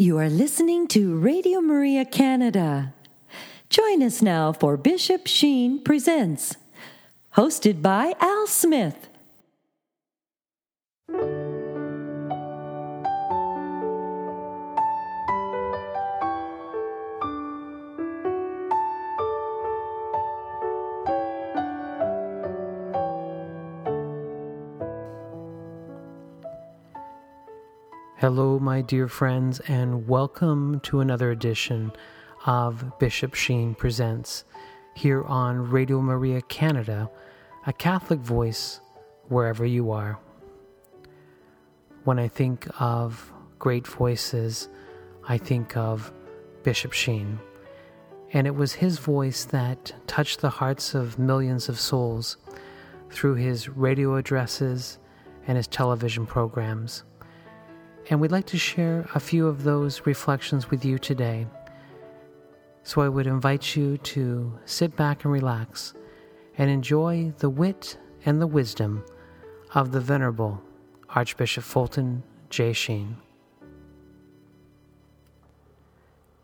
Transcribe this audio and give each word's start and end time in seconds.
You 0.00 0.16
are 0.18 0.30
listening 0.30 0.86
to 0.94 1.16
Radio 1.16 1.60
Maria 1.60 2.04
Canada. 2.04 2.94
Join 3.68 4.00
us 4.00 4.22
now 4.22 4.52
for 4.52 4.76
Bishop 4.76 5.26
Sheen 5.26 5.82
Presents, 5.82 6.54
hosted 7.34 7.82
by 7.82 8.14
Al 8.20 8.46
Smith. 8.46 9.07
Hello, 28.20 28.58
my 28.58 28.80
dear 28.80 29.06
friends, 29.06 29.60
and 29.68 30.08
welcome 30.08 30.80
to 30.80 30.98
another 30.98 31.30
edition 31.30 31.92
of 32.46 32.98
Bishop 32.98 33.32
Sheen 33.32 33.76
Presents 33.76 34.42
here 34.96 35.22
on 35.22 35.70
Radio 35.70 36.00
Maria 36.00 36.42
Canada, 36.42 37.08
a 37.64 37.72
Catholic 37.72 38.18
voice 38.18 38.80
wherever 39.28 39.64
you 39.64 39.92
are. 39.92 40.18
When 42.02 42.18
I 42.18 42.26
think 42.26 42.66
of 42.80 43.32
great 43.60 43.86
voices, 43.86 44.68
I 45.28 45.38
think 45.38 45.76
of 45.76 46.12
Bishop 46.64 46.92
Sheen, 46.92 47.38
and 48.32 48.48
it 48.48 48.56
was 48.56 48.72
his 48.72 48.98
voice 48.98 49.44
that 49.44 49.92
touched 50.08 50.40
the 50.40 50.50
hearts 50.50 50.92
of 50.92 51.20
millions 51.20 51.68
of 51.68 51.78
souls 51.78 52.36
through 53.10 53.36
his 53.36 53.68
radio 53.68 54.16
addresses 54.16 54.98
and 55.46 55.56
his 55.56 55.68
television 55.68 56.26
programs 56.26 57.04
and 58.10 58.20
we'd 58.20 58.32
like 58.32 58.46
to 58.46 58.58
share 58.58 59.06
a 59.14 59.20
few 59.20 59.46
of 59.46 59.64
those 59.64 60.06
reflections 60.06 60.70
with 60.70 60.84
you 60.84 60.98
today. 60.98 61.46
So 62.82 63.02
I 63.02 63.08
would 63.08 63.26
invite 63.26 63.76
you 63.76 63.98
to 63.98 64.58
sit 64.64 64.96
back 64.96 65.24
and 65.24 65.32
relax 65.32 65.92
and 66.56 66.70
enjoy 66.70 67.34
the 67.38 67.50
wit 67.50 67.98
and 68.24 68.40
the 68.40 68.46
wisdom 68.46 69.04
of 69.74 69.92
the 69.92 70.00
Venerable 70.00 70.62
Archbishop 71.10 71.64
Fulton 71.64 72.22
J. 72.48 72.72
Sheen. 72.72 73.18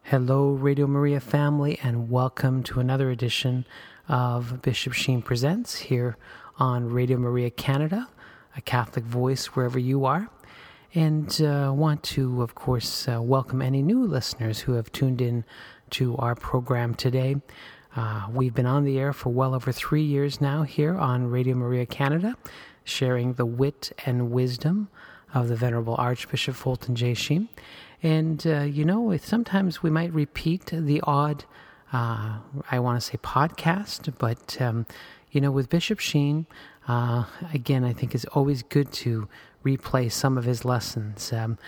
Hello, 0.03 0.51
Radio 0.51 0.87
Maria 0.87 1.19
family, 1.19 1.79
and 1.83 2.11
welcome 2.11 2.63
to 2.65 2.79
another 2.79 3.11
edition 3.11 3.65
of 4.07 4.61
Bishop 4.61 4.93
Sheen 4.93 5.23
Presents 5.23 5.77
here 5.77 6.19
on 6.59 6.91
Radio 6.91 7.17
Maria 7.17 7.49
Canada, 7.49 8.07
a 8.55 8.61
Catholic 8.61 9.07
voice 9.07 9.47
wherever 9.47 9.79
you 9.79 10.05
are. 10.05 10.29
And 10.95 11.43
uh, 11.43 11.73
want 11.75 12.05
to, 12.05 12.41
of 12.41 12.55
course, 12.55 13.09
uh, 13.09 13.21
welcome 13.21 13.61
any 13.61 13.83
new 13.83 14.05
listeners 14.05 14.61
who 14.61 14.75
have 14.75 14.93
tuned 14.93 15.21
in 15.21 15.45
to 15.91 16.17
our 16.19 16.37
program 16.37 16.95
today. 16.95 17.35
Uh, 17.97 18.29
we've 18.31 18.55
been 18.55 18.67
on 18.67 18.85
the 18.85 19.01
air 19.01 19.13
for 19.13 19.31
well 19.31 19.57
over 19.57 19.73
three 19.73 20.05
years 20.05 20.41
now 20.41 20.63
here 20.63 20.97
on 20.97 21.27
Radio 21.27 21.57
Maria 21.57 21.85
Canada, 21.85 22.37
sharing 22.85 23.33
the 23.33 23.45
wit 23.45 23.91
and 24.07 24.31
wisdom 24.31 24.89
of 25.35 25.49
the 25.49 25.57
Venerable 25.57 25.97
Archbishop 25.99 26.55
Fulton 26.55 26.95
J. 26.95 27.15
Sheen. 27.15 27.49
And, 28.01 28.47
uh, 28.47 28.61
you 28.61 28.85
know, 28.85 29.17
sometimes 29.17 29.83
we 29.83 29.91
might 29.91 30.13
repeat 30.13 30.67
the 30.67 31.01
odd, 31.03 31.45
uh, 31.93 32.39
I 32.71 32.79
want 32.79 33.01
to 33.01 33.05
say 33.05 33.17
podcast, 33.17 34.15
but, 34.19 34.61
um, 34.63 34.87
you 35.33 35.41
know, 35.41 35.51
with 35.51 35.69
Bishop 35.69 35.99
Sheen, 35.99 36.47
uh, 36.87 37.25
again, 37.53 37.83
I 37.83 37.93
think 37.93 38.15
it's 38.15 38.27
always 38.27 38.63
good 38.63 38.93
to 38.93 39.29
replay 39.65 40.11
some 40.13 40.37
of 40.39 40.45
his 40.45 40.65
lessons 40.65 41.31
because 41.31 41.45
um, 41.45 41.59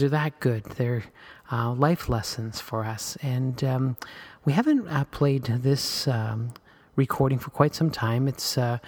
they're 0.00 0.08
that 0.08 0.40
good. 0.40 0.64
They're 0.64 1.04
uh, 1.50 1.72
life 1.72 2.08
lessons 2.08 2.60
for 2.60 2.84
us. 2.84 3.16
And 3.22 3.62
um, 3.64 3.96
we 4.44 4.52
haven't 4.52 4.86
uh, 4.88 5.04
played 5.04 5.44
this 5.44 6.06
um, 6.06 6.52
recording 6.96 7.38
for 7.38 7.50
quite 7.50 7.74
some 7.74 7.90
time. 7.90 8.28
It's 8.28 8.58
uh, 8.58 8.78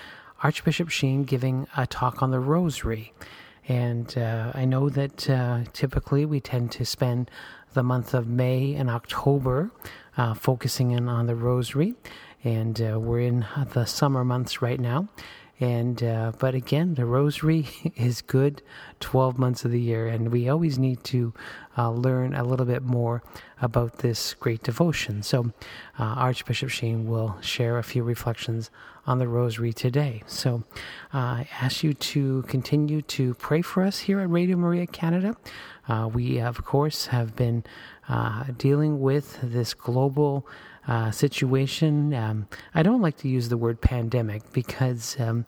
Archbishop 0.42 0.90
Sheen 0.90 1.24
giving 1.24 1.66
a 1.76 1.86
talk 1.86 2.22
on 2.22 2.30
the 2.30 2.40
rosary. 2.40 3.12
And 3.68 4.16
uh, 4.16 4.52
I 4.54 4.64
know 4.64 4.88
that 4.88 5.28
uh, 5.28 5.60
typically 5.72 6.24
we 6.24 6.40
tend 6.40 6.72
to 6.72 6.84
spend 6.84 7.30
the 7.72 7.82
month 7.82 8.14
of 8.14 8.26
May 8.26 8.74
and 8.74 8.90
October 8.90 9.70
uh, 10.16 10.34
focusing 10.34 10.90
in 10.90 11.08
on 11.08 11.26
the 11.26 11.36
rosary. 11.36 11.94
And 12.42 12.78
we're 12.78 13.20
in 13.20 13.46
the 13.74 13.84
summer 13.84 14.24
months 14.24 14.62
right 14.62 14.80
now. 14.80 15.08
And 15.60 16.02
uh, 16.02 16.32
but 16.38 16.54
again, 16.54 16.94
the 16.94 17.04
rosary 17.04 17.68
is 17.96 18.22
good 18.22 18.62
12 19.00 19.38
months 19.38 19.64
of 19.64 19.70
the 19.70 19.80
year, 19.80 20.08
and 20.08 20.32
we 20.32 20.48
always 20.48 20.78
need 20.78 21.04
to 21.04 21.34
uh, 21.76 21.90
learn 21.90 22.34
a 22.34 22.44
little 22.44 22.66
bit 22.66 22.82
more 22.82 23.22
about 23.60 23.98
this 23.98 24.34
great 24.34 24.62
devotion. 24.62 25.22
So, 25.22 25.52
uh, 25.98 26.02
Archbishop 26.02 26.70
Sheen 26.70 27.06
will 27.06 27.36
share 27.42 27.78
a 27.78 27.82
few 27.82 28.02
reflections 28.02 28.70
on 29.06 29.18
the 29.18 29.28
rosary 29.28 29.72
today. 29.72 30.22
So, 30.26 30.64
uh, 31.12 31.18
I 31.18 31.48
ask 31.60 31.82
you 31.82 31.92
to 31.92 32.42
continue 32.42 33.02
to 33.02 33.34
pray 33.34 33.60
for 33.60 33.82
us 33.82 33.98
here 33.98 34.20
at 34.20 34.30
Radio 34.30 34.56
Maria 34.56 34.86
Canada. 34.86 35.36
Uh, 35.88 36.08
we, 36.12 36.40
of 36.40 36.64
course, 36.64 37.06
have 37.06 37.36
been 37.36 37.64
uh, 38.08 38.44
dealing 38.56 39.00
with 39.00 39.38
this 39.42 39.74
global 39.74 40.46
uh, 40.88 41.10
situation. 41.10 42.14
Um, 42.14 42.48
I 42.74 42.82
don't 42.82 43.02
like 43.02 43.16
to 43.18 43.28
use 43.28 43.48
the 43.48 43.56
word 43.56 43.80
pandemic 43.80 44.52
because, 44.52 45.18
um, 45.20 45.46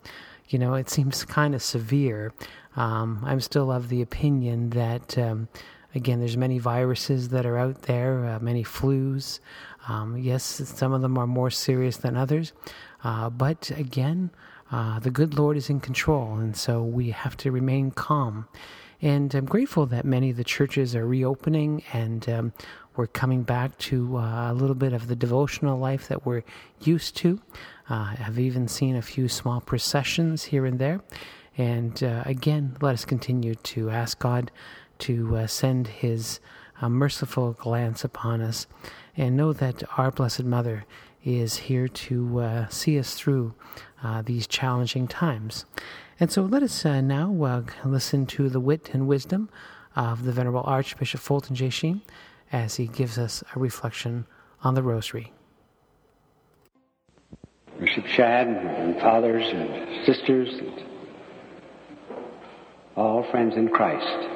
you 0.49 0.59
know, 0.59 0.75
it 0.75 0.91
seems 0.91 1.25
kind 1.25 1.55
of 1.55 1.63
severe. 1.63 2.33
Um, 2.77 3.21
I'm 3.25 3.41
still 3.41 3.71
of 3.71 3.89
the 3.89 4.03
opinion 4.03 4.71
that, 4.71 5.17
um, 5.19 5.49
again, 5.95 6.21
there's 6.21 6.37
many 6.37 6.59
viruses 6.59 7.31
that 7.31 7.47
are 7.47 7.59
out 7.59 7.83
there, 7.83 8.27
uh, 8.27 8.39
many 8.41 8.65
flus. 8.65 9.41
Um, 9.89 10.17
yes, 10.17 10.45
some 10.45 10.93
of 10.93 11.03
them 11.03 11.19
are 11.19 11.27
more 11.27 11.51
serious 11.51 11.97
than 11.97 12.17
others, 12.17 12.53
uh, 13.03 13.29
but 13.31 13.71
again, 13.77 14.31
uh, 14.71 15.01
the 15.01 15.11
good 15.11 15.35
Lord 15.35 15.57
is 15.57 15.69
in 15.69 15.81
control, 15.81 16.37
and 16.37 16.57
so 16.57 16.83
we 16.83 17.11
have 17.11 17.37
to 17.39 17.51
remain 17.51 17.91
calm. 17.91 18.49
And 19.03 19.35
I'm 19.35 19.47
grateful 19.47 19.85
that 19.87 20.05
many 20.05 20.31
of 20.31 20.37
the 20.37 20.45
churches 20.45 20.95
are 20.95 21.07
reopening 21.07 21.83
and 21.93 22.27
um, 22.29 22.53
we're 22.97 23.07
coming 23.07 23.43
back 23.43 23.77
to 23.79 24.19
uh, 24.19 24.53
a 24.53 24.55
little 24.55 24.75
bit 24.75 24.93
of 24.93 25.09
the 25.09 25.17
devotional 25.17 25.79
life 25.79 26.09
that 26.09 26.27
we're 26.27 26.43
used 26.81 27.17
to. 27.19 27.41
Uh, 27.89 28.15
I've 28.19 28.39
even 28.39 28.69
seen 28.69 28.97
a 28.97 29.03
few 29.03 29.29
small 29.29 29.61
processions 29.61 30.45
here 30.45 30.67
and 30.67 30.79
there. 30.79 31.01
And 31.57 32.03
uh, 32.03 32.23
again, 32.27 32.77
let 32.81 32.95
us 32.95 33.05
continue 33.05 33.55
to 33.55 33.91
ask 33.91 34.19
God 34.19 34.51
to 35.01 35.37
uh, 35.37 35.47
send 35.47 35.89
His 35.89 36.41
uh, 36.81 36.89
merciful 36.89 37.53
glance 37.53 38.05
upon 38.05 38.41
us 38.41 38.67
and 39.17 39.37
know 39.37 39.53
that 39.53 39.83
our 39.97 40.11
Blessed 40.11 40.45
Mother 40.45 40.85
is 41.25 41.57
here 41.57 41.89
to 41.89 42.41
uh, 42.41 42.69
see 42.69 42.99
us 42.99 43.15
through 43.15 43.55
these 44.25 44.49
challenging 44.49 45.07
times. 45.07 45.65
And 46.19 46.33
so 46.33 46.43
let 46.43 46.65
us 46.65 46.85
now 46.85 47.65
listen 47.85 48.27
to 48.27 48.49
the 48.49 48.59
wit 48.59 48.91
and 48.93 49.07
wisdom 49.07 49.49
of 49.95 50.25
the 50.25 50.33
Venerable 50.33 50.65
Archbishop 50.65 51.21
Fulton 51.21 51.55
J. 51.55 51.71
Sheen 51.71 52.03
as 52.53 52.77
he 52.77 52.87
gives 52.87 53.19
us 53.19 53.43
a 53.57 53.59
reflection 53.59 54.27
on 54.63 54.75
the 54.75 54.83
Rosary. 54.83 55.33
Bishop 57.81 58.07
Shad 58.07 58.47
and 58.47 59.01
fathers 59.01 59.45
and 59.45 60.07
sisters 60.07 60.49
and 60.59 60.85
all 62.95 63.25
friends 63.31 63.57
in 63.57 63.69
Christ. 63.69 64.29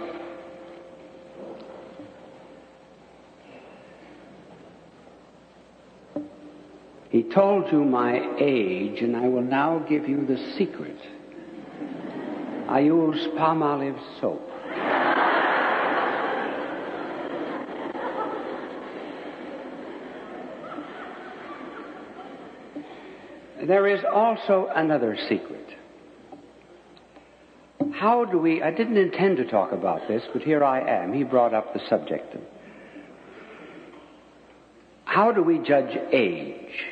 He 7.11 7.23
told 7.23 7.71
you 7.71 7.85
my 7.85 8.37
age, 8.39 9.01
and 9.01 9.17
I 9.17 9.29
will 9.29 9.43
now 9.43 9.79
give 9.79 10.09
you 10.09 10.27
the 10.27 10.37
secret. 10.59 10.99
I 12.69 12.81
use 12.81 13.27
Palmolive 13.29 13.99
soap. 14.21 14.51
There 23.67 23.89
is 23.89 24.01
also 24.13 24.69
another 24.75 25.17
secret. 25.29 25.67
How 27.95 28.25
do 28.25 28.39
we, 28.39 28.63
I 28.63 28.71
didn't 28.71 28.97
intend 28.97 29.39
to 29.39 29.45
talk 29.45 29.73
about 29.73 30.07
this, 30.07 30.23
but 30.33 30.43
here 30.43 30.63
I 30.63 30.81
am. 30.81 31.13
He 31.13 31.25
brought 31.25 31.53
up 31.53 31.73
the 31.73 31.81
subject. 31.89 32.37
How 35.05 35.33
do 35.33 35.43
we 35.43 35.59
judge 35.59 35.97
age? 36.13 36.85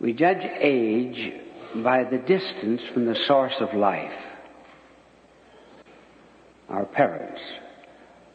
We 0.00 0.12
judge 0.12 0.42
age 0.60 1.32
by 1.76 2.04
the 2.04 2.18
distance 2.18 2.80
from 2.92 3.06
the 3.06 3.16
source 3.26 3.54
of 3.60 3.74
life. 3.74 4.10
Our 6.68 6.86
parents. 6.86 7.40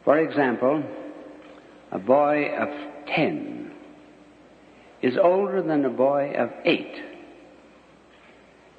For 0.05 0.17
example, 0.19 0.83
a 1.91 1.99
boy 1.99 2.55
of 2.55 2.69
10 3.07 3.68
is 5.01 5.17
older 5.17 5.61
than 5.61 5.85
a 5.85 5.89
boy 5.89 6.33
of 6.37 6.51
eight 6.65 6.95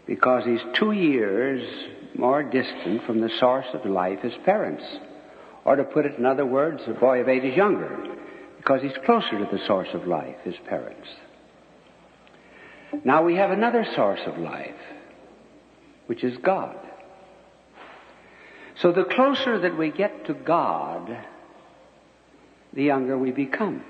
because 0.06 0.44
he's 0.44 0.60
two 0.74 0.92
years 0.92 1.62
more 2.16 2.42
distant 2.42 3.04
from 3.06 3.20
the 3.20 3.30
source 3.38 3.66
of 3.72 3.86
life, 3.86 4.20
his 4.20 4.34
parents. 4.44 4.84
Or 5.64 5.76
to 5.76 5.84
put 5.84 6.06
it 6.06 6.18
in 6.18 6.26
other 6.26 6.44
words, 6.44 6.82
a 6.86 6.92
boy 6.92 7.20
of 7.20 7.28
eight 7.28 7.44
is 7.44 7.56
younger 7.56 7.96
because 8.56 8.82
he's 8.82 8.96
closer 9.06 9.38
to 9.38 9.48
the 9.50 9.64
source 9.66 9.88
of 9.94 10.06
life, 10.06 10.36
his 10.44 10.56
parents. 10.68 11.08
Now 13.04 13.22
we 13.22 13.36
have 13.36 13.50
another 13.50 13.86
source 13.94 14.20
of 14.26 14.36
life, 14.38 14.74
which 16.06 16.24
is 16.24 16.36
God. 16.38 16.76
So 18.82 18.92
the 18.92 19.04
closer 19.04 19.58
that 19.60 19.78
we 19.78 19.90
get 19.90 20.26
to 20.26 20.34
God, 20.34 21.24
the 22.72 22.82
younger 22.82 23.16
we 23.16 23.30
become. 23.30 23.84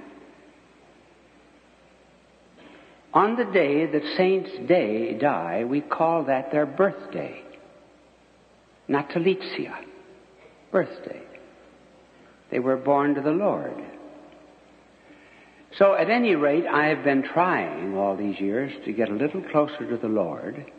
On 3.13 3.37
the 3.37 3.45
day 3.45 3.87
that 3.87 4.17
saints 4.17 4.51
day 4.69 5.15
die, 5.15 5.65
we 5.65 5.81
call 5.81 6.25
that 6.25 6.53
their 6.53 6.67
birthday. 6.67 7.43
Natalitia. 8.89 9.75
Birthday. 10.71 11.23
They 12.51 12.61
were 12.61 12.77
born 12.77 13.15
to 13.17 13.21
the 13.21 13.31
Lord. 13.31 13.75
So 15.77 15.95
at 15.95 16.11
any 16.11 16.35
rate, 16.35 16.67
I 16.67 16.87
have 16.87 17.05
been 17.05 17.23
trying 17.23 17.97
all 17.97 18.17
these 18.17 18.41
years 18.41 18.73
to 18.85 18.93
get 18.93 19.09
a 19.09 19.15
little 19.15 19.43
closer 19.51 19.89
to 19.89 19.97
the 19.97 20.09
Lord. 20.09 20.71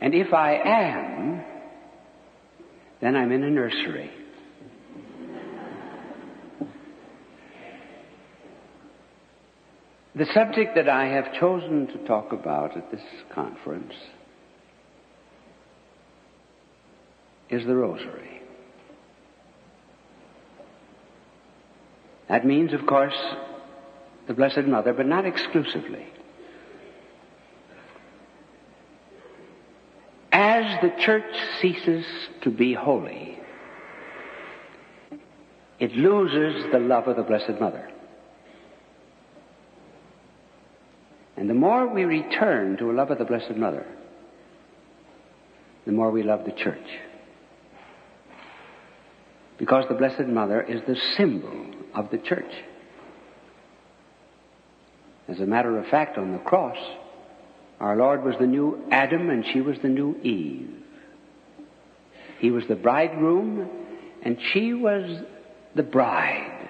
And 0.00 0.14
if 0.14 0.32
I 0.32 0.54
am, 0.54 1.44
then 3.00 3.16
I'm 3.16 3.32
in 3.32 3.42
a 3.42 3.50
nursery. 3.50 4.10
The 10.16 10.26
subject 10.26 10.76
that 10.76 10.88
I 10.88 11.06
have 11.06 11.34
chosen 11.34 11.88
to 11.88 11.98
talk 12.06 12.32
about 12.32 12.76
at 12.76 12.90
this 12.92 13.02
conference 13.34 13.94
is 17.50 17.66
the 17.66 17.74
rosary. 17.74 18.40
That 22.28 22.46
means, 22.46 22.72
of 22.72 22.86
course, 22.86 23.16
the 24.28 24.34
Blessed 24.34 24.64
Mother, 24.66 24.92
but 24.92 25.06
not 25.06 25.26
exclusively. 25.26 26.06
As 30.30 30.80
the 30.80 30.92
church 31.00 31.24
ceases 31.60 32.06
to 32.42 32.50
be 32.50 32.72
holy, 32.72 33.38
it 35.80 35.92
loses 35.92 36.70
the 36.72 36.78
love 36.78 37.08
of 37.08 37.16
the 37.16 37.22
Blessed 37.22 37.60
Mother. 37.60 37.90
And 41.36 41.50
the 41.50 41.54
more 41.54 41.86
we 41.86 42.04
return 42.04 42.76
to 42.76 42.90
a 42.90 42.92
love 42.92 43.10
of 43.10 43.18
the 43.18 43.24
Blessed 43.24 43.56
Mother, 43.56 43.86
the 45.84 45.92
more 45.92 46.10
we 46.10 46.22
love 46.22 46.44
the 46.44 46.52
church. 46.52 46.86
Because 49.58 49.84
the 49.88 49.94
Blessed 49.94 50.28
Mother 50.28 50.62
is 50.62 50.80
the 50.86 50.96
symbol 51.16 51.66
of 51.94 52.10
the 52.10 52.18
church. 52.18 52.52
As 55.28 55.40
a 55.40 55.46
matter 55.46 55.78
of 55.78 55.86
fact, 55.86 56.18
on 56.18 56.32
the 56.32 56.38
cross, 56.38 56.76
our 57.80 57.96
Lord 57.96 58.24
was 58.24 58.36
the 58.38 58.46
new 58.46 58.84
Adam 58.90 59.30
and 59.30 59.44
she 59.52 59.60
was 59.60 59.78
the 59.82 59.88
new 59.88 60.16
Eve. 60.22 60.70
He 62.38 62.50
was 62.50 62.66
the 62.68 62.76
bridegroom 62.76 63.68
and 64.22 64.38
she 64.52 64.74
was 64.74 65.22
the 65.74 65.82
bride, 65.82 66.68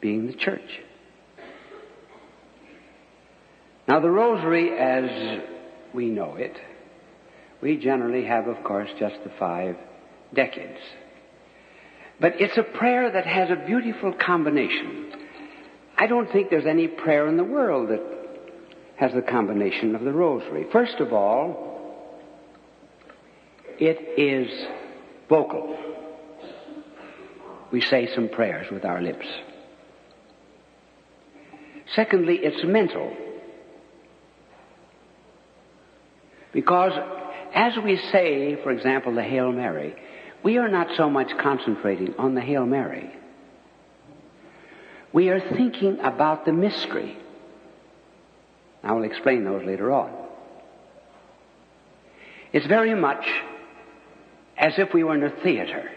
being 0.00 0.26
the 0.26 0.32
church. 0.32 0.80
Now, 3.90 3.98
the 3.98 4.08
rosary, 4.08 4.70
as 4.78 5.40
we 5.92 6.10
know 6.10 6.36
it, 6.36 6.56
we 7.60 7.76
generally 7.76 8.24
have, 8.24 8.46
of 8.46 8.62
course, 8.62 8.88
just 9.00 9.16
the 9.24 9.32
five 9.36 9.74
decades. 10.32 10.78
But 12.20 12.40
it's 12.40 12.56
a 12.56 12.62
prayer 12.62 13.10
that 13.10 13.26
has 13.26 13.50
a 13.50 13.66
beautiful 13.66 14.12
combination. 14.12 15.10
I 15.98 16.06
don't 16.06 16.30
think 16.30 16.50
there's 16.50 16.66
any 16.66 16.86
prayer 16.86 17.26
in 17.26 17.36
the 17.36 17.42
world 17.42 17.88
that 17.88 18.00
has 18.94 19.12
the 19.12 19.22
combination 19.22 19.96
of 19.96 20.02
the 20.02 20.12
rosary. 20.12 20.66
First 20.70 21.00
of 21.00 21.12
all, 21.12 22.20
it 23.80 23.98
is 24.16 24.68
vocal. 25.28 25.76
We 27.72 27.80
say 27.80 28.08
some 28.14 28.28
prayers 28.28 28.68
with 28.70 28.84
our 28.84 29.02
lips. 29.02 29.26
Secondly, 31.96 32.38
it's 32.40 32.62
mental. 32.64 33.16
Because 36.52 36.92
as 37.54 37.76
we 37.82 37.96
say, 38.12 38.56
for 38.62 38.70
example, 38.70 39.14
the 39.14 39.22
Hail 39.22 39.52
Mary, 39.52 39.94
we 40.42 40.58
are 40.58 40.68
not 40.68 40.88
so 40.96 41.10
much 41.10 41.30
concentrating 41.38 42.14
on 42.18 42.34
the 42.34 42.40
Hail 42.40 42.66
Mary. 42.66 43.10
We 45.12 45.28
are 45.28 45.40
thinking 45.40 45.98
about 46.00 46.44
the 46.44 46.52
mystery. 46.52 47.18
I 48.82 48.92
will 48.92 49.02
explain 49.02 49.44
those 49.44 49.64
later 49.64 49.92
on. 49.92 50.12
It's 52.52 52.66
very 52.66 52.94
much 52.94 53.26
as 54.56 54.74
if 54.78 54.92
we 54.94 55.04
were 55.04 55.14
in 55.14 55.24
a 55.24 55.30
theater. 55.42 55.90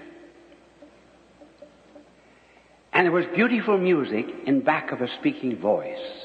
And 2.91 3.05
there 3.05 3.11
was 3.11 3.25
beautiful 3.33 3.77
music 3.77 4.25
in 4.45 4.61
back 4.61 4.91
of 4.91 5.01
a 5.01 5.07
speaking 5.19 5.57
voice. 5.59 6.22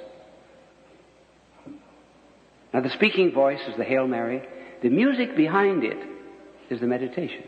Now 2.72 2.80
the 2.80 2.90
speaking 2.90 3.32
voice 3.32 3.60
is 3.68 3.76
the 3.76 3.84
Hail 3.84 4.06
Mary. 4.06 4.42
The 4.82 4.90
music 4.90 5.36
behind 5.36 5.84
it 5.84 5.98
is 6.70 6.80
the 6.80 6.86
meditation. 6.86 7.44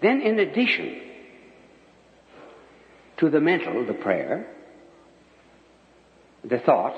Then 0.00 0.20
in 0.20 0.38
addition 0.38 1.00
to 3.18 3.30
the 3.30 3.40
mental, 3.40 3.86
the 3.86 3.94
prayer, 3.94 4.46
the 6.44 6.58
thought, 6.58 6.94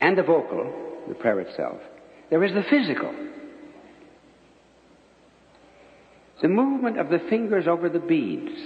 and 0.00 0.18
the 0.18 0.22
vocal, 0.22 0.72
the 1.08 1.14
prayer 1.14 1.40
itself, 1.40 1.80
there 2.30 2.42
is 2.44 2.52
the 2.52 2.64
physical. 2.68 3.14
The 6.42 6.48
movement 6.48 6.98
of 6.98 7.08
the 7.08 7.20
fingers 7.30 7.66
over 7.66 7.88
the 7.88 8.00
beads. 8.00 8.60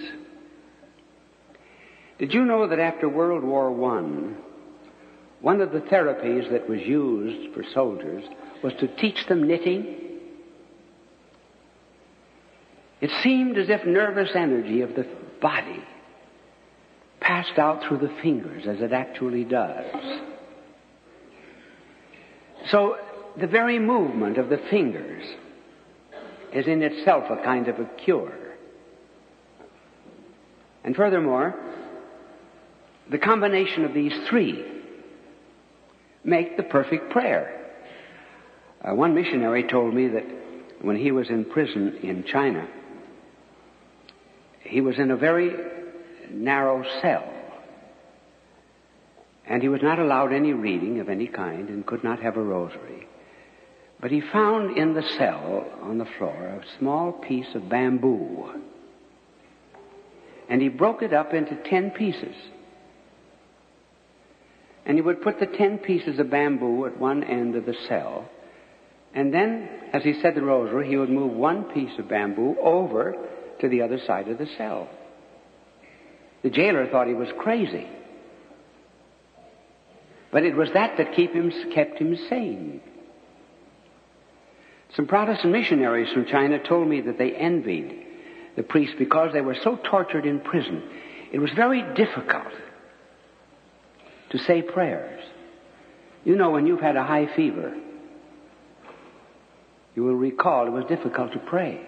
Did 2.19 2.35
you 2.35 2.45
know 2.45 2.67
that 2.67 2.81
after 2.81 3.09
World 3.09 3.45
War 3.45 3.71
I, 3.71 4.48
one 5.41 5.61
of 5.61 5.73
the 5.73 5.81
therapies 5.81 6.51
that 6.51 6.69
was 6.69 6.81
used 6.81 7.55
for 7.55 7.63
soldiers 7.73 8.25
was 8.63 8.73
to 8.81 8.89
teach 8.89 9.27
them 9.27 9.47
knitting? 9.47 9.97
It 13.01 13.11
seemed 13.23 13.57
as 13.57 13.69
if 13.69 13.87
nervous 13.87 14.31
energy 14.35 14.81
of 14.81 14.95
the 14.95 15.07
body 15.41 15.85
passed 17.21 17.59
out 17.59 17.85
through 17.85 17.99
the 17.99 18.13
fingers 18.23 18.67
as 18.67 18.81
it 18.81 18.93
actually 18.93 19.45
does. 19.45 19.85
So 22.71 22.97
the 23.39 23.47
very 23.47 23.79
movement 23.79 24.39
of 24.39 24.49
the 24.49 24.59
fingers 24.71 25.25
is 26.53 26.67
in 26.67 26.83
itself 26.83 27.25
a 27.31 27.43
kind 27.45 27.69
of 27.69 27.79
a 27.79 27.85
cure. 27.85 28.35
And 30.83 30.97
furthermore, 30.97 31.55
the 33.11 33.19
combination 33.19 33.85
of 33.85 33.95
these 33.95 34.13
three 34.29 34.78
make 36.29 36.57
the 36.57 36.63
perfect 36.63 37.11
prayer. 37.11 37.55
Uh, 38.83 38.95
one 38.95 39.15
missionary 39.15 39.65
told 39.67 39.95
me 39.95 40.09
that 40.09 40.25
when 40.83 40.97
he 40.97 41.11
was 41.11 41.29
in 41.29 41.45
prison 41.45 41.99
in 42.03 42.25
China, 42.25 42.69
he 44.63 44.81
was 44.81 44.99
in 44.99 45.11
a 45.11 45.17
very 45.17 45.51
narrow 46.31 46.85
cell. 47.03 47.25
And 49.47 49.63
he 49.63 49.69
was 49.69 49.81
not 49.83 49.99
allowed 49.99 50.33
any 50.33 50.53
reading 50.53 51.01
of 51.01 51.09
any 51.09 51.27
kind 51.27 51.71
and 51.71 51.87
could 51.87 52.05
not 52.05 52.21
have 52.21 52.37
a 52.37 52.43
rosary. 52.43 53.09
But 54.01 54.11
he 54.11 54.21
found 54.21 54.77
in 54.77 54.95
the 54.95 55.03
cell 55.19 55.67
on 55.83 55.99
the 55.99 56.07
floor 56.19 56.35
a 56.35 56.79
small 56.79 57.13
piece 57.13 57.55
of 57.55 57.69
bamboo. 57.69 58.63
And 60.49 60.63
he 60.63 60.69
broke 60.69 61.03
it 61.03 61.13
up 61.13 61.35
into 61.35 61.57
ten 61.69 61.91
pieces. 61.91 62.37
And 64.89 64.97
he 64.97 65.03
would 65.03 65.21
put 65.21 65.39
the 65.39 65.47
ten 65.47 65.77
pieces 65.77 66.19
of 66.19 66.31
bamboo 66.31 66.87
at 66.87 66.99
one 66.99 67.23
end 67.23 67.55
of 67.57 67.67
the 67.67 67.77
cell. 67.89 68.29
And 69.15 69.33
then, 69.33 69.69
as 69.93 70.03
he 70.03 70.15
said 70.21 70.35
the 70.35 70.43
rosary, 70.43 70.89
he 70.89 70.97
would 70.97 71.11
move 71.11 71.33
one 71.33 71.65
piece 71.65 71.99
of 71.99 72.09
bamboo 72.09 72.57
over 72.59 73.15
to 73.61 73.69
the 73.69 73.83
other 73.83 74.01
side 74.07 74.29
of 74.29 74.39
the 74.39 74.49
cell. 74.57 74.89
The 76.43 76.49
jailer 76.49 76.87
thought 76.87 77.07
he 77.07 77.15
was 77.15 77.29
crazy. 77.39 77.87
But 80.31 80.45
it 80.45 80.57
was 80.57 80.71
that 80.73 80.97
that 80.97 81.15
keep 81.15 81.35
him, 81.35 81.53
kept 81.75 81.99
him 81.99 82.17
sane. 82.31 82.81
Some 84.97 85.07
Protestant 85.07 85.53
missionaries 85.53 86.13
from 86.13 86.25
China 86.25 86.59
told 86.59 86.89
me 86.89 87.03
that 87.03 87.19
they 87.19 87.33
envied 87.33 88.07
the 88.57 88.63
priests 88.63 88.97
because 88.99 89.35
they 89.35 89.43
were 89.43 89.57
so 89.63 89.79
tortured 89.85 90.25
in 90.25 90.41
prison. 90.41 90.83
It 91.31 91.41
was 91.41 91.51
very 91.55 91.83
difficult 91.95 92.53
to 94.31 94.39
say 94.39 94.63
prayers. 94.63 95.23
You 96.25 96.37
know, 96.37 96.51
when 96.51 96.67
you've 96.67 96.81
had 96.81 96.97
a 96.97 97.05
high 97.05 97.35
fever, 97.35 97.75
you 99.95 100.05
will 100.05 100.15
recall 100.15 100.67
it 100.67 100.71
was 100.71 100.85
difficult 100.85 101.33
to 101.33 101.39
pray. 101.39 101.81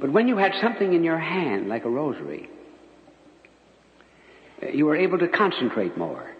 But 0.00 0.12
when 0.12 0.28
you 0.28 0.36
had 0.36 0.52
something 0.60 0.92
in 0.92 1.02
your 1.02 1.18
hand, 1.18 1.68
like 1.68 1.84
a 1.84 1.90
rosary, 1.90 2.48
eh, 4.62 4.70
you 4.72 4.86
were 4.86 4.96
able 4.96 5.18
to 5.18 5.28
concentrate 5.28 5.98
more. 5.98 6.30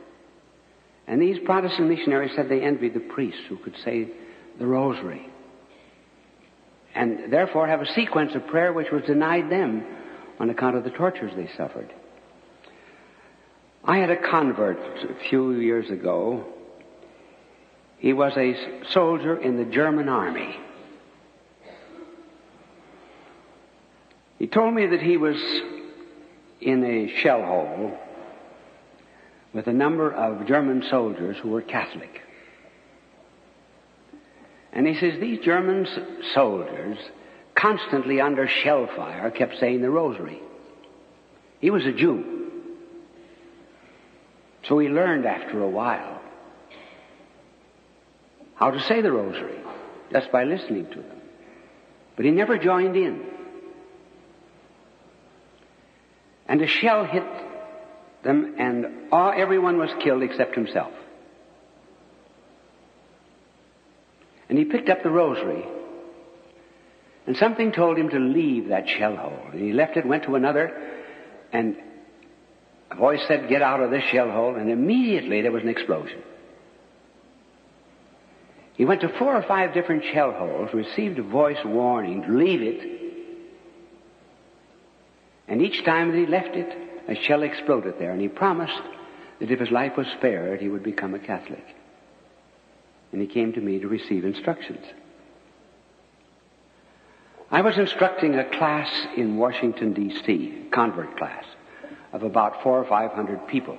And 1.06 1.20
these 1.20 1.38
Protestant 1.44 1.88
missionaries 1.88 2.32
said 2.36 2.48
they 2.48 2.62
envied 2.62 2.94
the 2.94 3.00
priests 3.00 3.40
who 3.48 3.56
could 3.56 3.74
say 3.84 4.08
the 4.58 4.66
rosary. 4.66 5.26
And 6.94 7.32
therefore 7.32 7.66
have 7.66 7.80
a 7.80 7.92
sequence 7.94 8.34
of 8.34 8.46
prayer 8.46 8.72
which 8.72 8.90
was 8.92 9.02
denied 9.04 9.50
them 9.50 9.84
on 10.38 10.50
account 10.50 10.76
of 10.76 10.84
the 10.84 10.90
tortures 10.90 11.32
they 11.34 11.48
suffered. 11.56 11.92
I 13.88 13.96
had 13.96 14.10
a 14.10 14.16
convert 14.16 14.76
a 14.76 15.14
few 15.30 15.52
years 15.52 15.88
ago. 15.88 16.44
He 17.96 18.12
was 18.12 18.34
a 18.36 18.54
soldier 18.90 19.34
in 19.34 19.56
the 19.56 19.64
German 19.64 20.10
army. 20.10 20.54
He 24.38 24.46
told 24.46 24.74
me 24.74 24.88
that 24.88 25.00
he 25.00 25.16
was 25.16 25.36
in 26.60 26.84
a 26.84 27.08
shell 27.22 27.42
hole 27.42 27.98
with 29.54 29.66
a 29.68 29.72
number 29.72 30.12
of 30.12 30.46
German 30.46 30.84
soldiers 30.90 31.38
who 31.42 31.48
were 31.48 31.62
Catholic. 31.62 32.20
And 34.70 34.86
he 34.86 34.96
says 35.00 35.18
these 35.18 35.42
German 35.42 35.88
soldiers, 36.34 36.98
constantly 37.54 38.20
under 38.20 38.46
shell 38.48 38.86
fire, 38.94 39.30
kept 39.30 39.58
saying 39.58 39.80
the 39.80 39.88
rosary. 39.88 40.42
He 41.60 41.70
was 41.70 41.86
a 41.86 41.92
Jew. 41.92 42.37
So 44.68 44.78
he 44.78 44.88
learned 44.88 45.24
after 45.24 45.62
a 45.62 45.68
while 45.68 46.20
how 48.54 48.70
to 48.70 48.80
say 48.82 49.00
the 49.00 49.10
rosary 49.10 49.58
just 50.12 50.30
by 50.30 50.44
listening 50.44 50.86
to 50.90 50.96
them. 50.96 51.20
But 52.16 52.24
he 52.24 52.30
never 52.30 52.58
joined 52.58 52.96
in. 52.96 53.24
And 56.46 56.60
a 56.60 56.66
shell 56.66 57.04
hit 57.04 57.24
them, 58.24 58.56
and 58.58 59.12
all, 59.12 59.32
everyone 59.34 59.78
was 59.78 59.90
killed 60.02 60.22
except 60.22 60.54
himself. 60.54 60.92
And 64.48 64.58
he 64.58 64.64
picked 64.64 64.88
up 64.88 65.02
the 65.02 65.10
rosary, 65.10 65.64
and 67.26 67.36
something 67.36 67.70
told 67.70 67.98
him 67.98 68.08
to 68.08 68.18
leave 68.18 68.68
that 68.68 68.88
shell 68.88 69.14
hole. 69.14 69.50
And 69.52 69.60
he 69.60 69.72
left 69.72 69.96
it, 69.96 70.06
went 70.06 70.24
to 70.24 70.34
another, 70.34 70.72
and 71.52 71.76
a 72.90 72.94
voice 72.94 73.20
said, 73.28 73.48
Get 73.48 73.62
out 73.62 73.80
of 73.80 73.90
this 73.90 74.04
shell 74.04 74.30
hole, 74.30 74.56
and 74.56 74.70
immediately 74.70 75.42
there 75.42 75.52
was 75.52 75.62
an 75.62 75.68
explosion. 75.68 76.22
He 78.74 78.84
went 78.84 79.00
to 79.00 79.08
four 79.08 79.34
or 79.34 79.42
five 79.42 79.74
different 79.74 80.04
shell 80.04 80.32
holes, 80.32 80.72
received 80.72 81.18
a 81.18 81.22
voice 81.22 81.58
warning 81.64 82.22
to 82.22 82.32
leave 82.32 82.62
it, 82.62 82.98
and 85.48 85.62
each 85.62 85.84
time 85.84 86.12
that 86.12 86.18
he 86.18 86.26
left 86.26 86.54
it, 86.54 86.76
a 87.08 87.14
shell 87.14 87.42
exploded 87.42 87.94
there, 87.98 88.12
and 88.12 88.20
he 88.20 88.28
promised 88.28 88.82
that 89.40 89.50
if 89.50 89.58
his 89.58 89.70
life 89.70 89.96
was 89.96 90.06
spared, 90.18 90.60
he 90.60 90.68
would 90.68 90.82
become 90.82 91.14
a 91.14 91.18
Catholic. 91.18 91.64
And 93.12 93.20
he 93.20 93.26
came 93.26 93.54
to 93.54 93.60
me 93.60 93.78
to 93.80 93.88
receive 93.88 94.24
instructions. 94.24 94.84
I 97.50 97.62
was 97.62 97.78
instructing 97.78 98.34
a 98.34 98.44
class 98.44 98.90
in 99.16 99.38
Washington, 99.38 99.94
D.C., 99.94 100.66
convert 100.70 101.16
class, 101.16 101.44
of 102.12 102.22
about 102.22 102.62
four 102.62 102.78
or 102.78 102.88
five 102.88 103.12
hundred 103.12 103.46
people. 103.48 103.78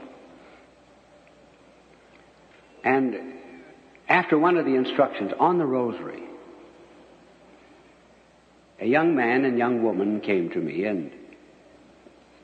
And 2.84 3.16
after 4.08 4.38
one 4.38 4.58
of 4.58 4.66
the 4.66 4.76
instructions 4.76 5.32
on 5.40 5.58
the 5.58 5.66
rosary, 5.66 6.24
a 8.80 8.86
young 8.86 9.16
man 9.16 9.46
and 9.46 9.58
young 9.58 9.84
woman 9.84 10.22
came 10.22 10.50
to 10.52 10.60
me 10.60 10.86
and 10.86 11.12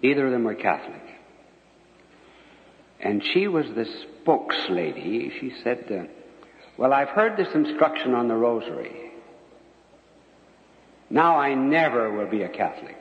Neither 0.05 0.27
of 0.27 0.31
them 0.31 0.43
were 0.43 0.53
Catholic. 0.53 1.01
And 2.99 3.23
she 3.33 3.47
was 3.47 3.65
the 3.73 3.85
spokes 4.21 4.67
lady. 4.69 5.31
She 5.39 5.51
said, 5.63 5.85
uh, 5.89 6.03
Well, 6.77 6.93
I've 6.93 7.09
heard 7.09 7.37
this 7.37 7.47
instruction 7.55 8.13
on 8.13 8.27
the 8.27 8.35
rosary. 8.35 9.11
Now 11.09 11.39
I 11.39 11.55
never 11.55 12.11
will 12.11 12.29
be 12.29 12.43
a 12.43 12.49
Catholic. 12.49 12.97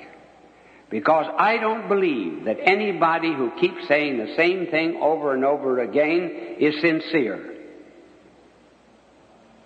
Because 0.94 1.26
I 1.36 1.56
don't 1.56 1.88
believe 1.88 2.44
that 2.44 2.56
anybody 2.62 3.34
who 3.34 3.50
keeps 3.60 3.88
saying 3.88 4.16
the 4.16 4.32
same 4.36 4.68
thing 4.68 5.00
over 5.02 5.34
and 5.34 5.44
over 5.44 5.80
again 5.80 6.54
is 6.60 6.80
sincere. 6.80 7.52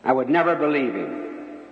I 0.02 0.10
would 0.10 0.30
never 0.30 0.56
believe 0.56 0.94
him. 0.94 1.64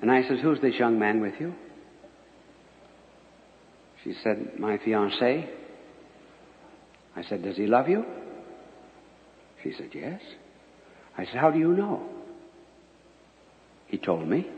And 0.00 0.10
I 0.10 0.26
says, 0.26 0.38
Who's 0.40 0.58
this 0.62 0.76
young 0.76 0.98
man 0.98 1.20
with 1.20 1.34
you? 1.38 1.54
She 4.02 4.14
said, 4.24 4.58
My 4.58 4.78
fiance. 4.78 5.50
I 7.14 7.22
said, 7.24 7.42
Does 7.42 7.58
he 7.58 7.66
love 7.66 7.90
you? 7.90 8.06
She 9.62 9.74
said, 9.76 9.90
Yes. 9.92 10.22
I 11.18 11.26
said, 11.26 11.34
How 11.34 11.50
do 11.50 11.58
you 11.58 11.74
know? 11.74 12.08
He 13.88 13.98
told 13.98 14.26
me. 14.26 14.48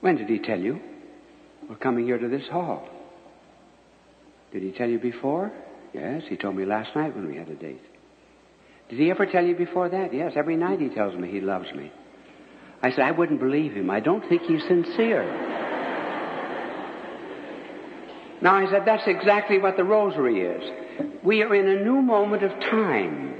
When 0.00 0.16
did 0.16 0.28
he 0.28 0.38
tell 0.38 0.58
you? 0.58 0.80
We're 1.68 1.76
coming 1.76 2.06
here 2.06 2.18
to 2.18 2.28
this 2.28 2.48
hall. 2.48 2.88
Did 4.52 4.62
he 4.62 4.72
tell 4.72 4.88
you 4.88 4.98
before? 4.98 5.52
Yes, 5.92 6.22
he 6.28 6.36
told 6.36 6.56
me 6.56 6.64
last 6.64 6.94
night 6.96 7.14
when 7.14 7.28
we 7.28 7.36
had 7.36 7.48
a 7.48 7.54
date. 7.54 7.82
Did 8.88 8.98
he 8.98 9.10
ever 9.10 9.26
tell 9.26 9.44
you 9.44 9.54
before 9.54 9.88
that? 9.88 10.12
Yes, 10.12 10.32
every 10.36 10.56
night 10.56 10.80
he 10.80 10.88
tells 10.88 11.16
me 11.16 11.30
he 11.30 11.40
loves 11.40 11.72
me. 11.72 11.92
I 12.82 12.90
said, 12.90 13.00
I 13.00 13.10
wouldn't 13.10 13.40
believe 13.40 13.74
him. 13.74 13.90
I 13.90 14.00
don't 14.00 14.26
think 14.28 14.42
he's 14.42 14.64
sincere. 14.66 15.24
Now 18.42 18.54
I 18.54 18.70
said, 18.70 18.84
that's 18.86 19.06
exactly 19.06 19.58
what 19.58 19.76
the 19.76 19.84
rosary 19.84 20.40
is. 20.40 21.12
We 21.22 21.42
are 21.42 21.54
in 21.54 21.68
a 21.68 21.84
new 21.84 22.00
moment 22.00 22.42
of 22.42 22.58
time 22.58 23.34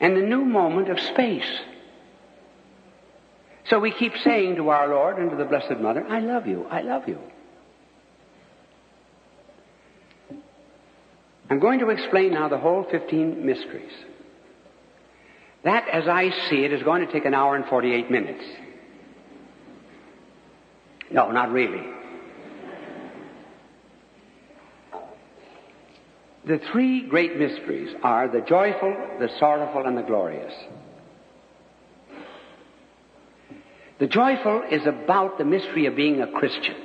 and 0.00 0.16
a 0.18 0.26
new 0.26 0.44
moment 0.44 0.90
of 0.90 1.00
space. 1.00 1.60
So 3.68 3.78
we 3.78 3.92
keep 3.92 4.12
saying 4.24 4.56
to 4.56 4.68
our 4.70 4.88
Lord 4.88 5.18
and 5.18 5.30
to 5.30 5.36
the 5.36 5.44
Blessed 5.44 5.80
Mother, 5.80 6.04
I 6.08 6.20
love 6.20 6.46
you, 6.46 6.66
I 6.70 6.82
love 6.82 7.08
you. 7.08 7.18
I'm 11.48 11.60
going 11.60 11.80
to 11.80 11.90
explain 11.90 12.32
now 12.32 12.48
the 12.48 12.58
whole 12.58 12.86
15 12.90 13.44
mysteries. 13.44 13.92
That, 15.64 15.88
as 15.88 16.08
I 16.08 16.30
see 16.48 16.64
it, 16.64 16.72
is 16.72 16.82
going 16.82 17.06
to 17.06 17.12
take 17.12 17.24
an 17.24 17.34
hour 17.34 17.54
and 17.54 17.64
48 17.66 18.10
minutes. 18.10 18.42
No, 21.10 21.30
not 21.30 21.52
really. 21.52 21.82
The 26.44 26.58
three 26.72 27.06
great 27.06 27.38
mysteries 27.38 27.94
are 28.02 28.26
the 28.26 28.40
joyful, 28.40 28.96
the 29.20 29.28
sorrowful, 29.38 29.86
and 29.86 29.96
the 29.96 30.02
glorious. 30.02 30.52
The 33.98 34.06
joyful 34.06 34.62
is 34.70 34.86
about 34.86 35.38
the 35.38 35.44
mystery 35.44 35.86
of 35.86 35.96
being 35.96 36.20
a 36.20 36.30
Christian. 36.30 36.76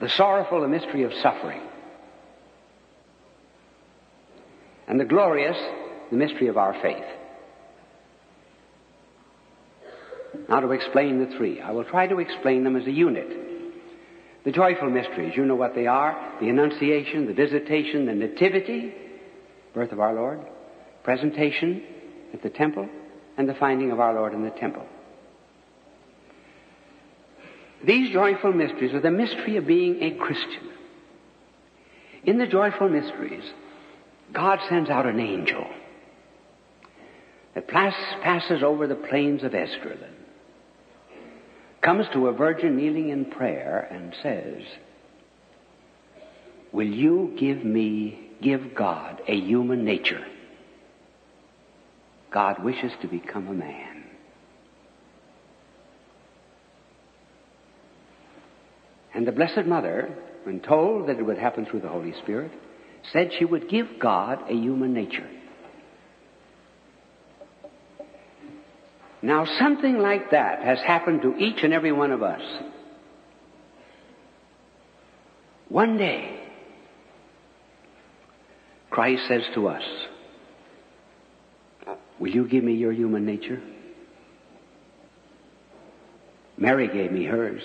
The 0.00 0.08
sorrowful, 0.10 0.60
the 0.60 0.68
mystery 0.68 1.04
of 1.04 1.12
suffering. 1.22 1.62
And 4.86 5.00
the 5.00 5.04
glorious, 5.04 5.56
the 6.10 6.16
mystery 6.16 6.48
of 6.48 6.56
our 6.56 6.74
faith. 6.80 7.04
Now 10.48 10.60
to 10.60 10.70
explain 10.72 11.18
the 11.18 11.36
three. 11.36 11.60
I 11.60 11.72
will 11.72 11.84
try 11.84 12.06
to 12.06 12.18
explain 12.18 12.62
them 12.62 12.76
as 12.76 12.86
a 12.86 12.92
unit. 12.92 13.46
The 14.44 14.52
joyful 14.52 14.90
mysteries, 14.90 15.32
you 15.36 15.44
know 15.44 15.56
what 15.56 15.74
they 15.74 15.86
are 15.86 16.34
the 16.40 16.48
Annunciation, 16.48 17.26
the 17.26 17.34
Visitation, 17.34 18.06
the 18.06 18.14
Nativity, 18.14 18.94
birth 19.74 19.90
of 19.90 19.98
our 19.98 20.14
Lord, 20.14 20.40
presentation 21.02 21.82
at 22.32 22.42
the 22.42 22.50
temple, 22.50 22.88
and 23.36 23.48
the 23.48 23.54
finding 23.54 23.90
of 23.90 24.00
our 24.00 24.14
Lord 24.14 24.32
in 24.32 24.42
the 24.42 24.50
temple. 24.50 24.86
These 27.84 28.12
joyful 28.12 28.52
mysteries 28.52 28.94
are 28.94 29.00
the 29.00 29.10
mystery 29.10 29.56
of 29.56 29.66
being 29.66 30.02
a 30.02 30.16
Christian. 30.16 30.70
In 32.24 32.38
the 32.38 32.46
joyful 32.46 32.88
mysteries, 32.88 33.44
God 34.32 34.58
sends 34.68 34.90
out 34.90 35.06
an 35.06 35.20
angel 35.20 35.66
that 37.54 37.68
passes 37.68 38.62
over 38.62 38.86
the 38.86 38.94
plains 38.94 39.44
of 39.44 39.52
Esdraelon 39.52 40.16
comes 41.86 42.06
to 42.12 42.26
a 42.26 42.32
virgin 42.32 42.76
kneeling 42.76 43.10
in 43.10 43.24
prayer 43.24 43.86
and 43.92 44.12
says, 44.20 44.60
Will 46.72 46.88
you 46.88 47.32
give 47.38 47.64
me, 47.64 48.32
give 48.42 48.74
God 48.74 49.22
a 49.28 49.36
human 49.36 49.84
nature? 49.84 50.26
God 52.36 52.62
wishes 52.62 52.92
to 53.00 53.08
become 53.08 53.48
a 53.48 53.54
man. 53.54 54.04
And 59.14 59.26
the 59.26 59.32
Blessed 59.32 59.64
Mother, 59.64 60.14
when 60.42 60.60
told 60.60 61.08
that 61.08 61.16
it 61.16 61.22
would 61.22 61.38
happen 61.38 61.64
through 61.64 61.80
the 61.80 61.88
Holy 61.88 62.12
Spirit, 62.22 62.52
said 63.10 63.30
she 63.38 63.46
would 63.46 63.70
give 63.70 63.86
God 63.98 64.50
a 64.50 64.52
human 64.52 64.92
nature. 64.92 65.26
Now, 69.22 69.46
something 69.58 69.96
like 69.96 70.32
that 70.32 70.62
has 70.62 70.78
happened 70.86 71.22
to 71.22 71.34
each 71.38 71.62
and 71.62 71.72
every 71.72 71.92
one 71.92 72.12
of 72.12 72.22
us. 72.22 72.42
One 75.70 75.96
day, 75.96 76.38
Christ 78.90 79.22
says 79.26 79.44
to 79.54 79.68
us, 79.68 79.82
Will 82.18 82.30
you 82.30 82.46
give 82.46 82.64
me 82.64 82.74
your 82.74 82.92
human 82.92 83.26
nature? 83.26 83.60
Mary 86.56 86.88
gave 86.88 87.12
me 87.12 87.24
hers. 87.24 87.62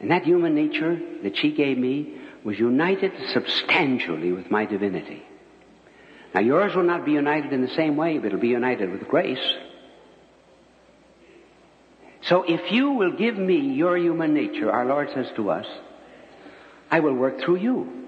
And 0.00 0.10
that 0.10 0.24
human 0.24 0.54
nature 0.54 1.00
that 1.22 1.36
she 1.36 1.52
gave 1.52 1.78
me 1.78 2.18
was 2.44 2.58
united 2.58 3.12
substantially 3.32 4.32
with 4.32 4.50
my 4.50 4.64
divinity. 4.64 5.22
Now 6.34 6.40
yours 6.40 6.74
will 6.74 6.82
not 6.82 7.04
be 7.04 7.12
united 7.12 7.52
in 7.52 7.62
the 7.62 7.74
same 7.74 7.96
way, 7.96 8.18
but 8.18 8.26
it'll 8.26 8.38
be 8.38 8.48
united 8.48 8.90
with 8.90 9.06
grace. 9.08 9.54
So 12.22 12.44
if 12.44 12.72
you 12.72 12.92
will 12.92 13.12
give 13.12 13.36
me 13.36 13.58
your 13.74 13.96
human 13.96 14.32
nature, 14.32 14.70
our 14.70 14.86
Lord 14.86 15.10
says 15.12 15.26
to 15.36 15.50
us, 15.50 15.66
I 16.90 17.00
will 17.00 17.14
work 17.14 17.40
through 17.40 17.56
you. 17.56 18.01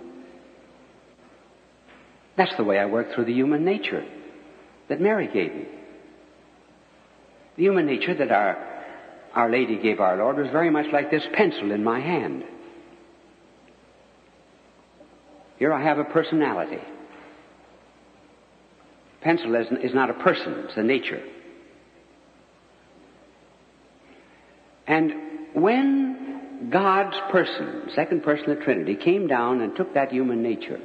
That's 2.36 2.54
the 2.56 2.64
way 2.64 2.78
I 2.78 2.86
work 2.86 3.14
through 3.14 3.26
the 3.26 3.32
human 3.32 3.64
nature 3.64 4.04
that 4.88 5.00
Mary 5.00 5.28
gave 5.32 5.54
me. 5.54 5.66
The 7.56 7.62
human 7.62 7.86
nature 7.86 8.14
that 8.14 8.32
our, 8.32 8.56
our 9.34 9.50
Lady 9.50 9.80
gave 9.80 10.00
our 10.00 10.16
Lord 10.16 10.38
was 10.38 10.48
very 10.50 10.70
much 10.70 10.86
like 10.92 11.10
this 11.10 11.24
pencil 11.34 11.70
in 11.70 11.84
my 11.84 12.00
hand. 12.00 12.44
Here 15.58 15.72
I 15.72 15.82
have 15.82 15.98
a 15.98 16.04
personality. 16.04 16.82
Pencil 19.20 19.54
is, 19.54 19.66
is 19.82 19.94
not 19.94 20.10
a 20.10 20.14
person, 20.14 20.64
it's 20.66 20.76
a 20.76 20.82
nature. 20.82 21.22
And 24.86 25.12
when 25.54 26.68
God's 26.70 27.16
person, 27.30 27.88
second 27.94 28.22
person 28.22 28.50
of 28.50 28.58
the 28.58 28.64
Trinity, 28.64 28.96
came 28.96 29.26
down 29.26 29.60
and 29.60 29.74
took 29.76 29.94
that 29.94 30.12
human 30.12 30.42
nature, 30.42 30.80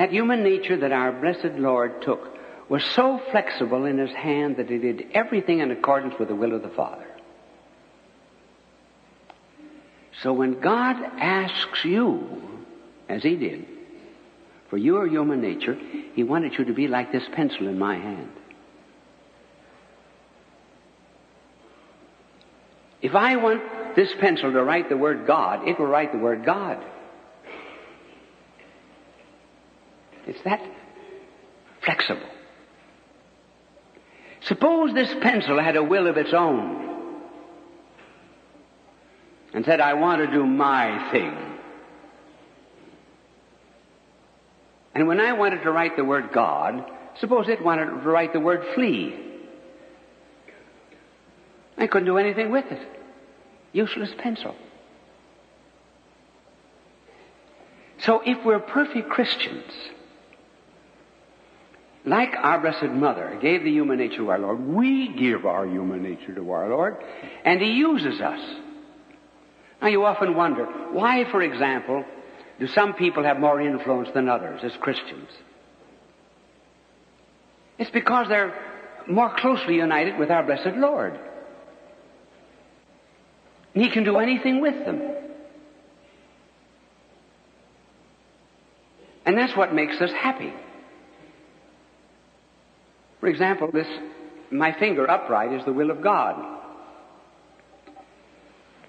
that 0.00 0.10
human 0.10 0.42
nature 0.42 0.78
that 0.78 0.92
our 0.92 1.12
blessed 1.12 1.58
Lord 1.58 2.00
took 2.00 2.26
was 2.70 2.82
so 2.82 3.20
flexible 3.30 3.84
in 3.84 3.98
his 3.98 4.10
hand 4.12 4.56
that 4.56 4.70
he 4.70 4.78
did 4.78 5.04
everything 5.12 5.58
in 5.58 5.70
accordance 5.70 6.14
with 6.18 6.28
the 6.28 6.34
will 6.34 6.54
of 6.54 6.62
the 6.62 6.70
Father. 6.70 7.06
So 10.22 10.32
when 10.32 10.58
God 10.58 10.96
asks 11.18 11.84
you, 11.84 12.42
as 13.10 13.22
he 13.22 13.36
did, 13.36 13.66
for 14.70 14.78
your 14.78 15.06
human 15.06 15.42
nature, 15.42 15.78
he 16.14 16.22
wanted 16.22 16.54
you 16.58 16.64
to 16.64 16.72
be 16.72 16.88
like 16.88 17.12
this 17.12 17.28
pencil 17.34 17.68
in 17.68 17.78
my 17.78 17.96
hand. 17.96 18.32
If 23.02 23.14
I 23.14 23.36
want 23.36 23.94
this 23.96 24.14
pencil 24.18 24.50
to 24.50 24.64
write 24.64 24.88
the 24.88 24.96
word 24.96 25.26
God, 25.26 25.68
it 25.68 25.78
will 25.78 25.88
write 25.88 26.12
the 26.12 26.18
word 26.18 26.46
God. 26.46 26.82
It's 30.30 30.42
that 30.42 30.62
flexible. 31.84 32.28
Suppose 34.42 34.94
this 34.94 35.12
pencil 35.20 35.60
had 35.60 35.74
a 35.74 35.82
will 35.82 36.06
of 36.06 36.16
its 36.16 36.32
own 36.32 37.20
and 39.52 39.64
said, 39.64 39.80
I 39.80 39.94
want 39.94 40.24
to 40.24 40.30
do 40.30 40.46
my 40.46 41.10
thing. 41.10 41.36
And 44.94 45.08
when 45.08 45.18
I 45.18 45.32
wanted 45.32 45.64
to 45.64 45.72
write 45.72 45.96
the 45.96 46.04
word 46.04 46.30
God, 46.32 46.88
suppose 47.18 47.48
it 47.48 47.60
wanted 47.60 47.86
to 47.86 47.92
write 47.94 48.32
the 48.32 48.38
word 48.38 48.64
flee. 48.76 49.16
I 51.76 51.88
couldn't 51.88 52.06
do 52.06 52.18
anything 52.18 52.52
with 52.52 52.70
it. 52.70 52.88
Useless 53.72 54.10
pencil. 54.16 54.54
So 57.98 58.22
if 58.24 58.44
we're 58.44 58.60
perfect 58.60 59.10
Christians, 59.10 59.72
like 62.04 62.34
our 62.34 62.60
Blessed 62.60 62.92
Mother 62.92 63.38
gave 63.42 63.62
the 63.62 63.70
human 63.70 63.98
nature 63.98 64.18
to 64.18 64.30
our 64.30 64.38
Lord, 64.38 64.60
we 64.60 65.08
give 65.08 65.44
our 65.44 65.66
human 65.66 66.02
nature 66.02 66.34
to 66.34 66.50
our 66.50 66.68
Lord, 66.68 66.96
and 67.44 67.60
He 67.60 67.72
uses 67.72 68.20
us. 68.20 68.40
Now 69.82 69.88
you 69.88 70.04
often 70.04 70.34
wonder, 70.34 70.64
why, 70.92 71.24
for 71.30 71.42
example, 71.42 72.04
do 72.58 72.66
some 72.68 72.94
people 72.94 73.24
have 73.24 73.38
more 73.38 73.60
influence 73.60 74.08
than 74.14 74.28
others 74.28 74.60
as 74.62 74.72
Christians? 74.80 75.28
It's 77.78 77.90
because 77.90 78.28
they're 78.28 78.54
more 79.08 79.34
closely 79.36 79.76
united 79.76 80.18
with 80.18 80.30
our 80.30 80.42
blessed 80.42 80.76
Lord. 80.76 81.18
And 83.74 83.84
He 83.84 83.90
can 83.90 84.04
do 84.04 84.18
anything 84.18 84.60
with 84.60 84.84
them. 84.84 85.00
And 89.24 89.38
that's 89.38 89.56
what 89.56 89.74
makes 89.74 90.00
us 90.00 90.10
happy. 90.12 90.52
For 93.20 93.28
example, 93.28 93.70
this, 93.72 93.86
my 94.50 94.72
finger 94.78 95.08
upright 95.08 95.52
is 95.52 95.64
the 95.64 95.72
will 95.72 95.90
of 95.90 96.02
God. 96.02 96.58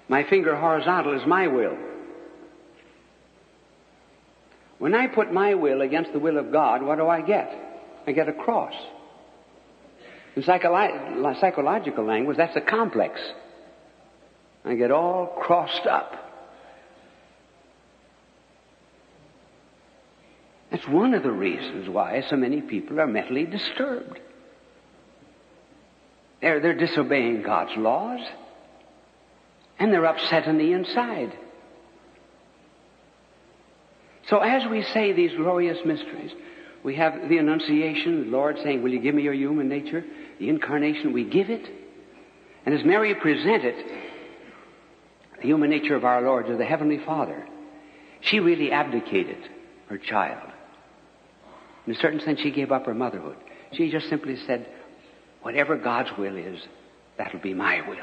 My 0.08 0.24
finger 0.28 0.56
horizontal 0.56 1.14
is 1.18 1.26
my 1.26 1.46
will. 1.46 1.76
When 4.78 4.94
I 4.94 5.06
put 5.06 5.32
my 5.32 5.54
will 5.54 5.80
against 5.82 6.12
the 6.12 6.18
will 6.18 6.38
of 6.38 6.50
God, 6.50 6.82
what 6.82 6.98
do 6.98 7.06
I 7.06 7.20
get? 7.20 7.50
I 8.06 8.12
get 8.12 8.28
a 8.28 8.32
cross. 8.32 8.74
In 10.34 10.42
psycholo- 10.42 11.40
psychological 11.40 12.04
language, 12.04 12.36
that's 12.36 12.56
a 12.56 12.60
complex. 12.60 13.20
I 14.64 14.74
get 14.74 14.90
all 14.90 15.26
crossed 15.26 15.86
up. 15.86 16.31
That's 20.72 20.88
one 20.88 21.12
of 21.12 21.22
the 21.22 21.30
reasons 21.30 21.86
why 21.86 22.24
so 22.30 22.36
many 22.36 22.62
people 22.62 22.98
are 22.98 23.06
mentally 23.06 23.44
disturbed. 23.44 24.18
They're, 26.40 26.60
they're 26.60 26.72
disobeying 26.72 27.42
God's 27.42 27.76
laws, 27.76 28.20
and 29.78 29.92
they're 29.92 30.06
upset 30.06 30.48
on 30.48 30.56
the 30.56 30.72
inside. 30.72 31.36
So 34.28 34.38
as 34.38 34.66
we 34.66 34.82
say 34.82 35.12
these 35.12 35.36
glorious 35.36 35.76
mysteries, 35.84 36.32
we 36.82 36.94
have 36.96 37.28
the 37.28 37.36
Annunciation, 37.36 38.24
the 38.24 38.36
Lord 38.36 38.56
saying, 38.62 38.82
Will 38.82 38.92
you 38.92 38.98
give 38.98 39.14
me 39.14 39.24
your 39.24 39.34
human 39.34 39.68
nature? 39.68 40.02
The 40.38 40.48
Incarnation, 40.48 41.12
we 41.12 41.24
give 41.24 41.50
it. 41.50 41.68
And 42.64 42.74
as 42.74 42.82
Mary 42.82 43.14
presented 43.14 43.74
the 45.36 45.46
human 45.46 45.68
nature 45.68 45.96
of 45.96 46.06
our 46.06 46.22
Lord 46.22 46.46
to 46.46 46.56
the 46.56 46.64
Heavenly 46.64 46.98
Father, 47.04 47.46
she 48.22 48.40
really 48.40 48.72
abdicated 48.72 49.36
her 49.88 49.98
child. 49.98 50.51
In 51.86 51.94
a 51.94 51.98
certain 51.98 52.20
sense, 52.20 52.40
she 52.40 52.50
gave 52.50 52.70
up 52.70 52.86
her 52.86 52.94
motherhood. 52.94 53.36
She 53.72 53.90
just 53.90 54.08
simply 54.08 54.36
said, 54.46 54.66
whatever 55.42 55.76
God's 55.76 56.10
will 56.16 56.36
is, 56.36 56.60
that'll 57.18 57.40
be 57.40 57.54
my 57.54 57.86
will. 57.88 57.98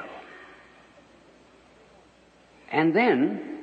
And 2.72 2.96
then, 2.96 3.60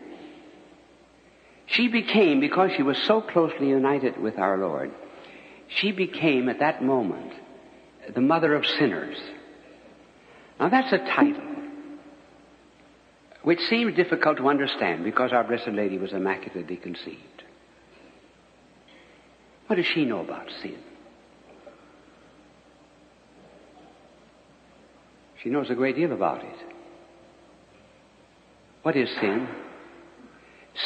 she 1.66 1.88
became, 1.88 2.40
because 2.40 2.70
she 2.76 2.82
was 2.82 2.98
so 2.98 3.20
closely 3.20 3.68
united 3.68 4.20
with 4.20 4.38
our 4.38 4.56
Lord, 4.56 4.90
she 5.68 5.92
became 5.92 6.48
at 6.48 6.60
that 6.60 6.82
moment 6.82 7.32
the 8.14 8.20
mother 8.20 8.54
of 8.54 8.66
sinners. 8.66 9.16
Now 10.58 10.68
that's 10.68 10.92
a 10.92 10.98
title 10.98 11.42
which 13.42 13.60
seems 13.68 13.94
difficult 13.94 14.38
to 14.38 14.48
understand 14.48 15.04
because 15.04 15.32
our 15.32 15.44
Blessed 15.44 15.68
Lady 15.68 15.98
was 15.98 16.12
immaculately 16.12 16.76
conceived. 16.76 17.35
What 19.66 19.76
does 19.76 19.86
she 19.86 20.04
know 20.04 20.20
about 20.20 20.48
sin? 20.62 20.78
She 25.42 25.50
knows 25.50 25.70
a 25.70 25.74
great 25.74 25.96
deal 25.96 26.12
about 26.12 26.44
it. 26.44 26.56
What 28.82 28.96
is 28.96 29.10
sin? 29.20 29.48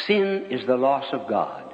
Sin 0.07 0.47
is 0.49 0.65
the 0.65 0.77
loss 0.77 1.05
of 1.13 1.27
God. 1.27 1.73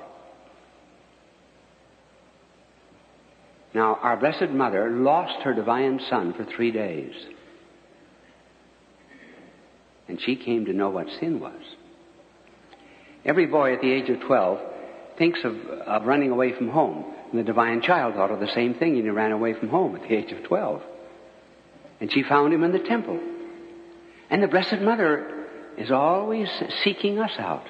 Now, 3.73 3.99
our 4.01 4.17
Blessed 4.17 4.49
Mother 4.49 4.89
lost 4.89 5.43
her 5.43 5.53
divine 5.53 5.99
Son 6.09 6.33
for 6.33 6.43
three 6.45 6.71
days. 6.71 7.13
And 10.07 10.19
she 10.21 10.35
came 10.35 10.65
to 10.65 10.73
know 10.73 10.89
what 10.89 11.07
sin 11.19 11.39
was. 11.39 11.61
Every 13.23 13.45
boy 13.45 13.73
at 13.73 13.81
the 13.81 13.91
age 13.91 14.09
of 14.09 14.21
12 14.21 14.59
thinks 15.17 15.43
of, 15.43 15.55
of 15.65 16.05
running 16.05 16.31
away 16.31 16.53
from 16.53 16.69
home. 16.69 17.05
And 17.31 17.39
the 17.39 17.43
divine 17.43 17.81
child 17.81 18.15
thought 18.15 18.31
of 18.31 18.39
the 18.39 18.51
same 18.53 18.75
thing 18.75 18.95
and 18.95 19.03
he 19.03 19.09
ran 19.09 19.31
away 19.31 19.53
from 19.53 19.69
home 19.69 19.95
at 19.95 20.03
the 20.03 20.15
age 20.15 20.31
of 20.31 20.43
12. 20.43 20.81
And 21.99 22.11
she 22.11 22.23
found 22.23 22.53
him 22.53 22.63
in 22.63 22.71
the 22.71 22.79
temple. 22.79 23.19
And 24.29 24.43
the 24.43 24.47
Blessed 24.47 24.81
Mother 24.81 25.47
is 25.77 25.91
always 25.91 26.49
seeking 26.83 27.19
us 27.19 27.33
out 27.37 27.67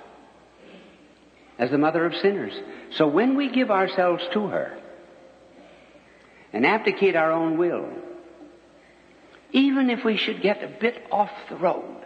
as 1.57 1.71
the 1.71 1.77
mother 1.77 2.05
of 2.05 2.15
sinners. 2.15 2.53
So 2.91 3.07
when 3.07 3.35
we 3.35 3.49
give 3.49 3.71
ourselves 3.71 4.23
to 4.33 4.47
her, 4.47 4.77
and 6.53 6.65
abdicate 6.65 7.15
our 7.15 7.31
own 7.31 7.57
will, 7.57 7.89
even 9.51 9.89
if 9.89 10.03
we 10.03 10.17
should 10.17 10.41
get 10.41 10.63
a 10.63 10.67
bit 10.67 10.95
off 11.11 11.31
the 11.49 11.55
road, 11.55 12.03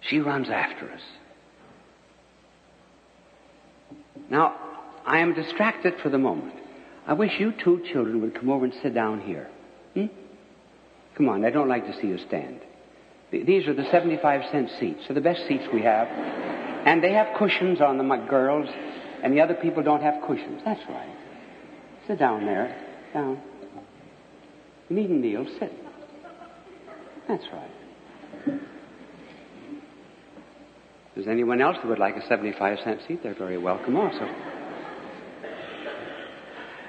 she 0.00 0.18
runs 0.18 0.48
after 0.48 0.90
us. 0.90 1.02
Now, 4.30 4.54
I 5.04 5.18
am 5.18 5.34
distracted 5.34 5.94
for 6.02 6.08
the 6.08 6.18
moment. 6.18 6.54
I 7.06 7.14
wish 7.14 7.32
you 7.38 7.52
two 7.52 7.82
children 7.92 8.20
would 8.20 8.34
come 8.34 8.48
over 8.48 8.64
and 8.64 8.74
sit 8.82 8.94
down 8.94 9.20
here. 9.20 9.48
Hmm? 9.94 10.06
Come 11.16 11.28
on, 11.28 11.44
I 11.44 11.50
don't 11.50 11.68
like 11.68 11.86
to 11.86 12.00
see 12.00 12.06
you 12.06 12.18
stand. 12.28 12.60
These 13.32 13.66
are 13.66 13.74
the 13.74 13.88
75 13.90 14.50
cent 14.50 14.70
seats. 14.78 15.00
They're 15.06 15.14
the 15.14 15.20
best 15.20 15.46
seats 15.46 15.64
we 15.72 15.82
have. 15.82 16.08
And 16.08 17.02
they 17.02 17.12
have 17.12 17.36
cushions 17.36 17.80
on 17.80 17.98
them, 17.98 18.08
my 18.08 18.26
girls, 18.28 18.68
and 19.22 19.32
the 19.32 19.40
other 19.40 19.54
people 19.54 19.82
don't 19.82 20.02
have 20.02 20.22
cushions. 20.26 20.62
That's 20.64 20.80
right. 20.88 21.16
Sit 22.06 22.18
down 22.18 22.46
there. 22.46 22.76
Down. 23.12 23.40
You 24.88 24.96
needn't 24.96 25.20
kneel. 25.20 25.46
Sit. 25.58 25.72
That's 27.28 27.44
right. 27.52 28.60
Is 31.16 31.26
anyone 31.26 31.60
else 31.60 31.76
who 31.82 31.88
would 31.88 31.98
like 31.98 32.16
a 32.16 32.26
75 32.26 32.80
cent 32.80 33.00
seat? 33.06 33.22
They're 33.22 33.34
very 33.34 33.58
welcome 33.58 33.96
also. 33.96 34.28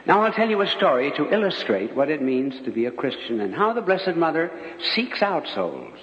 Now 0.05 0.21
I'll 0.21 0.33
tell 0.33 0.49
you 0.49 0.61
a 0.61 0.67
story 0.67 1.11
to 1.17 1.31
illustrate 1.31 1.95
what 1.95 2.09
it 2.09 2.21
means 2.21 2.59
to 2.65 2.71
be 2.71 2.85
a 2.85 2.91
Christian 2.91 3.39
and 3.39 3.53
how 3.53 3.73
the 3.73 3.81
Blessed 3.81 4.15
Mother 4.15 4.51
seeks 4.93 5.21
out 5.21 5.47
souls 5.47 5.97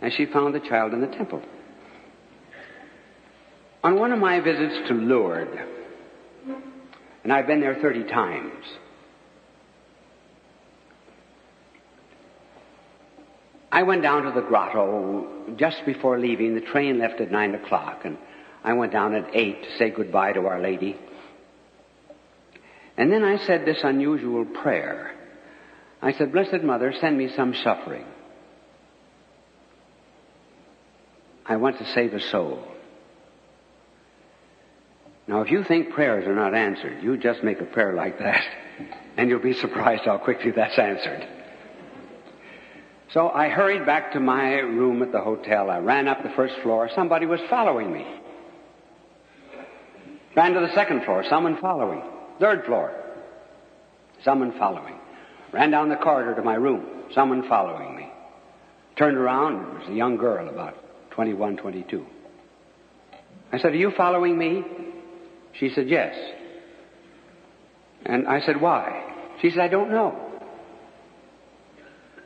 as 0.00 0.12
she 0.12 0.26
found 0.26 0.54
the 0.54 0.60
child 0.60 0.92
in 0.92 1.00
the 1.00 1.08
temple. 1.08 1.42
On 3.82 3.96
one 3.96 4.12
of 4.12 4.18
my 4.18 4.40
visits 4.40 4.88
to 4.88 4.94
Lourdes, 4.94 5.56
and 7.24 7.32
I've 7.32 7.46
been 7.46 7.60
there 7.60 7.74
30 7.74 8.04
times, 8.04 8.64
I 13.78 13.84
went 13.84 14.02
down 14.02 14.24
to 14.24 14.32
the 14.32 14.40
grotto 14.40 15.54
just 15.56 15.86
before 15.86 16.18
leaving. 16.18 16.56
The 16.56 16.60
train 16.60 16.98
left 16.98 17.20
at 17.20 17.30
9 17.30 17.54
o'clock, 17.54 18.00
and 18.04 18.18
I 18.64 18.72
went 18.72 18.90
down 18.90 19.14
at 19.14 19.30
8 19.32 19.62
to 19.62 19.76
say 19.78 19.90
goodbye 19.90 20.32
to 20.32 20.48
Our 20.48 20.60
Lady. 20.60 20.96
And 22.96 23.12
then 23.12 23.22
I 23.22 23.36
said 23.36 23.64
this 23.64 23.84
unusual 23.84 24.44
prayer. 24.46 25.14
I 26.02 26.10
said, 26.10 26.32
Blessed 26.32 26.64
Mother, 26.64 26.92
send 27.00 27.16
me 27.16 27.28
some 27.36 27.54
suffering. 27.54 28.04
I 31.46 31.54
want 31.54 31.78
to 31.78 31.86
save 31.92 32.14
a 32.14 32.20
soul. 32.20 32.66
Now, 35.28 35.42
if 35.42 35.52
you 35.52 35.62
think 35.62 35.92
prayers 35.92 36.26
are 36.26 36.34
not 36.34 36.52
answered, 36.52 37.00
you 37.00 37.16
just 37.16 37.44
make 37.44 37.60
a 37.60 37.64
prayer 37.64 37.92
like 37.92 38.18
that, 38.18 38.44
and 39.16 39.30
you'll 39.30 39.38
be 39.38 39.52
surprised 39.52 40.02
how 40.04 40.18
quickly 40.18 40.50
that's 40.50 40.76
answered. 40.76 41.37
So 43.14 43.30
I 43.30 43.48
hurried 43.48 43.86
back 43.86 44.12
to 44.12 44.20
my 44.20 44.54
room 44.56 45.02
at 45.02 45.12
the 45.12 45.20
hotel. 45.20 45.70
I 45.70 45.78
ran 45.78 46.08
up 46.08 46.22
the 46.22 46.32
first 46.36 46.54
floor. 46.62 46.90
Somebody 46.94 47.24
was 47.24 47.40
following 47.48 47.92
me. 47.92 48.06
Ran 50.36 50.52
to 50.52 50.60
the 50.60 50.74
second 50.74 51.04
floor. 51.04 51.24
Someone 51.28 51.58
following. 51.60 52.02
Third 52.38 52.64
floor. 52.66 52.92
Someone 54.24 54.52
following. 54.58 54.94
Ran 55.52 55.70
down 55.70 55.88
the 55.88 55.96
corridor 55.96 56.34
to 56.34 56.42
my 56.42 56.54
room. 56.54 56.84
Someone 57.14 57.48
following 57.48 57.96
me. 57.96 58.10
Turned 58.96 59.16
around. 59.16 59.54
It 59.54 59.80
was 59.80 59.88
a 59.88 59.94
young 59.94 60.16
girl, 60.16 60.48
about 60.48 60.74
21, 61.12 61.56
22. 61.56 62.04
I 63.52 63.58
said, 63.58 63.72
Are 63.72 63.76
you 63.76 63.92
following 63.96 64.36
me? 64.36 64.62
She 65.58 65.70
said, 65.74 65.88
Yes. 65.88 66.14
And 68.04 68.28
I 68.28 68.40
said, 68.40 68.60
Why? 68.60 69.14
She 69.40 69.50
said, 69.50 69.60
I 69.60 69.68
don't 69.68 69.90
know. 69.90 70.27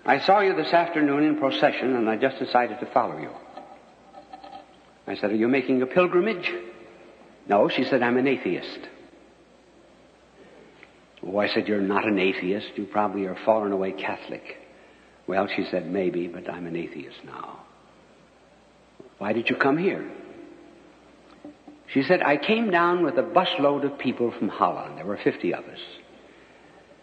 I 0.05 0.19
saw 0.21 0.41
you 0.41 0.55
this 0.57 0.73
afternoon 0.73 1.23
in 1.23 1.39
procession 1.39 1.95
and 1.95 2.09
I 2.09 2.17
just 2.17 2.39
decided 2.39 2.81
to 2.81 2.87
follow 2.87 3.19
you. 3.19 3.31
I 5.07 5.15
said, 5.17 5.31
Are 5.31 5.37
you 5.37 5.49
making 5.49 5.81
a 5.83 5.87
pilgrimage? 5.87 6.51
No, 7.49 7.69
she 7.69 7.85
said, 7.85 8.03
I'm 8.03 8.17
an 8.17 8.27
atheist. 8.27 8.81
Oh, 11.25 11.39
I 11.39 11.49
said, 11.49 11.69
You're 11.69 11.81
not 11.81 12.07
an 12.07 12.19
atheist. 12.19 12.71
You 12.77 12.85
probably 12.87 13.27
are 13.27 13.37
fallen 13.45 13.71
away 13.71 13.93
Catholic. 13.93 14.57
Well, 15.29 15.47
she 15.55 15.65
said, 15.71 15.91
Maybe, 15.91 16.27
but 16.27 16.51
I'm 16.51 16.67
an 16.67 16.77
atheist 16.77 17.19
now. 17.25 17.61
Why 19.19 19.33
did 19.33 19.49
you 19.49 19.57
come 19.57 19.79
here? 19.79 20.11
She 21.93 22.03
said, 22.03 22.23
I 22.23 22.39
came 22.39 22.71
down 22.71 23.05
with 23.05 23.19
a 23.19 23.23
busload 23.23 23.85
of 23.85 23.99
people 23.99 24.33
from 24.37 24.49
Holland. 24.49 24.99
There 24.99 25.07
were 25.07 25.19
50 25.23 25.55
of 25.55 25.65
us. 25.65 25.81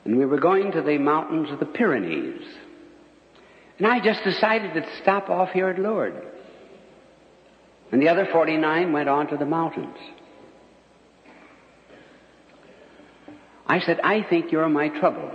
And 0.04 0.18
we 0.18 0.26
were 0.26 0.40
going 0.40 0.72
to 0.72 0.82
the 0.82 0.98
mountains 0.98 1.52
of 1.52 1.60
the 1.60 1.66
Pyrenees. 1.66 2.42
And 3.80 3.88
I 3.88 4.02
just 4.02 4.24
decided 4.26 4.74
to 4.74 4.86
stop 5.02 5.30
off 5.30 5.52
here 5.52 5.70
at 5.70 5.80
Lourdes. 5.80 6.22
And 7.92 8.02
the 8.02 8.10
other 8.10 8.28
49 8.32 8.92
went 8.92 9.10
on 9.10 9.28
to 9.28 9.38
the 9.38 9.46
mountains. 9.46 9.98
I 13.66 13.80
said, 13.80 14.02
I 14.04 14.22
think 14.22 14.52
you're 14.52 14.68
my 14.68 14.90
trouble. 14.90 15.32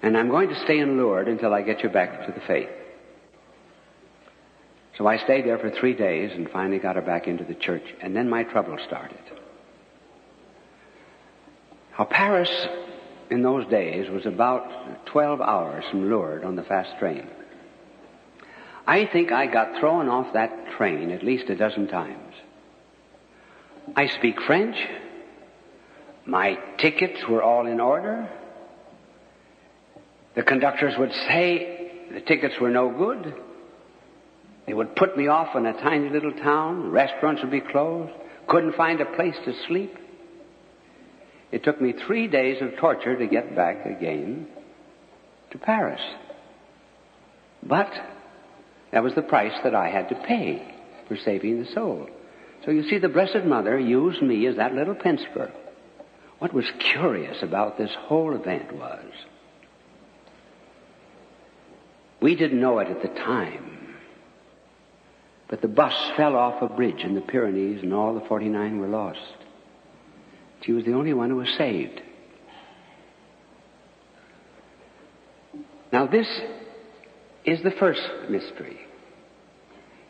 And 0.00 0.16
I'm 0.16 0.28
going 0.28 0.48
to 0.48 0.60
stay 0.60 0.78
in 0.78 0.96
Lourdes 0.96 1.28
until 1.28 1.52
I 1.52 1.62
get 1.62 1.82
you 1.82 1.88
back 1.88 2.24
to 2.26 2.32
the 2.32 2.40
faith. 2.46 2.68
So 4.96 5.06
I 5.06 5.18
stayed 5.18 5.44
there 5.44 5.58
for 5.58 5.70
three 5.70 5.94
days 5.94 6.30
and 6.34 6.48
finally 6.50 6.78
got 6.78 6.96
her 6.96 7.02
back 7.02 7.26
into 7.26 7.44
the 7.44 7.54
church. 7.54 7.84
And 8.00 8.14
then 8.14 8.30
my 8.30 8.44
trouble 8.44 8.78
started. 8.86 9.18
How 11.92 12.04
Paris 12.04 12.50
in 13.30 13.42
those 13.42 13.66
days 13.66 14.08
was 14.10 14.26
about 14.26 15.06
12 15.06 15.40
hours 15.40 15.84
from 15.90 16.10
Lourdes 16.10 16.44
on 16.44 16.56
the 16.56 16.62
fast 16.62 16.98
train. 16.98 17.26
I 18.86 19.06
think 19.12 19.32
I 19.32 19.46
got 19.46 19.78
thrown 19.80 20.08
off 20.08 20.32
that 20.32 20.50
train 20.78 21.10
at 21.10 21.22
least 21.22 21.50
a 21.50 21.56
dozen 21.56 21.88
times. 21.88 22.34
I 23.94 24.06
speak 24.06 24.40
French. 24.46 24.76
My 26.24 26.58
tickets 26.78 27.20
were 27.28 27.42
all 27.42 27.66
in 27.66 27.80
order. 27.80 28.30
The 30.34 30.42
conductors 30.42 30.94
would 30.98 31.12
say 31.12 31.90
the 32.12 32.20
tickets 32.20 32.54
were 32.60 32.70
no 32.70 32.90
good. 32.90 33.34
They 34.66 34.72
would 34.72 34.96
put 34.96 35.16
me 35.16 35.26
off 35.26 35.56
in 35.56 35.66
a 35.66 35.72
tiny 35.74 36.08
little 36.08 36.32
town. 36.32 36.90
Restaurants 36.90 37.42
would 37.42 37.50
be 37.50 37.60
closed. 37.60 38.12
Couldn't 38.46 38.74
find 38.76 39.00
a 39.00 39.16
place 39.16 39.36
to 39.44 39.52
sleep. 39.66 39.97
It 41.50 41.64
took 41.64 41.80
me 41.80 41.94
three 42.06 42.28
days 42.28 42.60
of 42.60 42.76
torture 42.76 43.16
to 43.16 43.26
get 43.26 43.56
back 43.56 43.86
again 43.86 44.48
to 45.50 45.58
Paris. 45.58 46.00
But 47.62 47.90
that 48.92 49.02
was 49.02 49.14
the 49.14 49.22
price 49.22 49.54
that 49.64 49.74
I 49.74 49.88
had 49.88 50.08
to 50.10 50.14
pay 50.14 50.74
for 51.08 51.16
saving 51.16 51.62
the 51.62 51.72
soul. 51.72 52.08
So 52.64 52.70
you 52.70 52.88
see, 52.88 52.98
the 52.98 53.08
Blessed 53.08 53.44
Mother 53.44 53.78
used 53.78 54.22
me 54.22 54.46
as 54.46 54.56
that 54.56 54.74
little 54.74 54.94
pincer. 54.94 55.52
What 56.38 56.52
was 56.52 56.66
curious 56.78 57.42
about 57.42 57.78
this 57.78 57.90
whole 57.94 58.34
event 58.34 58.72
was 58.72 59.06
we 62.20 62.36
didn't 62.36 62.60
know 62.60 62.78
it 62.78 62.88
at 62.88 63.02
the 63.02 63.08
time, 63.08 63.94
but 65.48 65.62
the 65.62 65.68
bus 65.68 65.94
fell 66.16 66.36
off 66.36 66.62
a 66.62 66.68
bridge 66.68 67.02
in 67.02 67.14
the 67.14 67.20
Pyrenees 67.20 67.82
and 67.82 67.94
all 67.94 68.14
the 68.14 68.26
49 68.26 68.78
were 68.78 68.88
lost. 68.88 69.18
She 70.62 70.72
was 70.72 70.84
the 70.84 70.94
only 70.94 71.14
one 71.14 71.30
who 71.30 71.36
was 71.36 71.50
saved. 71.56 72.02
Now, 75.92 76.06
this 76.06 76.28
is 77.44 77.62
the 77.62 77.70
first 77.70 78.02
mystery 78.28 78.78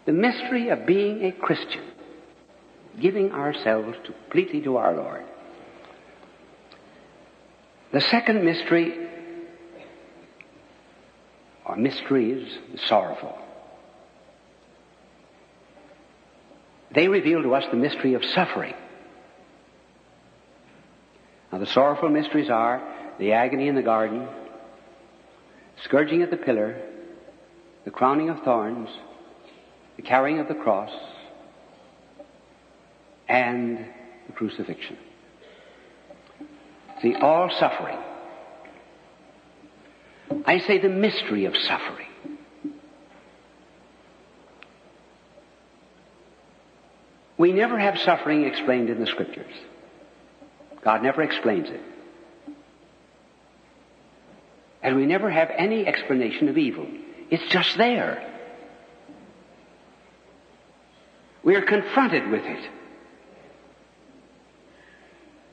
the 0.09 0.15
mystery 0.15 0.71
of 0.71 0.87
being 0.87 1.23
a 1.23 1.33
Christian, 1.33 1.83
giving 2.99 3.31
ourselves 3.31 3.95
completely 4.07 4.63
to 4.63 4.79
our 4.79 4.97
Lord. 4.97 5.23
The 7.93 8.01
second 8.01 8.43
mystery, 8.43 9.07
or 11.67 11.77
mysteries, 11.77 12.49
sorrowful. 12.87 13.37
They 16.95 17.07
reveal 17.07 17.43
to 17.43 17.55
us 17.55 17.65
the 17.71 17.77
mystery 17.77 18.15
of 18.15 18.25
suffering. 18.25 18.77
Now, 21.59 21.65
the 21.65 21.71
sorrowful 21.73 22.09
mysteries 22.09 22.51
are 22.51 22.81
the 23.19 23.33
agony 23.33 23.67
in 23.67 23.75
the 23.75 23.83
garden, 23.83 24.29
scourging 25.83 26.23
at 26.23 26.31
the 26.31 26.37
pillar, 26.37 26.81
the 27.85 27.91
crowning 27.91 28.31
of 28.31 28.45
thorns, 28.45 28.89
the 29.97 30.03
carrying 30.03 30.39
of 30.39 30.47
the 30.47 30.55
cross, 30.55 30.93
and 33.29 33.87
the 34.29 34.33
crucifixion. 34.35 34.99
See, 37.03 37.17
all 37.17 37.51
suffering. 37.51 37.99
I 40.45 40.61
say 40.61 40.79
the 40.79 40.89
mystery 40.89 41.47
of 41.47 41.57
suffering. 41.57 42.07
We 47.37 47.51
never 47.51 47.81
have 47.81 47.99
suffering 47.99 48.45
explained 48.45 48.91
in 48.91 49.01
the 49.01 49.09
scriptures. 49.09 49.55
God 50.85 51.03
never 51.03 51.23
explains 51.23 51.69
it. 51.69 51.81
And 54.83 54.97
we 54.97 55.07
never 55.07 55.31
have 55.31 55.51
any 55.57 55.87
explanation 55.87 56.49
of 56.49 56.57
evil. 56.57 56.87
It's 57.31 57.45
just 57.53 57.77
there. 57.77 58.25
We 61.43 61.57
are 61.57 61.63
confronted 61.63 62.29
with 62.31 62.45
it. 62.45 62.71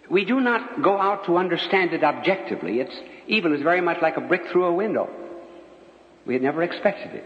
We 0.10 0.26
do 0.26 0.40
not 0.40 0.84
go 0.84 1.00
out 1.00 1.26
to 1.26 1.38
understand 1.38 1.94
it 1.94 2.04
objectively. 2.04 2.80
It's, 2.80 2.96
evil 3.28 3.54
is 3.54 3.62
very 3.62 3.82
much 3.82 4.02
like 4.02 4.18
a 4.18 4.22
brick 4.22 4.44
through 4.52 4.66
a 4.66 4.74
window. 4.74 5.10
We 6.26 6.34
had 6.34 6.44
never 6.44 6.64
expected 6.64 7.16
it. 7.16 7.26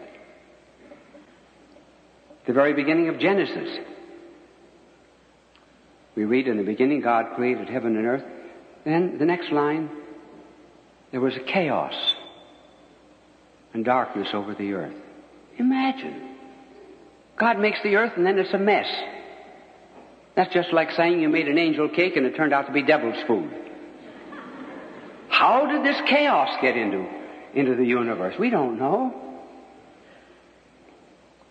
The 2.47 2.53
very 2.53 2.73
beginning 2.73 3.09
of 3.09 3.19
Genesis. 3.19 3.79
We 6.19 6.25
read 6.25 6.49
in 6.49 6.57
the 6.57 6.63
beginning 6.63 6.99
God 6.99 7.27
created 7.37 7.69
heaven 7.69 7.95
and 7.95 8.05
earth. 8.05 8.25
Then 8.83 9.19
the 9.19 9.25
next 9.25 9.53
line, 9.53 9.89
there 11.11 11.21
was 11.21 11.33
a 11.37 11.39
chaos 11.39 11.93
and 13.73 13.85
darkness 13.85 14.27
over 14.33 14.53
the 14.53 14.73
earth. 14.73 14.95
Imagine. 15.57 16.35
God 17.37 17.59
makes 17.59 17.81
the 17.83 17.95
earth 17.95 18.11
and 18.17 18.25
then 18.25 18.37
it's 18.37 18.53
a 18.53 18.57
mess. 18.57 18.93
That's 20.35 20.53
just 20.53 20.73
like 20.73 20.91
saying 20.91 21.21
you 21.21 21.29
made 21.29 21.47
an 21.47 21.57
angel 21.57 21.87
cake 21.87 22.17
and 22.17 22.25
it 22.25 22.35
turned 22.35 22.51
out 22.51 22.67
to 22.67 22.73
be 22.73 22.83
devil's 22.83 23.23
food. 23.25 23.49
How 25.29 25.67
did 25.67 25.85
this 25.85 26.01
chaos 26.05 26.49
get 26.61 26.75
into, 26.75 27.07
into 27.53 27.75
the 27.75 27.85
universe? 27.85 28.35
We 28.37 28.49
don't 28.49 28.77
know. 28.77 29.13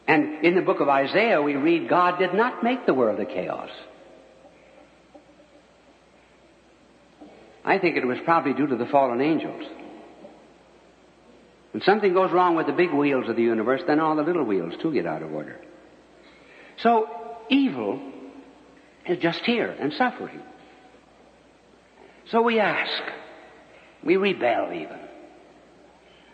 And 0.07 0.45
in 0.45 0.55
the 0.55 0.61
book 0.61 0.81
of 0.81 0.91
Isaiah, 0.91 1.41
we 1.41 1.57
read 1.57 1.89
God 1.89 2.19
did 2.19 2.35
not 2.35 2.63
make 2.63 2.85
the 2.85 2.93
world 2.93 3.19
a 3.19 3.25
chaos. 3.25 3.71
I 7.69 7.79
think 7.79 7.99
it 7.99 8.07
was 8.07 8.17
probably 8.25 8.55
due 8.55 8.67
to 8.67 8.77
the 8.77 8.87
fallen 8.87 9.21
angels. 9.21 9.63
When 11.73 11.83
something 11.83 12.15
goes 12.15 12.33
wrong 12.33 12.57
with 12.57 12.67
the 12.67 12.73
big 12.73 12.95
wheels 12.95 13.29
of 13.29 13.37
the 13.37 13.43
universe, 13.43 13.83
then 13.87 14.01
all 14.01 14.17
the 14.17 14.23
little 14.23 14.45
wheels 14.45 14.73
too 14.81 14.91
get 14.91 15.05
out 15.05 15.23
of 15.23 15.31
order. 15.35 15.61
So, 16.79 17.11
evil 17.51 18.01
is 19.07 19.19
just 19.19 19.41
here 19.41 19.71
and 19.79 19.93
suffering. 19.93 20.41
So 22.31 22.41
we 22.41 22.59
ask, 22.59 23.03
we 24.03 24.17
rebel 24.17 24.73
even, 24.73 24.99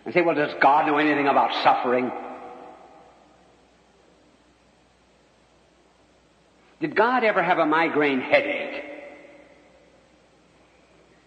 and 0.04 0.14
say, 0.14 0.22
well, 0.22 0.36
does 0.36 0.54
God 0.62 0.86
know 0.86 0.98
anything 0.98 1.26
about 1.26 1.64
suffering? 1.64 2.12
Did 6.80 6.94
God 6.94 7.24
ever 7.24 7.42
have 7.42 7.58
a 7.58 7.66
migraine 7.66 8.20
headache? 8.20 8.93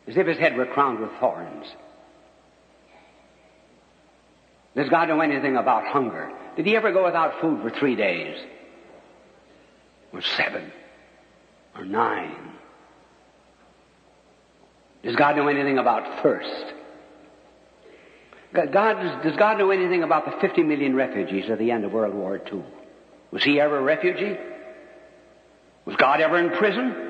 As 0.08 0.16
if 0.16 0.26
his 0.26 0.38
head 0.38 0.56
were 0.56 0.66
crowned 0.66 1.00
with 1.00 1.12
thorns. 1.20 1.66
Does 4.76 4.90
God 4.90 5.10
know 5.10 5.22
anything 5.22 5.58
about 5.58 5.86
hunger? 5.86 6.32
Did 6.56 6.66
he 6.66 6.76
ever 6.76 6.92
go 6.92 7.06
without 7.06 7.42
food 7.42 7.62
for 7.62 7.70
three 7.70 7.96
days? 7.96 8.38
Or 10.14 10.22
seven? 10.22 10.72
Or 11.76 11.84
nine? 11.84 12.54
Does 15.04 15.16
God 15.16 15.36
know 15.36 15.48
anything 15.48 15.78
about 15.78 16.22
thirst? 16.24 16.74
God, 18.54 19.24
does 19.24 19.36
God 19.36 19.58
know 19.58 19.72
anything 19.72 20.04
about 20.04 20.26
the 20.26 20.48
50 20.48 20.64
million 20.64 20.96
refugees 20.96 21.50
at 21.50 21.60
the 21.60 21.72
end 21.72 21.84
of 21.84 21.92
World 21.92 22.14
War 22.14 22.42
II? 22.52 22.64
Was 23.32 23.44
he 23.44 23.60
ever 23.60 23.78
a 23.78 23.82
refugee? 23.82 24.38
Was 25.86 25.96
God 25.98 26.22
ever 26.22 26.38
in 26.38 26.52
prison? 26.58 27.07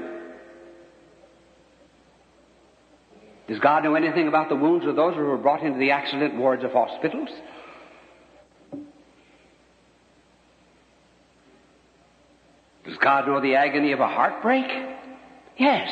Does 3.48 3.60
God 3.60 3.84
know 3.84 3.96
anything 3.96 4.28
about 4.28 4.50
the 4.50 4.56
wounds 4.56 4.86
of 4.86 4.96
those 4.96 5.16
who 5.16 5.22
were 5.22 5.38
brought 5.38 5.64
into 5.64 5.80
the 5.80 5.92
accident 5.92 6.36
wards 6.36 6.64
of 6.64 6.74
hospitals? 6.74 7.30
Does 12.86 12.98
God 12.98 13.28
know 13.28 13.42
the 13.42 13.56
agony 13.56 13.94
of 13.94 14.00
a 14.00 14.08
heartbreak? 14.08 14.70
Yes. 15.58 15.90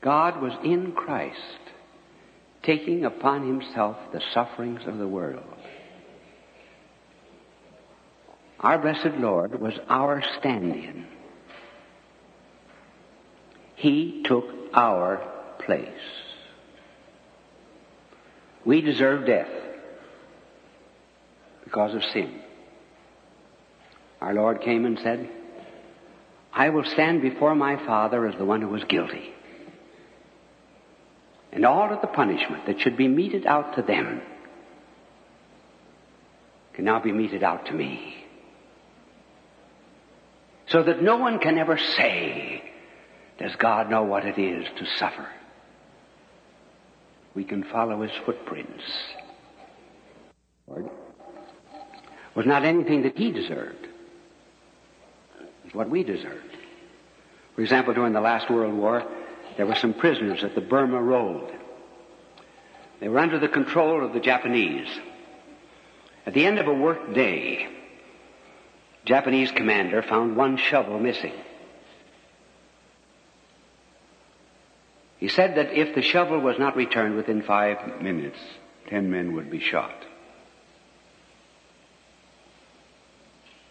God 0.00 0.40
was 0.40 0.52
in 0.62 0.92
Christ, 0.92 1.38
taking 2.62 3.04
upon 3.04 3.46
himself 3.46 3.96
the 4.12 4.22
sufferings 4.32 4.82
of 4.86 4.98
the 4.98 5.08
world. 5.08 5.42
Our 8.60 8.78
blessed 8.78 9.18
Lord 9.18 9.60
was 9.60 9.74
our 9.88 10.22
stand-in. 10.38 11.06
He 13.84 14.22
took 14.24 14.46
our 14.72 15.20
place. 15.66 15.88
We 18.64 18.80
deserve 18.80 19.26
death 19.26 19.50
because 21.64 21.94
of 21.94 22.02
sin. 22.04 22.40
Our 24.22 24.32
Lord 24.32 24.62
came 24.62 24.86
and 24.86 24.98
said, 25.00 25.28
I 26.50 26.70
will 26.70 26.84
stand 26.84 27.20
before 27.20 27.54
my 27.54 27.76
Father 27.84 28.26
as 28.26 28.34
the 28.38 28.46
one 28.46 28.62
who 28.62 28.68
was 28.68 28.82
guilty. 28.84 29.34
And 31.52 31.66
all 31.66 31.92
of 31.92 32.00
the 32.00 32.06
punishment 32.06 32.64
that 32.64 32.80
should 32.80 32.96
be 32.96 33.06
meted 33.06 33.44
out 33.44 33.76
to 33.76 33.82
them 33.82 34.22
can 36.72 36.86
now 36.86 37.00
be 37.00 37.12
meted 37.12 37.42
out 37.42 37.66
to 37.66 37.74
me. 37.74 38.14
So 40.68 40.82
that 40.84 41.02
no 41.02 41.18
one 41.18 41.38
can 41.38 41.58
ever 41.58 41.76
say, 41.98 42.62
does 43.38 43.54
God 43.56 43.90
know 43.90 44.04
what 44.04 44.24
it 44.24 44.38
is 44.38 44.66
to 44.78 44.86
suffer? 44.98 45.28
We 47.34 47.44
can 47.44 47.64
follow 47.64 48.02
his 48.02 48.12
footprints. 48.24 48.82
Lord, 50.68 50.88
was 52.34 52.46
not 52.46 52.64
anything 52.64 53.02
that 53.02 53.18
he 53.18 53.32
deserved 53.32 53.88
what 55.74 55.90
we 55.90 56.04
deserved. 56.04 56.56
For 57.54 57.62
example, 57.62 57.94
during 57.94 58.12
the 58.12 58.20
last 58.20 58.50
World 58.50 58.74
War, 58.74 59.04
there 59.56 59.66
were 59.66 59.74
some 59.74 59.94
prisoners 59.94 60.42
at 60.42 60.54
the 60.54 60.60
Burma 60.60 61.00
Road. 61.00 61.52
They 63.00 63.08
were 63.08 63.18
under 63.18 63.38
the 63.38 63.48
control 63.48 64.04
of 64.04 64.12
the 64.12 64.20
Japanese. 64.20 64.88
At 66.26 66.34
the 66.34 66.46
end 66.46 66.58
of 66.58 66.66
a 66.66 66.72
work 66.72 67.12
day, 67.12 67.68
Japanese 69.04 69.50
commander 69.52 70.02
found 70.02 70.36
one 70.36 70.56
shovel 70.56 70.98
missing. 70.98 71.34
He 75.24 75.30
said 75.30 75.54
that 75.54 75.72
if 75.72 75.94
the 75.94 76.02
shovel 76.02 76.38
was 76.38 76.58
not 76.58 76.76
returned 76.76 77.16
within 77.16 77.40
five 77.40 78.02
minutes, 78.02 78.38
ten 78.90 79.10
men 79.10 79.32
would 79.32 79.50
be 79.50 79.58
shot. 79.58 80.04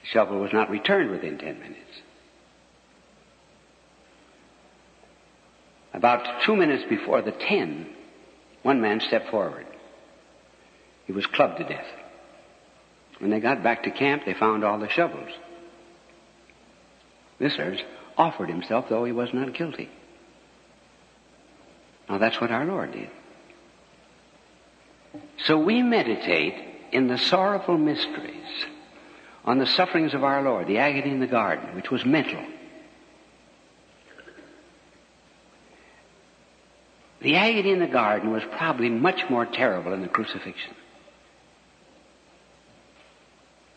The 0.01 0.07
shovel 0.07 0.39
was 0.39 0.51
not 0.51 0.71
returned 0.71 1.11
within 1.11 1.37
ten 1.37 1.59
minutes. 1.59 2.01
About 5.93 6.41
two 6.41 6.55
minutes 6.55 6.85
before 6.89 7.21
the 7.21 7.31
ten, 7.31 7.87
one 8.63 8.81
man 8.81 8.99
stepped 8.99 9.29
forward. 9.29 9.67
He 11.05 11.13
was 11.13 11.27
clubbed 11.27 11.57
to 11.59 11.65
death. 11.65 11.85
When 13.19 13.29
they 13.29 13.39
got 13.39 13.61
back 13.61 13.83
to 13.83 13.91
camp, 13.91 14.23
they 14.25 14.33
found 14.33 14.63
all 14.63 14.79
the 14.79 14.89
shovels. 14.89 15.29
This 17.37 17.55
offered 18.17 18.49
himself 18.49 18.89
though 18.89 19.05
he 19.05 19.11
was 19.11 19.31
not 19.35 19.53
guilty. 19.53 19.91
Now 22.09 22.17
that's 22.17 22.39
what 22.39 22.51
our 22.51 22.65
Lord 22.65 22.91
did. 22.91 23.09
So 25.45 25.57
we 25.57 25.81
meditate 25.81 26.55
in 26.91 27.07
the 27.07 27.17
sorrowful 27.17 27.77
mysteries 27.77 28.65
on 29.45 29.57
the 29.57 29.65
sufferings 29.65 30.13
of 30.13 30.23
our 30.23 30.41
Lord, 30.41 30.67
the 30.67 30.77
agony 30.77 31.11
in 31.11 31.19
the 31.19 31.27
garden, 31.27 31.75
which 31.75 31.91
was 31.91 32.05
mental. 32.05 32.43
The 37.21 37.35
agony 37.35 37.71
in 37.71 37.79
the 37.79 37.87
garden 37.87 38.31
was 38.31 38.43
probably 38.51 38.89
much 38.89 39.29
more 39.29 39.45
terrible 39.45 39.91
than 39.91 40.01
the 40.01 40.07
crucifixion. 40.07 40.75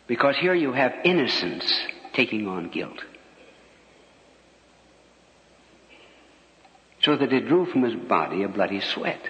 Because 0.05 0.37
here 0.37 0.53
you 0.53 0.73
have 0.73 0.93
innocence 1.03 1.73
taking 2.13 2.47
on 2.47 2.69
guilt. 2.69 3.03
So 7.01 7.15
that 7.15 7.31
it 7.31 7.47
drew 7.47 7.65
from 7.65 7.83
his 7.83 7.95
body 7.95 8.43
a 8.43 8.47
bloody 8.47 8.81
sweat. 8.81 9.21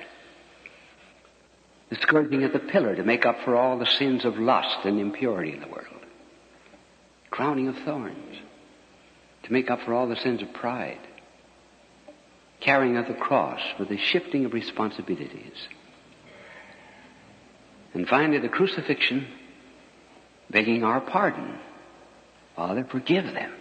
The 1.90 1.96
scourging 1.98 2.44
at 2.44 2.54
the 2.54 2.60
pillar 2.60 2.96
to 2.96 3.04
make 3.04 3.26
up 3.26 3.38
for 3.44 3.56
all 3.56 3.78
the 3.78 3.86
sins 3.86 4.26
of 4.26 4.38
lust 4.38 4.86
and 4.86 5.00
impurity 5.00 5.54
in 5.54 5.62
the 5.62 5.68
world 5.68 5.98
crowning 7.38 7.68
of 7.68 7.78
thorns 7.86 8.36
to 9.44 9.54
make 9.54 9.70
up 9.70 9.80
for 9.84 9.94
all 9.94 10.08
the 10.08 10.16
sins 10.16 10.42
of 10.42 10.52
pride, 10.54 10.98
carrying 12.60 12.98
of 12.98 13.08
the 13.08 13.14
cross 13.14 13.62
for 13.78 13.86
the 13.86 13.98
shifting 13.98 14.44
of 14.44 14.54
responsibilities. 14.54 15.68
And 17.94 18.08
finally, 18.08 18.40
the 18.40 18.50
crucifixion, 18.50 19.28
begging 20.50 20.84
our 20.84 21.00
pardon 21.00 21.60
Father, 22.56 22.88
forgive 22.90 23.26
them. 23.26 23.54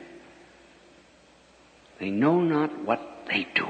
They 2.00 2.08
know 2.08 2.40
not 2.40 2.82
what 2.82 3.26
they 3.28 3.46
do. 3.54 3.68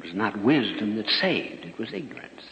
It 0.00 0.06
was 0.06 0.14
not 0.14 0.42
wisdom 0.42 0.96
that 0.96 1.10
saved, 1.10 1.66
it 1.66 1.78
was 1.78 1.92
ignorance. 1.92 2.42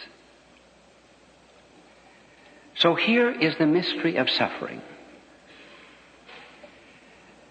So 2.76 2.94
here 2.94 3.30
is 3.30 3.56
the 3.56 3.66
mystery 3.66 4.16
of 4.16 4.28
suffering. 4.28 4.82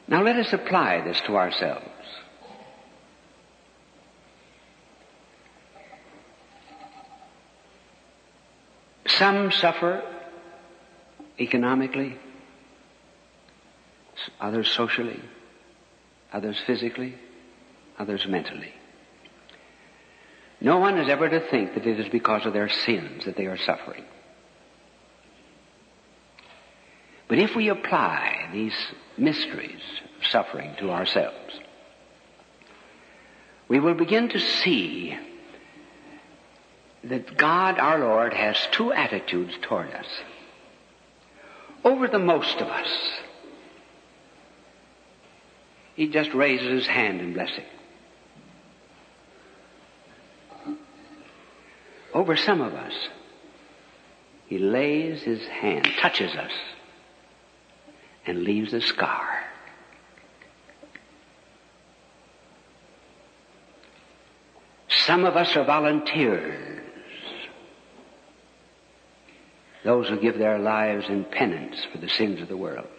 Now 0.07 0.21
let 0.21 0.35
us 0.35 0.53
apply 0.53 1.01
this 1.01 1.19
to 1.21 1.35
ourselves. 1.35 1.89
Some 9.07 9.51
suffer 9.51 10.03
economically, 11.39 12.19
others 14.39 14.69
socially, 14.69 15.23
others 16.31 16.57
physically, 16.67 17.15
others 17.97 18.27
mentally. 18.27 18.76
No 20.59 20.79
one 20.79 20.97
is 20.97 21.09
ever 21.09 21.29
to 21.29 21.39
think 21.39 21.75
that 21.75 21.85
it 21.85 21.99
is 21.99 22.09
because 22.09 22.45
of 22.45 22.53
their 22.53 22.69
sins 22.69 23.25
that 23.25 23.37
they 23.37 23.45
are 23.45 23.57
suffering. 23.57 24.03
But 27.27 27.39
if 27.39 27.55
we 27.55 27.69
apply 27.69 28.49
these 28.53 28.75
mysteries 29.17 29.81
of 30.19 30.27
suffering 30.27 30.75
to 30.79 30.91
ourselves, 30.91 31.59
we 33.67 33.79
will 33.79 33.95
begin 33.95 34.29
to 34.29 34.39
see 34.39 35.17
that 37.03 37.37
God 37.37 37.77
our 37.79 37.99
Lord 37.99 38.33
has 38.33 38.57
two 38.71 38.91
attitudes 38.93 39.53
toward 39.61 39.91
us. 39.91 40.07
Over 41.83 42.07
the 42.07 42.19
most 42.19 42.59
of 42.61 42.67
us, 42.67 42.89
He 45.95 46.07
just 46.07 46.33
raises 46.33 46.67
His 46.67 46.87
hand 46.87 47.21
in 47.21 47.33
blessing. 47.33 47.65
Over 52.27 52.35
some 52.35 52.59
of 52.59 52.73
us, 52.73 52.91
He 54.47 54.57
lays 54.57 55.23
His 55.23 55.47
hand, 55.47 55.87
touches 56.01 56.35
us, 56.35 56.51
and 58.25 58.43
leaves 58.43 58.73
a 58.73 58.81
scar. 58.81 59.45
Some 64.89 65.23
of 65.23 65.37
us 65.37 65.55
are 65.55 65.63
volunteers. 65.63 66.83
Those 69.85 70.09
who 70.09 70.19
give 70.19 70.37
their 70.37 70.59
lives 70.59 71.05
in 71.07 71.23
penance 71.23 71.77
for 71.93 71.97
the 71.97 72.09
sins 72.09 72.41
of 72.41 72.49
the 72.49 72.57
world. 72.57 72.89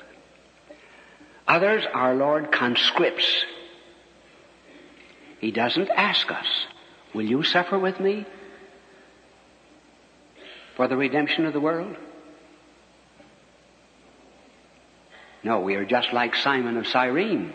Others, 1.46 1.84
our 1.92 2.14
Lord 2.14 2.50
conscripts. 2.50 3.44
He 5.38 5.50
doesn't 5.50 5.90
ask 5.90 6.32
us, 6.32 6.46
will 7.12 7.26
you 7.26 7.42
suffer 7.42 7.78
with 7.78 8.00
me 8.00 8.24
for 10.78 10.86
the 10.86 10.96
redemption 10.96 11.44
of 11.44 11.52
the 11.52 11.58
world? 11.58 11.96
No, 15.42 15.58
we 15.60 15.74
are 15.74 15.84
just 15.84 16.12
like 16.12 16.36
Simon 16.36 16.76
of 16.76 16.86
Cyrene. 16.86 17.52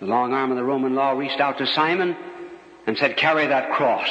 The 0.00 0.06
long 0.06 0.32
arm 0.32 0.50
of 0.50 0.56
the 0.56 0.64
Roman 0.64 0.94
law 0.94 1.10
reached 1.12 1.40
out 1.40 1.58
to 1.58 1.66
Simon 1.66 2.16
and 2.86 2.96
said, 2.96 3.18
carry 3.18 3.46
that 3.48 3.72
cross. 3.72 4.08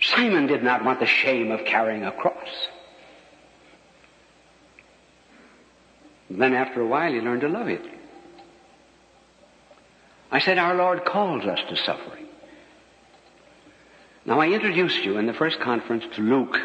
Simon 0.00 0.46
did 0.46 0.64
not 0.64 0.82
want 0.82 0.98
the 0.98 1.06
shame 1.06 1.50
of 1.50 1.66
carrying 1.66 2.02
a 2.02 2.12
cross. 2.12 2.48
Then 6.30 6.54
after 6.54 6.80
a 6.80 6.86
while 6.86 7.12
he 7.12 7.20
learned 7.20 7.42
to 7.42 7.48
love 7.48 7.68
it. 7.68 7.84
I 10.30 10.40
said 10.40 10.56
our 10.56 10.74
Lord 10.74 11.04
calls 11.04 11.44
us 11.44 11.60
to 11.68 11.76
suffering. 11.76 12.25
Now 14.26 14.40
I 14.40 14.48
introduced 14.48 15.04
you 15.04 15.18
in 15.18 15.26
the 15.26 15.32
first 15.32 15.60
conference 15.60 16.04
to 16.16 16.20
Luke 16.20 16.58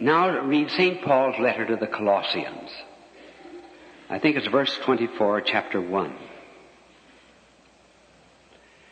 Now 0.00 0.40
read 0.40 0.70
St. 0.70 1.02
Paul's 1.02 1.38
letter 1.38 1.66
to 1.66 1.76
the 1.76 1.86
Colossians. 1.86 2.70
I 4.08 4.18
think 4.18 4.36
it's 4.36 4.46
verse 4.46 4.74
24, 4.84 5.42
chapter 5.42 5.78
1. 5.78 6.16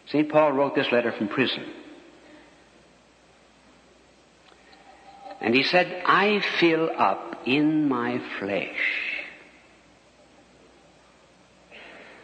St. 0.09 0.29
Paul 0.29 0.53
wrote 0.53 0.75
this 0.75 0.93
letter 0.93 1.13
from 1.13 1.29
prison. 1.29 1.65
And 5.41 5.55
he 5.55 5.63
said, 5.63 6.03
I 6.05 6.43
fill 6.61 6.91
up 6.95 7.43
in 7.47 7.89
my 7.89 8.21
flesh 8.39 9.08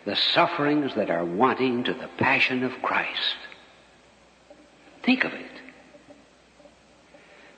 the 0.04 0.16
sufferings 0.16 0.94
that 0.96 1.10
are 1.10 1.24
wanting 1.24 1.84
to 1.84 1.94
the 1.94 2.08
passion 2.18 2.62
of 2.62 2.72
Christ. 2.82 3.36
Think 5.02 5.24
of 5.24 5.32
it 5.32 5.54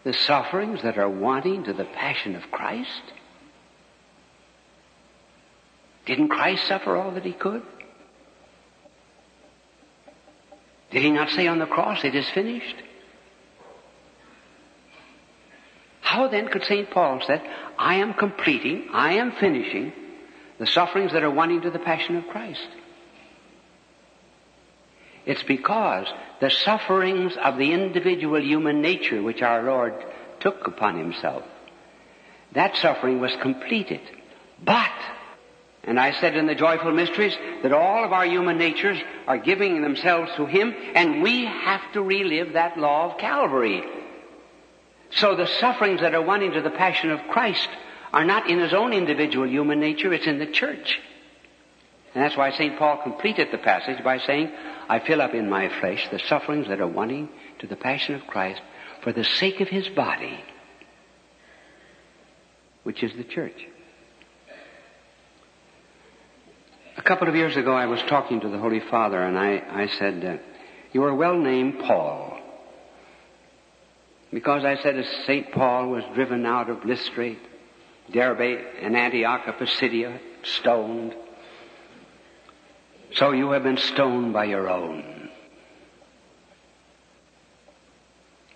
the 0.07 0.13
sufferings 0.13 0.83
that 0.83 0.99
are 0.99 1.09
wanting 1.09 1.65
to 1.65 1.73
the 1.73 1.85
passion 1.85 2.37
of 2.37 2.49
Christ? 2.53 3.03
Didn't 6.07 6.29
Christ 6.29 6.65
suffer 6.69 6.97
all 6.97 7.11
that 7.11 7.25
he 7.25 7.33
could? 7.33 7.63
Did 10.93 11.03
he 11.03 11.11
not 11.11 11.31
say 11.31 11.49
on 11.49 11.59
the 11.59 11.67
cross, 11.67 12.05
it 12.05 12.15
is 12.15 12.31
finished? 12.31 12.77
How 16.03 16.29
then 16.29 16.47
could 16.47 16.63
St. 16.63 16.89
Paul 16.89 17.21
say, 17.27 17.43
I 17.77 17.97
am 17.97 18.15
completing, 18.15 18.87
I 18.93 19.15
am 19.15 19.33
finishing 19.33 19.93
the 20.59 20.67
sufferings 20.67 21.13
that 21.13 21.23
are 21.23 21.31
wanting 21.31 21.63
to 21.63 21.71
the 21.71 21.79
passion 21.79 22.17
of 22.17 22.29
Christ? 22.29 22.69
It's 25.27 25.43
because 25.43 26.07
the 26.41 26.51
sufferings 26.51 27.37
of 27.37 27.59
the 27.59 27.73
individual 27.73 28.41
human 28.41 28.81
nature 28.81 29.21
which 29.23 29.43
our 29.43 29.63
Lord 29.63 29.95
took 30.41 30.67
upon 30.67 30.99
himself, 30.99 31.43
that 32.53 32.77
suffering 32.77 33.21
was 33.21 33.35
completed. 33.43 34.01
But, 34.65 34.93
and 35.83 35.99
I 35.99 36.13
said 36.13 36.37
in 36.37 36.47
the 36.47 36.55
joyful 36.55 36.93
mysteries 36.93 37.37
that 37.63 37.73
all 37.73 38.05
of 38.05 38.13
our 38.13 38.25
human 38.25 38.57
natures 38.57 38.99
are 39.27 39.39
giving 39.39 39.83
themselves 39.83 40.31
to 40.37 40.47
Him 40.47 40.75
and 40.95 41.23
we 41.23 41.45
have 41.45 41.83
to 41.93 42.03
relive 42.03 42.53
that 42.53 42.79
law 42.79 43.11
of 43.11 43.19
Calvary. 43.19 43.83
So 45.11 45.35
the 45.35 45.47
sufferings 45.47 46.01
that 46.01 46.15
are 46.15 46.23
wanting 46.23 46.53
to 46.53 46.63
the 46.63 46.71
passion 46.71 47.11
of 47.11 47.21
Christ 47.29 47.69
are 48.13 48.25
not 48.25 48.49
in 48.51 48.59
His 48.59 48.73
own 48.73 48.93
individual 48.93 49.49
human 49.49 49.81
nature, 49.81 50.13
it's 50.13 50.27
in 50.27 50.39
the 50.39 50.47
church. 50.47 50.99
And 52.15 52.25
that's 52.25 52.37
why 52.37 52.51
St. 52.51 52.79
Paul 52.79 53.03
completed 53.03 53.49
the 53.53 53.59
passage 53.59 54.03
by 54.03 54.19
saying, 54.19 54.51
I 54.89 55.01
fill 55.01 55.21
up 55.21 55.35
in 55.35 55.51
my 55.51 55.69
flesh 55.81 56.09
the 56.11 56.19
sufferings 56.19 56.69
that 56.69 56.81
are 56.81 56.87
wanting 56.87 57.29
to 57.59 57.67
the 57.67 57.77
passion 57.77 58.15
of 58.15 58.27
Christ 58.27 58.63
for 59.03 59.13
the 59.13 59.23
sake 59.23 59.61
of 59.61 59.69
his 59.69 59.89
body, 59.91 60.43
which 62.85 63.03
is 63.03 63.13
the 63.17 63.25
church. 63.25 63.67
A 66.97 67.03
couple 67.03 67.29
of 67.29 67.37
years 67.37 67.55
ago, 67.55 67.75
I 67.75 67.85
was 67.85 68.01
talking 68.09 68.41
to 68.41 68.49
the 68.49 68.59
Holy 68.59 68.81
Father, 68.81 69.23
and 69.23 69.39
I, 69.39 69.63
I 69.71 69.87
said, 69.99 70.25
uh, 70.25 70.43
You 70.93 71.05
are 71.05 71.15
well 71.15 71.37
named 71.37 71.81
Paul. 71.81 72.41
Because 74.33 74.65
I 74.65 74.77
said, 74.83 74.99
as 74.99 75.07
St. 75.27 75.53
Paul 75.53 75.91
was 75.91 76.05
driven 76.15 76.47
out 76.47 76.71
of 76.71 76.85
Lystra, 76.85 77.37
Derbe, 78.13 78.65
and 78.81 78.97
Antioch 78.97 79.47
of 79.49 79.59
Pisidia, 79.59 80.21
stoned, 80.43 81.15
so 83.15 83.33
you 83.33 83.51
have 83.53 83.63
been 83.63 83.79
stoned 83.79 84.33
by 84.33 84.45
your 84.45 84.69
own. 84.69 85.31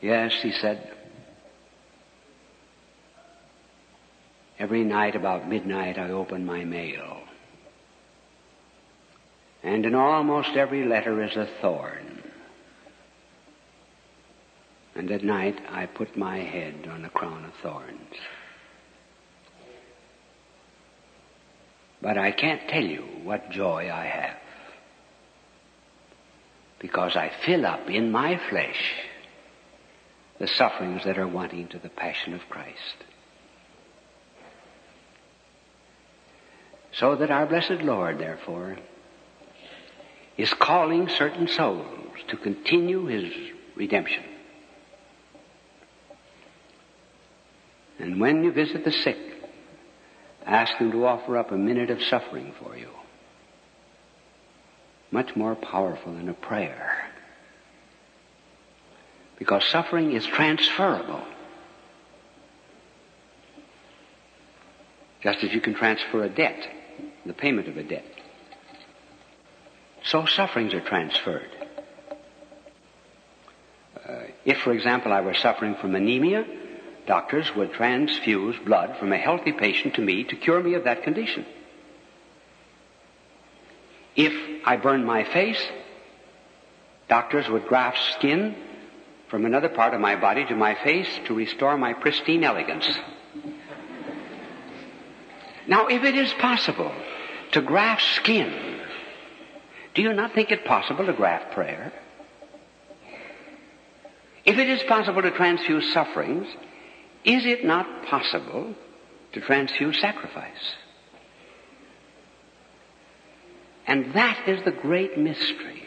Yes, 0.00 0.32
he 0.42 0.52
said. 0.52 0.92
Every 4.58 4.84
night 4.84 5.16
about 5.16 5.48
midnight 5.48 5.98
I 5.98 6.10
open 6.10 6.44
my 6.44 6.64
mail. 6.64 7.22
And 9.62 9.86
in 9.86 9.94
almost 9.94 10.50
every 10.56 10.84
letter 10.84 11.22
is 11.22 11.36
a 11.36 11.48
thorn. 11.60 12.22
And 14.94 15.10
at 15.10 15.24
night 15.24 15.58
I 15.70 15.86
put 15.86 16.16
my 16.16 16.38
head 16.38 16.86
on 16.90 17.04
a 17.04 17.10
crown 17.10 17.44
of 17.44 17.52
thorns. 17.62 18.14
But 22.02 22.16
I 22.16 22.32
can't 22.32 22.68
tell 22.68 22.84
you 22.84 23.02
what 23.24 23.50
joy 23.50 23.90
I 23.92 24.06
have. 24.06 24.36
Because 26.78 27.14
I 27.14 27.30
fill 27.44 27.66
up 27.66 27.90
in 27.90 28.10
my 28.10 28.40
flesh 28.48 28.94
the 30.38 30.48
sufferings 30.48 31.04
that 31.04 31.18
are 31.18 31.28
wanting 31.28 31.68
to 31.68 31.78
the 31.78 31.90
passion 31.90 32.32
of 32.32 32.40
Christ. 32.48 32.96
So 36.92 37.14
that 37.16 37.30
our 37.30 37.46
blessed 37.46 37.82
Lord, 37.82 38.18
therefore, 38.18 38.78
is 40.38 40.52
calling 40.54 41.08
certain 41.08 41.46
souls 41.46 42.16
to 42.28 42.36
continue 42.38 43.04
his 43.04 43.30
redemption. 43.76 44.24
And 47.98 48.18
when 48.18 48.42
you 48.42 48.50
visit 48.50 48.84
the 48.84 48.92
sick, 48.92 49.18
ask 50.50 50.76
them 50.78 50.90
to 50.90 51.06
offer 51.06 51.38
up 51.38 51.52
a 51.52 51.56
minute 51.56 51.90
of 51.90 52.02
suffering 52.02 52.52
for 52.60 52.76
you. 52.76 52.88
Much 55.12 55.36
more 55.36 55.54
powerful 55.54 56.12
than 56.12 56.28
a 56.28 56.34
prayer. 56.34 57.08
Because 59.38 59.64
suffering 59.64 60.12
is 60.12 60.26
transferable. 60.26 61.22
Just 65.22 65.44
as 65.44 65.52
you 65.52 65.60
can 65.60 65.74
transfer 65.74 66.24
a 66.24 66.28
debt, 66.28 66.68
the 67.24 67.32
payment 67.32 67.68
of 67.68 67.76
a 67.76 67.84
debt. 67.84 68.04
So 70.04 70.26
sufferings 70.26 70.74
are 70.74 70.80
transferred. 70.80 71.50
Uh, 73.96 74.22
if, 74.44 74.58
for 74.58 74.72
example, 74.72 75.12
I 75.12 75.20
were 75.20 75.34
suffering 75.34 75.76
from 75.80 75.94
anemia, 75.94 76.44
doctors 77.06 77.54
would 77.54 77.72
transfuse 77.72 78.56
blood 78.64 78.96
from 78.98 79.12
a 79.12 79.18
healthy 79.18 79.52
patient 79.52 79.94
to 79.94 80.02
me 80.02 80.24
to 80.24 80.36
cure 80.36 80.62
me 80.62 80.74
of 80.74 80.84
that 80.84 81.02
condition. 81.02 81.44
If 84.16 84.66
I 84.66 84.76
burned 84.76 85.06
my 85.06 85.24
face, 85.24 85.62
doctors 87.08 87.48
would 87.48 87.66
graft 87.66 87.98
skin 88.14 88.54
from 89.28 89.46
another 89.46 89.68
part 89.68 89.94
of 89.94 90.00
my 90.00 90.16
body 90.16 90.44
to 90.46 90.56
my 90.56 90.74
face 90.74 91.08
to 91.26 91.34
restore 91.34 91.76
my 91.78 91.92
pristine 91.94 92.44
elegance. 92.44 92.88
Now, 95.66 95.86
if 95.86 96.02
it 96.02 96.16
is 96.16 96.32
possible 96.34 96.92
to 97.52 97.60
graft 97.60 98.02
skin, 98.16 98.80
do 99.94 100.02
you 100.02 100.12
not 100.12 100.34
think 100.34 100.50
it 100.50 100.64
possible 100.64 101.06
to 101.06 101.12
graft 101.12 101.52
prayer? 101.52 101.92
If 104.44 104.58
it 104.58 104.68
is 104.68 104.82
possible 104.84 105.22
to 105.22 105.30
transfuse 105.30 105.92
sufferings, 105.92 106.48
is 107.24 107.44
it 107.44 107.64
not 107.64 108.04
possible 108.06 108.74
to 109.32 109.40
transfuse 109.40 110.00
sacrifice? 110.00 110.74
And 113.86 114.14
that 114.14 114.48
is 114.48 114.64
the 114.64 114.70
great 114.70 115.18
mystery 115.18 115.82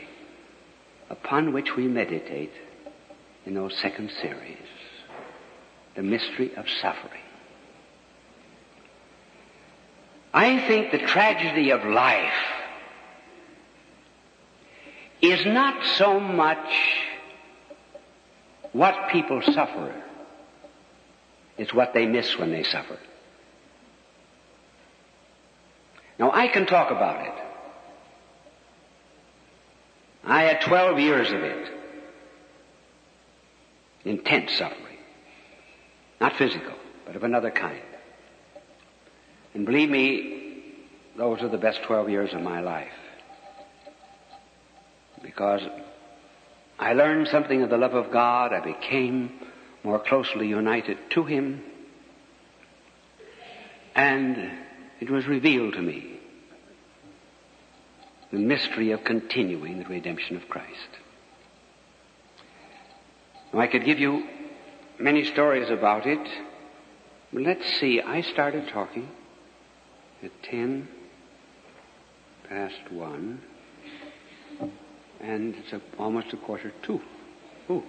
upon 1.09 1.53
which 1.53 1.75
we 1.75 1.88
meditate 1.88 2.51
in 3.45 3.53
those 3.53 3.75
second 3.77 4.11
series. 4.21 4.57
The 5.95 6.03
mystery 6.03 6.53
of 6.55 6.65
suffering. 6.81 7.21
I 10.34 10.67
think 10.67 10.91
the 10.91 10.97
tragedy 10.97 11.69
of 11.69 11.86
life 11.86 12.34
is 15.21 15.45
not 15.45 15.86
so 15.97 16.19
much 16.19 16.67
what 18.71 19.09
people 19.09 19.41
suffer, 19.43 19.93
it's 21.58 21.74
what 21.74 21.93
they 21.93 22.06
miss 22.06 22.38
when 22.38 22.51
they 22.51 22.64
suffer. 22.64 22.97
Now 26.20 26.32
I 26.32 26.47
can 26.47 26.66
talk 26.66 26.91
about 26.91 27.26
it. 27.26 27.34
I 30.26 30.43
had 30.43 30.62
12 30.62 30.99
years 30.99 31.32
of 31.32 31.41
it. 31.41 31.70
Intense 34.06 34.51
suffering. 34.54 34.97
Not 36.20 36.36
physical, 36.38 36.76
but 37.06 37.16
of 37.16 37.24
another 37.24 37.51
kind. 37.51 37.82
And 39.54 39.66
believe 39.66 39.89
me, 39.89 40.74
those 41.18 41.41
are 41.41 41.49
the 41.49 41.58
best 41.58 41.84
12 41.84 42.10
years 42.10 42.34
of 42.34 42.41
my 42.41 42.62
life. 42.62 42.88
Because 45.22 45.62
I 46.80 46.93
learned 46.93 47.28
something 47.28 47.62
of 47.62 47.70
the 47.70 47.78
love 47.78 47.93
of 47.93 48.12
God. 48.12 48.54
I 48.54 48.62
became 48.62 49.39
more 49.84 49.99
closely 49.99 50.47
united 50.47 50.97
to 51.11 51.25
Him. 51.25 51.61
And 53.95 54.51
it 54.99 55.09
was 55.09 55.27
revealed 55.27 55.73
to 55.73 55.81
me 55.81 56.19
the 58.31 58.39
mystery 58.39 58.91
of 58.91 59.03
continuing 59.03 59.77
the 59.77 59.86
redemption 59.86 60.36
of 60.36 60.49
Christ. 60.49 60.89
Now, 63.53 63.59
I 63.59 63.67
could 63.67 63.86
give 63.86 63.99
you 63.99 64.27
many 64.99 65.23
stories 65.25 65.69
about 65.69 66.07
it, 66.07 66.27
but 67.31 67.43
let's 67.43 67.79
see. 67.79 68.01
I 68.01 68.21
started 68.21 68.69
talking 68.69 69.09
at 70.23 70.31
10 70.43 70.88
past 72.49 72.91
1, 72.91 73.41
and 75.21 75.55
it's 75.55 75.73
a, 75.73 75.81
almost 75.99 76.34
a 76.34 76.38
quarter 76.38 76.71
to 76.84 76.99
2. 77.67 77.73
Ooh. 77.73 77.84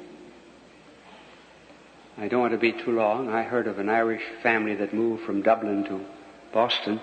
I 2.16 2.28
don't 2.28 2.40
want 2.40 2.52
to 2.52 2.58
be 2.58 2.72
too 2.72 2.92
long. 2.92 3.28
I 3.28 3.42
heard 3.42 3.66
of 3.66 3.80
an 3.80 3.88
Irish 3.88 4.22
family 4.42 4.76
that 4.76 4.94
moved 4.94 5.24
from 5.24 5.42
Dublin 5.42 5.84
to 5.84 6.00
Boston. 6.52 7.00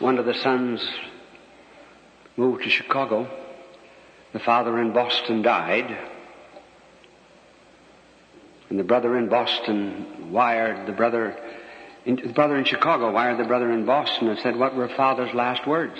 One 0.00 0.18
of 0.18 0.26
the 0.26 0.34
sons 0.34 0.86
moved 2.36 2.64
to 2.64 2.70
Chicago. 2.70 3.28
The 4.32 4.40
father 4.40 4.80
in 4.80 4.92
Boston 4.92 5.42
died. 5.42 5.96
And 8.68 8.78
the 8.78 8.84
brother 8.84 9.16
in 9.16 9.28
Boston 9.28 10.32
wired 10.32 10.88
the 10.88 10.92
brother 10.92 11.38
in, 12.04 12.16
the 12.16 12.32
brother 12.32 12.56
in 12.56 12.64
Chicago 12.64 13.12
wired 13.12 13.38
the 13.38 13.44
brother 13.44 13.70
in 13.72 13.84
Boston 13.84 14.28
and 14.28 14.38
said, 14.38 14.56
what 14.56 14.76
were 14.76 14.88
father's 14.88 15.34
last 15.34 15.66
words? 15.66 15.98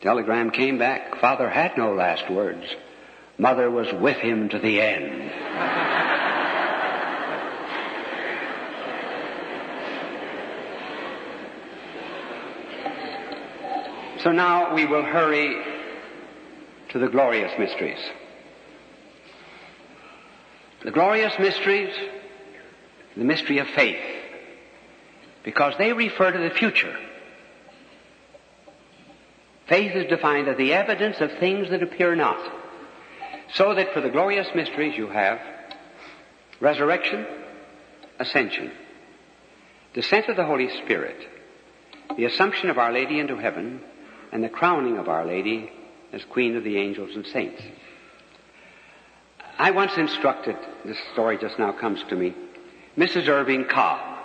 Telegram 0.00 0.50
came 0.50 0.78
back. 0.78 1.20
Father 1.20 1.48
had 1.48 1.76
no 1.76 1.92
last 1.92 2.30
words. 2.30 2.64
Mother 3.36 3.70
was 3.70 3.92
with 3.92 4.16
him 4.16 4.48
to 4.48 4.58
the 4.58 4.80
end. 4.80 5.49
So 14.22 14.32
now 14.32 14.74
we 14.74 14.86
will 14.86 15.02
hurry 15.02 15.56
to 16.90 16.98
the 16.98 17.08
glorious 17.08 17.52
mysteries. 17.58 17.98
The 20.84 20.90
glorious 20.90 21.32
mysteries 21.38 21.94
the 23.16 23.24
mystery 23.24 23.58
of 23.58 23.66
faith, 23.68 24.00
because 25.42 25.74
they 25.78 25.92
refer 25.92 26.30
to 26.30 26.38
the 26.38 26.50
future. 26.50 26.96
Faith 29.68 29.92
is 29.94 30.06
defined 30.06 30.48
as 30.48 30.56
the 30.56 30.72
evidence 30.72 31.20
of 31.20 31.30
things 31.38 31.70
that 31.70 31.82
appear 31.82 32.14
not. 32.14 32.59
So 33.54 33.74
that 33.74 33.92
for 33.92 34.00
the 34.00 34.10
glorious 34.10 34.48
mysteries 34.54 34.96
you 34.96 35.08
have 35.08 35.40
resurrection, 36.60 37.26
ascension, 38.18 38.70
descent 39.94 40.28
of 40.28 40.36
the 40.36 40.44
Holy 40.44 40.68
Spirit, 40.84 41.16
the 42.16 42.26
assumption 42.26 42.70
of 42.70 42.78
Our 42.78 42.92
Lady 42.92 43.18
into 43.18 43.36
heaven, 43.36 43.80
and 44.32 44.44
the 44.44 44.48
crowning 44.48 44.98
of 44.98 45.08
Our 45.08 45.26
Lady 45.26 45.70
as 46.12 46.22
Queen 46.24 46.56
of 46.56 46.64
the 46.64 46.76
angels 46.76 47.14
and 47.14 47.26
saints. 47.26 47.62
I 49.58 49.72
once 49.72 49.96
instructed, 49.96 50.56
this 50.84 50.98
story 51.12 51.38
just 51.38 51.58
now 51.58 51.72
comes 51.72 52.02
to 52.08 52.16
me, 52.16 52.34
Mrs. 52.96 53.28
Irving 53.28 53.66
Cobb. 53.66 54.18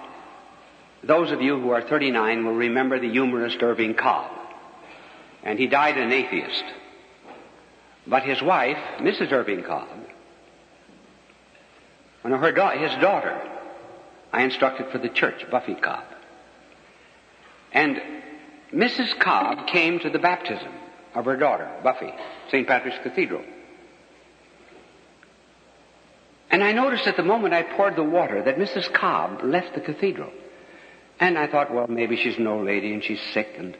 Those 1.03 1.31
of 1.31 1.41
you 1.41 1.59
who 1.59 1.71
are 1.71 1.81
39 1.81 2.45
will 2.45 2.53
remember 2.53 2.99
the 2.99 3.11
humorist 3.11 3.61
Irving 3.61 3.95
Cobb. 3.95 4.31
And 5.43 5.59
he 5.59 5.67
died 5.67 5.97
an 5.97 6.11
atheist. 6.11 6.63
But 8.07 8.23
his 8.23 8.41
wife, 8.41 8.77
Mrs. 8.99 9.31
Irving 9.31 9.63
Cobb, 9.63 9.87
when 12.21 12.33
her 12.33 12.51
da- 12.51 12.77
his 12.77 12.91
daughter, 13.01 13.39
I 14.31 14.43
instructed 14.43 14.91
for 14.91 14.97
the 14.97 15.09
church, 15.09 15.45
Buffy 15.49 15.75
Cobb. 15.75 16.05
And 17.71 18.01
Mrs. 18.73 19.17
Cobb 19.19 19.67
came 19.67 19.99
to 19.99 20.09
the 20.09 20.19
baptism 20.19 20.71
of 21.13 21.25
her 21.25 21.37
daughter, 21.37 21.69
Buffy, 21.83 22.13
St. 22.49 22.67
Patrick's 22.67 22.97
Cathedral. 23.03 23.43
And 26.49 26.63
I 26.63 26.71
noticed 26.71 27.07
at 27.07 27.17
the 27.17 27.23
moment 27.23 27.53
I 27.53 27.63
poured 27.63 27.95
the 27.95 28.03
water 28.03 28.41
that 28.43 28.57
Mrs. 28.57 28.91
Cobb 28.93 29.43
left 29.43 29.75
the 29.75 29.81
cathedral. 29.81 30.31
And 31.19 31.37
I 31.37 31.47
thought, 31.47 31.73
well, 31.73 31.87
maybe 31.87 32.15
she's 32.17 32.37
an 32.37 32.47
old 32.47 32.65
lady 32.65 32.93
and 32.93 33.03
she's 33.03 33.21
sick. 33.33 33.55
And, 33.57 33.77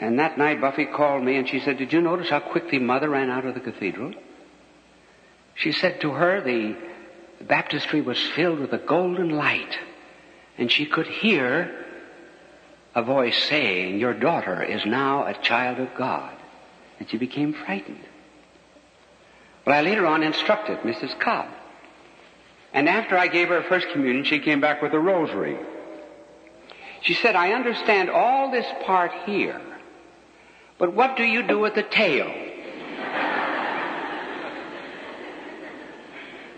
and 0.00 0.18
that 0.18 0.38
night 0.38 0.60
Buffy 0.60 0.86
called 0.86 1.22
me 1.22 1.36
and 1.36 1.48
she 1.48 1.60
said, 1.60 1.78
did 1.78 1.92
you 1.92 2.00
notice 2.00 2.30
how 2.30 2.40
quickly 2.40 2.78
Mother 2.78 3.08
ran 3.08 3.30
out 3.30 3.46
of 3.46 3.54
the 3.54 3.60
cathedral? 3.60 4.12
She 5.54 5.72
said 5.72 6.00
to 6.02 6.12
her 6.12 6.40
the 6.40 6.76
baptistry 7.44 8.00
was 8.00 8.20
filled 8.36 8.60
with 8.60 8.72
a 8.72 8.78
golden 8.78 9.30
light. 9.30 9.76
And 10.56 10.70
she 10.70 10.86
could 10.86 11.06
hear 11.06 11.84
a 12.94 13.02
voice 13.02 13.40
saying, 13.44 13.98
your 13.98 14.14
daughter 14.14 14.62
is 14.62 14.84
now 14.84 15.26
a 15.26 15.34
child 15.34 15.78
of 15.78 15.94
God. 15.96 16.34
And 16.98 17.08
she 17.10 17.16
became 17.16 17.52
frightened. 17.52 18.04
Well, 19.64 19.76
I 19.76 19.82
later 19.82 20.06
on 20.06 20.22
instructed 20.22 20.78
Mrs. 20.80 21.18
Cobb 21.20 21.48
and 22.72 22.88
after 22.88 23.16
I 23.16 23.28
gave 23.28 23.48
her 23.48 23.62
first 23.62 23.88
communion, 23.90 24.24
she 24.24 24.40
came 24.40 24.60
back 24.60 24.82
with 24.82 24.92
a 24.92 24.98
rosary. 24.98 25.58
She 27.02 27.14
said, 27.14 27.34
I 27.34 27.52
understand 27.52 28.10
all 28.10 28.50
this 28.50 28.66
part 28.84 29.12
here, 29.24 29.60
but 30.78 30.94
what 30.94 31.16
do 31.16 31.24
you 31.24 31.42
do 31.46 31.58
with 31.58 31.74
the 31.74 31.82
tail? 31.82 32.26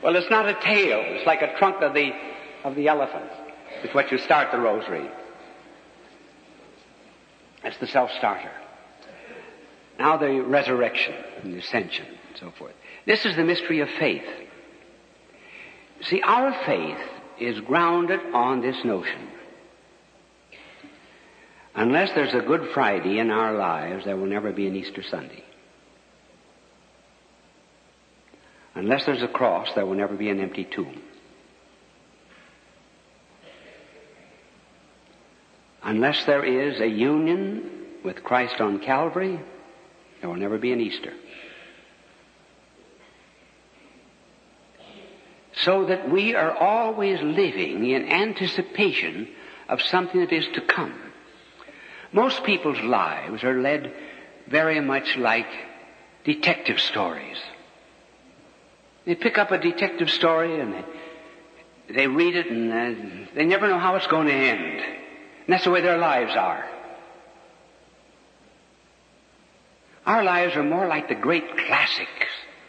well, 0.03 0.17
it's 0.17 0.31
not 0.31 0.49
a 0.49 0.55
tail. 0.55 1.03
It's 1.05 1.27
like 1.27 1.43
a 1.43 1.57
trunk 1.59 1.83
of 1.83 1.95
the 1.95 2.13
of 2.65 2.75
the 2.75 2.89
elephant. 2.89 3.31
It's 3.83 3.95
what 3.95 4.13
you 4.13 4.19
start 4.19 4.53
the 4.53 4.59
rosary. 4.59 5.09
That's 7.63 7.79
the 7.79 7.87
self-starter. 7.87 8.53
Now 9.99 10.17
the 10.17 10.41
resurrection 10.41 11.15
and 11.43 11.53
the 11.53 11.59
ascension 11.59 12.07
and 12.07 12.39
so 12.39 12.53
forth. 12.59 12.75
This 13.07 13.25
is 13.25 13.37
the 13.37 13.45
mystery 13.45 13.81
of 13.81 13.89
faith. 13.99 14.25
See, 16.03 16.23
our 16.23 16.53
faith 16.65 16.99
is 17.39 17.61
grounded 17.61 18.21
on 18.33 18.63
this 18.63 18.83
notion. 18.85 19.29
Unless 21.81 22.13
there's 22.15 22.35
a 22.35 22.47
Good 22.47 22.73
Friday 22.75 23.19
in 23.21 23.31
our 23.31 23.55
lives, 23.55 24.05
there 24.05 24.15
will 24.15 24.27
never 24.27 24.53
be 24.53 24.67
an 24.67 24.77
Easter 24.77 25.03
Sunday. 25.03 25.43
Unless 28.75 29.07
there's 29.07 29.23
a 29.23 29.29
cross, 29.29 29.69
there 29.75 29.87
will 29.87 29.95
never 29.95 30.15
be 30.15 30.29
an 30.29 30.41
empty 30.41 30.65
tomb. 30.65 31.01
Unless 35.83 36.27
there 36.27 36.45
is 36.45 36.83
a 36.83 36.87
union 36.87 37.71
with 38.05 38.23
Christ 38.25 38.61
on 38.61 38.81
Calvary, 38.81 39.41
there 40.21 40.29
will 40.29 40.37
never 40.37 40.59
be 40.59 40.73
an 40.73 40.83
Easter. 40.83 41.15
So 45.55 45.87
that 45.87 46.11
we 46.11 46.35
are 46.35 46.55
always 46.55 47.23
living 47.23 47.89
in 47.89 48.05
anticipation 48.07 49.29
of 49.67 49.81
something 49.81 50.21
that 50.21 50.31
is 50.31 50.47
to 50.53 50.61
come. 50.61 51.10
Most 52.13 52.45
people's 52.45 52.81
lives 52.81 53.45
are 53.45 53.61
led 53.61 53.93
very 54.49 54.81
much 54.81 55.17
like 55.17 55.47
detective 56.25 56.81
stories. 56.81 57.39
They 59.07 59.15
pick 59.15 59.39
up 59.39 59.51
a 59.51 59.59
detective 59.59 60.11
story 60.11 60.61
and 60.61 60.75
they, 60.75 60.85
they 61.95 62.07
read 62.07 62.37
it 62.37 62.47
and 62.49 62.73
uh, 62.73 63.31
they 63.35 63.45
never 63.45 63.69
know 63.69 63.79
how 63.79 63.97
it's 63.97 64.07
going 64.09 64.27
to 64.27 64.35
end. 64.35 64.81
And 64.81 65.49
that's 65.49 65.65
the 65.65 65.71
way 65.71 65.81
their 65.81 65.99
lives 65.99 66.33
are. 66.37 66.65
Our 70.05 70.25
lives 70.25 70.57
are 70.57 70.65
more 70.65 70.87
like 70.87 71.09
the 71.09 71.15
great 71.15 71.57
classics 71.57 72.27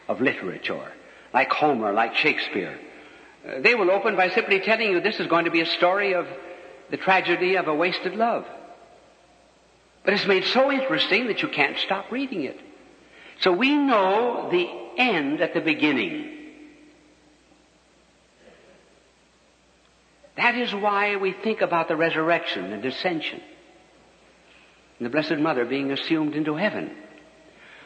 of 0.07 0.21
literature, 0.21 0.91
like 1.33 1.49
Homer, 1.51 1.91
like 1.91 2.15
Shakespeare. 2.15 2.79
Uh, 3.47 3.61
they 3.61 3.73
will 3.73 3.89
open 3.89 4.15
by 4.15 4.29
simply 4.29 4.59
telling 4.59 4.91
you 4.91 5.01
this 5.01 5.19
is 5.19 5.27
going 5.27 5.45
to 5.45 5.51
be 5.51 5.61
a 5.61 5.65
story 5.65 6.13
of 6.13 6.27
the 6.91 6.97
tragedy 6.97 7.55
of 7.55 7.67
a 7.67 7.73
wasted 7.73 8.15
love. 8.15 8.45
But 10.03 10.15
it's 10.15 10.25
made 10.25 10.45
so 10.45 10.71
interesting 10.71 11.27
that 11.27 11.41
you 11.41 11.47
can't 11.47 11.77
stop 11.77 12.11
reading 12.11 12.43
it. 12.43 12.59
So 13.41 13.51
we 13.51 13.75
know 13.75 14.49
the 14.51 14.67
end 14.97 15.41
at 15.41 15.53
the 15.53 15.61
beginning. 15.61 16.37
That 20.37 20.55
is 20.55 20.73
why 20.73 21.17
we 21.17 21.33
think 21.33 21.61
about 21.61 21.87
the 21.87 21.95
resurrection 21.95 22.73
and 22.73 22.83
ascension. 22.83 23.41
And 24.97 25.05
the 25.05 25.09
Blessed 25.09 25.37
Mother 25.37 25.65
being 25.65 25.91
assumed 25.91 26.35
into 26.35 26.55
heaven. 26.55 26.95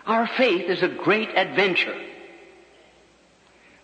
Our 0.05 0.28
faith 0.28 0.70
is 0.70 0.82
a 0.84 0.88
great 0.88 1.30
adventure. 1.30 1.99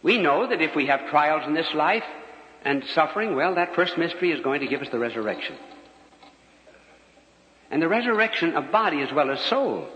We 0.03 0.17
know 0.17 0.47
that 0.47 0.61
if 0.61 0.75
we 0.75 0.87
have 0.87 1.09
trials 1.09 1.43
in 1.45 1.53
this 1.53 1.73
life 1.73 2.03
and 2.63 2.83
suffering, 2.93 3.35
well, 3.35 3.55
that 3.55 3.75
first 3.75 3.97
mystery 3.97 4.31
is 4.31 4.41
going 4.41 4.61
to 4.61 4.67
give 4.67 4.81
us 4.81 4.89
the 4.89 4.99
resurrection. 4.99 5.55
And 7.71 7.81
the 7.81 7.87
resurrection 7.87 8.55
of 8.55 8.71
body 8.71 9.01
as 9.01 9.13
well 9.13 9.31
as 9.31 9.39
soul. 9.45 9.87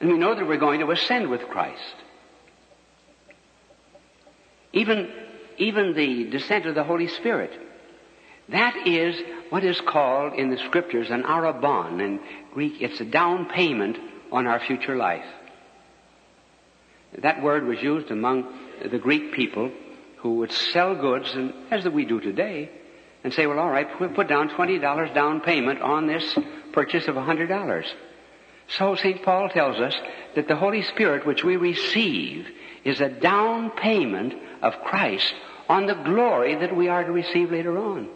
And 0.00 0.10
we 0.10 0.18
know 0.18 0.34
that 0.34 0.48
we're 0.48 0.56
going 0.56 0.80
to 0.80 0.90
ascend 0.90 1.28
with 1.28 1.42
Christ. 1.42 1.94
Even, 4.72 5.12
even 5.58 5.94
the 5.94 6.24
descent 6.24 6.66
of 6.66 6.74
the 6.74 6.82
Holy 6.82 7.06
Spirit. 7.06 7.52
That 8.48 8.86
is 8.86 9.14
what 9.50 9.62
is 9.62 9.80
called 9.80 10.32
in 10.34 10.50
the 10.50 10.56
scriptures 10.56 11.10
an 11.10 11.22
arrabon. 11.22 12.00
In 12.00 12.20
Greek, 12.52 12.80
it's 12.80 13.00
a 13.00 13.04
down 13.04 13.46
payment 13.46 13.98
on 14.32 14.46
our 14.46 14.58
future 14.58 14.96
life. 14.96 15.26
That 17.18 17.42
word 17.42 17.66
was 17.66 17.82
used 17.82 18.10
among 18.10 18.46
the 18.90 18.98
Greek 18.98 19.32
people 19.32 19.70
who 20.16 20.36
would 20.36 20.50
sell 20.50 20.94
goods, 20.94 21.30
and 21.34 21.52
as 21.70 21.86
we 21.86 22.06
do 22.06 22.20
today, 22.20 22.70
and 23.24 23.32
say, 23.32 23.46
well, 23.46 23.58
all 23.58 23.70
right, 23.70 23.88
put 24.14 24.28
down 24.28 24.50
$20 24.50 25.14
down 25.14 25.40
payment 25.40 25.80
on 25.80 26.06
this 26.06 26.36
purchase 26.72 27.06
of 27.08 27.14
$100. 27.14 27.84
So 28.68 28.96
St. 28.96 29.22
Paul 29.22 29.48
tells 29.48 29.78
us 29.78 29.94
that 30.34 30.48
the 30.48 30.56
Holy 30.56 30.82
Spirit 30.82 31.26
which 31.26 31.44
we 31.44 31.56
receive 31.56 32.48
is 32.84 33.00
a 33.00 33.08
down 33.08 33.70
payment 33.70 34.34
of 34.62 34.80
Christ 34.84 35.34
on 35.68 35.86
the 35.86 35.94
glory 35.94 36.56
that 36.56 36.74
we 36.74 36.88
are 36.88 37.04
to 37.04 37.12
receive 37.12 37.50
later 37.50 37.78
on. 37.78 38.08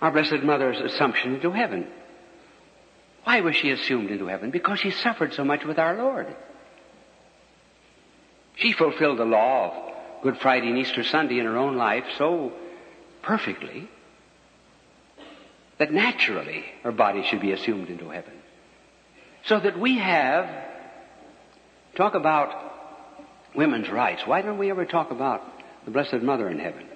Our 0.00 0.10
Blessed 0.10 0.42
Mother's 0.42 0.80
assumption 0.80 1.36
into 1.36 1.52
heaven. 1.52 1.86
Why 3.22 3.40
was 3.40 3.54
she 3.54 3.70
assumed 3.70 4.10
into 4.10 4.26
heaven? 4.26 4.50
Because 4.50 4.80
she 4.80 4.90
suffered 4.90 5.32
so 5.34 5.44
much 5.44 5.64
with 5.64 5.78
our 5.78 5.96
Lord. 5.96 6.34
She 8.56 8.72
fulfilled 8.72 9.18
the 9.18 9.24
law 9.24 9.70
of 9.70 9.91
Good 10.22 10.38
Friday 10.38 10.68
and 10.68 10.78
Easter 10.78 11.02
Sunday 11.02 11.40
in 11.40 11.46
her 11.46 11.56
own 11.56 11.76
life 11.76 12.04
so 12.16 12.52
perfectly 13.22 13.88
that 15.78 15.92
naturally 15.92 16.64
her 16.84 16.92
body 16.92 17.24
should 17.24 17.40
be 17.40 17.50
assumed 17.50 17.88
into 17.88 18.08
heaven. 18.08 18.34
So 19.46 19.58
that 19.58 19.76
we 19.76 19.98
have, 19.98 20.48
talk 21.96 22.14
about 22.14 22.54
women's 23.56 23.90
rights. 23.90 24.22
Why 24.24 24.42
don't 24.42 24.58
we 24.58 24.70
ever 24.70 24.84
talk 24.84 25.10
about 25.10 25.42
the 25.84 25.90
Blessed 25.90 26.22
Mother 26.22 26.48
in 26.48 26.60
heaven? 26.60 26.86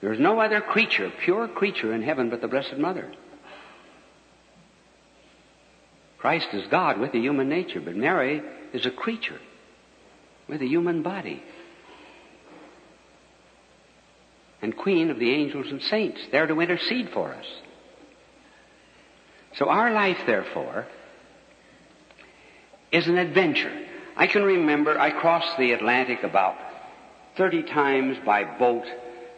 There's 0.00 0.18
no 0.18 0.40
other 0.40 0.62
creature, 0.62 1.12
pure 1.22 1.46
creature 1.46 1.92
in 1.92 2.02
heaven 2.02 2.30
but 2.30 2.40
the 2.40 2.48
Blessed 2.48 2.78
Mother. 2.78 3.12
Christ 6.16 6.48
is 6.54 6.66
God 6.68 6.98
with 6.98 7.12
a 7.12 7.18
human 7.18 7.50
nature, 7.50 7.80
but 7.80 7.96
Mary 7.96 8.42
is 8.72 8.86
a 8.86 8.90
creature 8.90 9.40
with 10.48 10.62
a 10.62 10.66
human 10.66 11.02
body. 11.02 11.42
And 14.60 14.76
queen 14.76 15.10
of 15.10 15.18
the 15.18 15.32
angels 15.32 15.66
and 15.70 15.82
saints, 15.82 16.20
there 16.30 16.46
to 16.46 16.60
intercede 16.60 17.10
for 17.10 17.32
us. 17.32 17.46
So 19.56 19.68
our 19.68 19.92
life, 19.92 20.18
therefore, 20.26 20.86
is 22.90 23.06
an 23.06 23.18
adventure. 23.18 23.72
I 24.16 24.26
can 24.26 24.42
remember 24.42 24.98
I 24.98 25.10
crossed 25.10 25.58
the 25.58 25.72
Atlantic 25.72 26.22
about 26.22 26.56
30 27.36 27.64
times 27.64 28.18
by 28.24 28.44
boat 28.44 28.84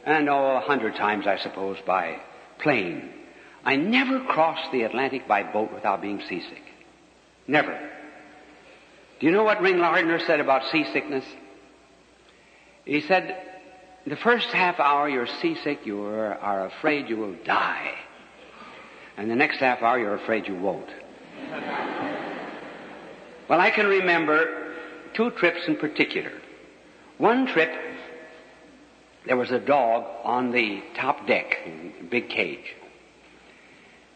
and 0.05 0.29
oh, 0.29 0.57
a 0.57 0.61
hundred 0.61 0.97
times, 0.97 1.27
I 1.27 1.39
suppose, 1.39 1.79
by 1.87 2.21
plane. 2.59 3.11
I 3.65 3.77
never 3.77 4.21
crossed 4.21 4.71
the 4.73 4.83
Atlantic 4.83 5.27
by 5.27 5.43
boat 5.43 5.73
without 5.73 6.03
being 6.03 6.21
seasick. 6.29 6.63
Never. 7.47 7.91
Do 9.21 9.27
you 9.27 9.33
know 9.33 9.45
what 9.45 9.61
Ring 9.61 9.79
Lardner 9.79 10.19
said 10.21 10.41
about 10.41 10.71
seasickness? 10.71 11.25
He 12.85 13.01
said, 13.03 13.37
the 14.07 14.17
first 14.17 14.49
half 14.49 14.81
hour 14.81 15.09
you're 15.09 15.29
seasick, 15.41 15.87
you 15.87 16.03
are 16.03 16.67
afraid 16.67 17.09
you 17.09 17.17
will 17.17 17.37
die. 17.45 17.95
And 19.17 19.31
the 19.31 19.37
next 19.37 19.59
half 19.59 19.83
hour 19.83 19.99
you're 19.99 20.17
afraid 20.17 20.49
you 20.49 20.57
won't. 20.57 20.89
well, 23.49 23.61
I 23.61 23.71
can 23.71 23.87
remember 23.87 24.75
two 25.15 25.31
trips 25.31 25.61
in 25.69 25.77
particular. 25.77 26.33
One 27.17 27.47
trip, 27.47 27.71
there 29.27 29.37
was 29.37 29.53
a 29.53 29.61
dog 29.61 30.05
on 30.25 30.51
the 30.51 30.83
top 30.97 31.27
deck, 31.27 31.57
big 32.11 32.29
cage. 32.29 32.75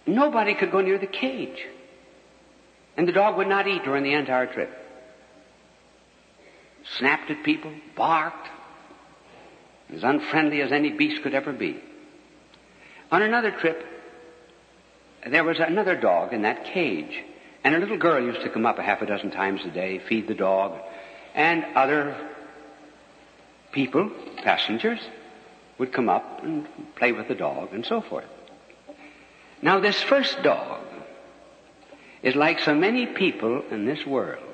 Nobody 0.06 0.54
could 0.54 0.72
go 0.72 0.80
near 0.80 0.98
the 0.98 1.06
cage. 1.06 1.64
And 2.96 3.06
the 3.06 3.12
dog 3.12 3.36
would 3.36 3.48
not 3.48 3.68
eat 3.68 3.84
during 3.84 4.02
the 4.02 4.14
entire 4.14 4.52
trip 4.52 4.87
snapped 6.96 7.30
at 7.30 7.42
people, 7.44 7.72
barked, 7.96 8.48
as 9.92 10.02
unfriendly 10.02 10.62
as 10.62 10.72
any 10.72 10.90
beast 10.90 11.22
could 11.22 11.34
ever 11.34 11.52
be. 11.52 11.80
On 13.10 13.22
another 13.22 13.50
trip, 13.50 13.84
there 15.26 15.44
was 15.44 15.58
another 15.58 15.96
dog 15.96 16.32
in 16.32 16.42
that 16.42 16.64
cage, 16.64 17.24
and 17.64 17.74
a 17.74 17.78
little 17.78 17.98
girl 17.98 18.22
used 18.22 18.42
to 18.42 18.50
come 18.50 18.66
up 18.66 18.78
a 18.78 18.82
half 18.82 19.02
a 19.02 19.06
dozen 19.06 19.30
times 19.30 19.64
a 19.64 19.70
day, 19.70 19.98
feed 19.98 20.28
the 20.28 20.34
dog, 20.34 20.78
and 21.34 21.64
other 21.74 22.16
people, 23.72 24.10
passengers, 24.42 25.00
would 25.78 25.92
come 25.92 26.08
up 26.08 26.42
and 26.42 26.66
play 26.96 27.12
with 27.12 27.28
the 27.28 27.34
dog 27.34 27.72
and 27.72 27.86
so 27.86 28.00
forth. 28.00 28.26
Now 29.62 29.80
this 29.80 30.00
first 30.00 30.42
dog 30.42 30.80
is 32.22 32.34
like 32.34 32.60
so 32.60 32.74
many 32.74 33.06
people 33.06 33.62
in 33.70 33.86
this 33.86 34.04
world 34.04 34.47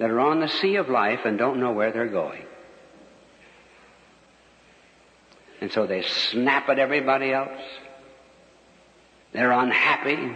that 0.00 0.10
are 0.10 0.20
on 0.20 0.40
the 0.40 0.48
sea 0.48 0.76
of 0.76 0.88
life 0.88 1.20
and 1.26 1.36
don't 1.36 1.60
know 1.60 1.72
where 1.72 1.92
they're 1.92 2.08
going. 2.08 2.42
And 5.60 5.70
so 5.70 5.86
they 5.86 6.00
snap 6.00 6.70
at 6.70 6.78
everybody 6.78 7.34
else. 7.34 7.60
They're 9.32 9.52
unhappy. 9.52 10.34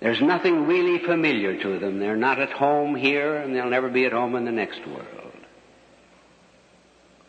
There's 0.00 0.22
nothing 0.22 0.66
really 0.66 1.04
familiar 1.04 1.62
to 1.62 1.78
them. 1.78 2.00
They're 2.00 2.16
not 2.16 2.40
at 2.40 2.50
home 2.50 2.94
here, 2.94 3.36
and 3.36 3.54
they'll 3.54 3.68
never 3.68 3.90
be 3.90 4.06
at 4.06 4.12
home 4.12 4.36
in 4.36 4.46
the 4.46 4.52
next 4.52 4.80
world. 4.86 5.34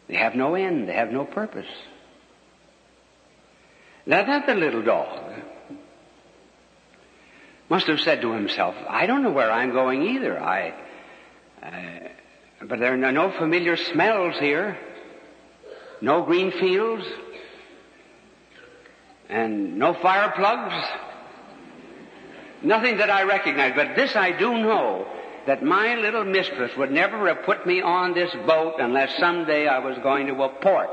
They 0.08 0.16
have 0.16 0.34
no 0.34 0.56
end. 0.56 0.88
They 0.88 0.94
have 0.94 1.12
no 1.12 1.26
purpose. 1.26 1.68
Now 4.06 4.26
that 4.26 4.48
the 4.48 4.56
little 4.56 4.82
dog 4.82 5.34
must 7.72 7.88
have 7.88 8.02
said 8.02 8.20
to 8.20 8.34
himself, 8.34 8.76
I 8.90 9.06
don't 9.06 9.24
know 9.24 9.32
where 9.32 9.50
I'm 9.50 9.72
going 9.72 10.04
either. 10.04 10.38
I, 10.38 10.74
uh, 11.64 12.66
but 12.68 12.80
there 12.80 12.94
are 12.94 13.12
no 13.14 13.32
familiar 13.32 13.78
smells 13.78 14.38
here. 14.38 14.78
No 16.02 16.24
green 16.24 16.52
fields. 16.52 17.06
And 19.30 19.78
no 19.78 19.94
fire 19.94 20.34
plugs. 20.36 20.76
Nothing 22.62 22.98
that 22.98 23.10
I 23.10 23.24
recognize. 23.24 23.72
But 23.74 23.96
this 23.96 24.18
I 24.18 24.38
do 24.38 24.52
know, 24.52 25.08
that 25.48 25.64
my 25.64 25.96
little 25.96 26.26
mistress 26.26 26.76
would 26.76 26.92
never 26.92 27.26
have 27.34 27.46
put 27.46 27.66
me 27.66 27.82
on 27.82 28.14
this 28.14 28.36
boat 28.46 28.76
unless 28.80 29.18
someday 29.18 29.68
I 29.68 29.80
was 29.80 29.98
going 30.00 30.28
to 30.28 30.44
a 30.44 30.50
port. 30.50 30.90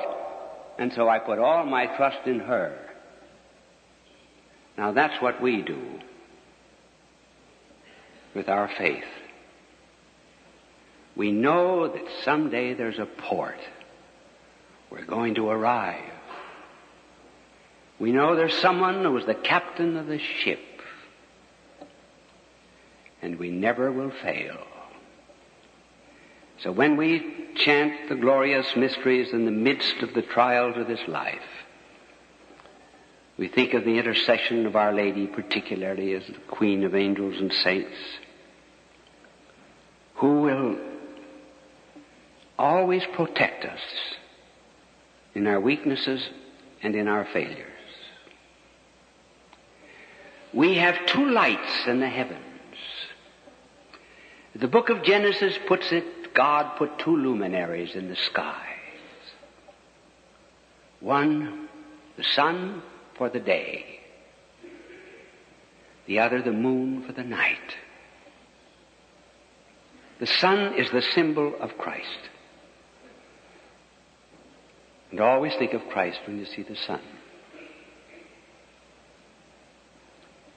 And 0.79 0.93
so 0.93 1.09
I 1.09 1.19
put 1.19 1.41
all 1.41 1.67
my 1.67 1.87
trust 1.97 2.25
in 2.27 2.39
her. 2.39 2.79
Now 4.77 4.93
that's 4.93 5.21
what 5.21 5.43
we 5.43 5.63
do 5.63 5.98
with 8.39 8.49
our 8.49 8.71
faith. 8.79 9.03
We 11.17 11.33
know 11.33 11.89
that 11.89 12.05
someday 12.25 12.73
there's 12.73 13.01
a 13.01 13.05
port. 13.05 13.59
We're 14.91 15.05
going 15.05 15.35
to 15.35 15.49
arrive. 15.51 16.13
We 17.99 18.13
know 18.13 18.37
there's 18.37 18.57
someone 18.59 19.03
who 19.03 19.17
is 19.17 19.27
the 19.27 19.35
captain 19.35 19.97
of 19.97 20.07
the 20.07 20.21
ship. 20.21 20.61
And 23.21 23.41
we 23.41 23.51
never 23.51 23.91
will 23.91 24.13
fail. 24.23 24.59
So 26.63 26.71
when 26.71 26.97
we 26.97 27.49
chant 27.57 28.09
the 28.09 28.15
glorious 28.15 28.77
mysteries 28.77 29.33
in 29.33 29.47
the 29.47 29.51
midst 29.51 29.97
of 30.03 30.15
the 30.15 30.23
trials 30.23 30.77
of 30.77 30.87
this 30.87 31.09
life, 31.09 31.43
we 33.37 33.47
think 33.47 33.75
of 33.75 33.85
the 33.85 33.99
intercession 33.99 34.67
of 34.67 34.75
Our 34.75 34.93
Lady, 34.93 35.29
particularly 35.29 36.13
as 36.15 36.27
the 36.27 36.35
Queen 36.49 36.83
of 36.83 36.97
angels 36.97 37.37
and 37.39 37.53
saints, 37.53 37.97
who 40.19 40.43
will 40.43 40.77
always 42.59 43.05
protect 43.15 43.65
us 43.65 43.81
in 45.35 45.47
our 45.47 45.61
weaknesses 45.61 46.29
and 46.83 46.95
in 46.95 47.07
our 47.09 47.25
failures. 47.33 47.65
We 50.53 50.75
have 50.75 51.07
two 51.07 51.31
lights 51.31 51.87
in 51.87 52.01
the 52.01 52.09
heavens. 52.09 52.43
The 54.55 54.69
book 54.69 54.89
of 54.89 55.05
Genesis 55.05 55.57
puts 55.69 55.93
it, 55.93 56.35
God 56.35 56.77
put 56.77 56.99
two 56.99 57.17
luminaries 57.17 57.95
in 57.95 58.09
the 58.09 58.17
skies. 58.17 58.65
One, 61.01 61.69
the 62.17 62.25
sun, 62.25 62.83
for 63.17 63.29
the 63.29 63.41
day, 63.41 64.01
the 66.07 66.21
other 66.21 66.43
the 66.43 66.53
moon 66.53 67.05
for 67.05 67.13
the 67.13 67.23
night. 67.23 67.77
The 70.21 70.27
sun 70.27 70.75
is 70.75 70.91
the 70.91 71.03
symbol 71.03 71.55
of 71.61 71.79
Christ. 71.79 72.19
And 75.11 75.21
always 75.21 75.55
think 75.55 75.73
of 75.73 75.89
Christ 75.89 76.21
when 76.27 76.39
you 76.39 76.45
see 76.45 76.63
the 76.63 76.77
sun. 76.77 77.01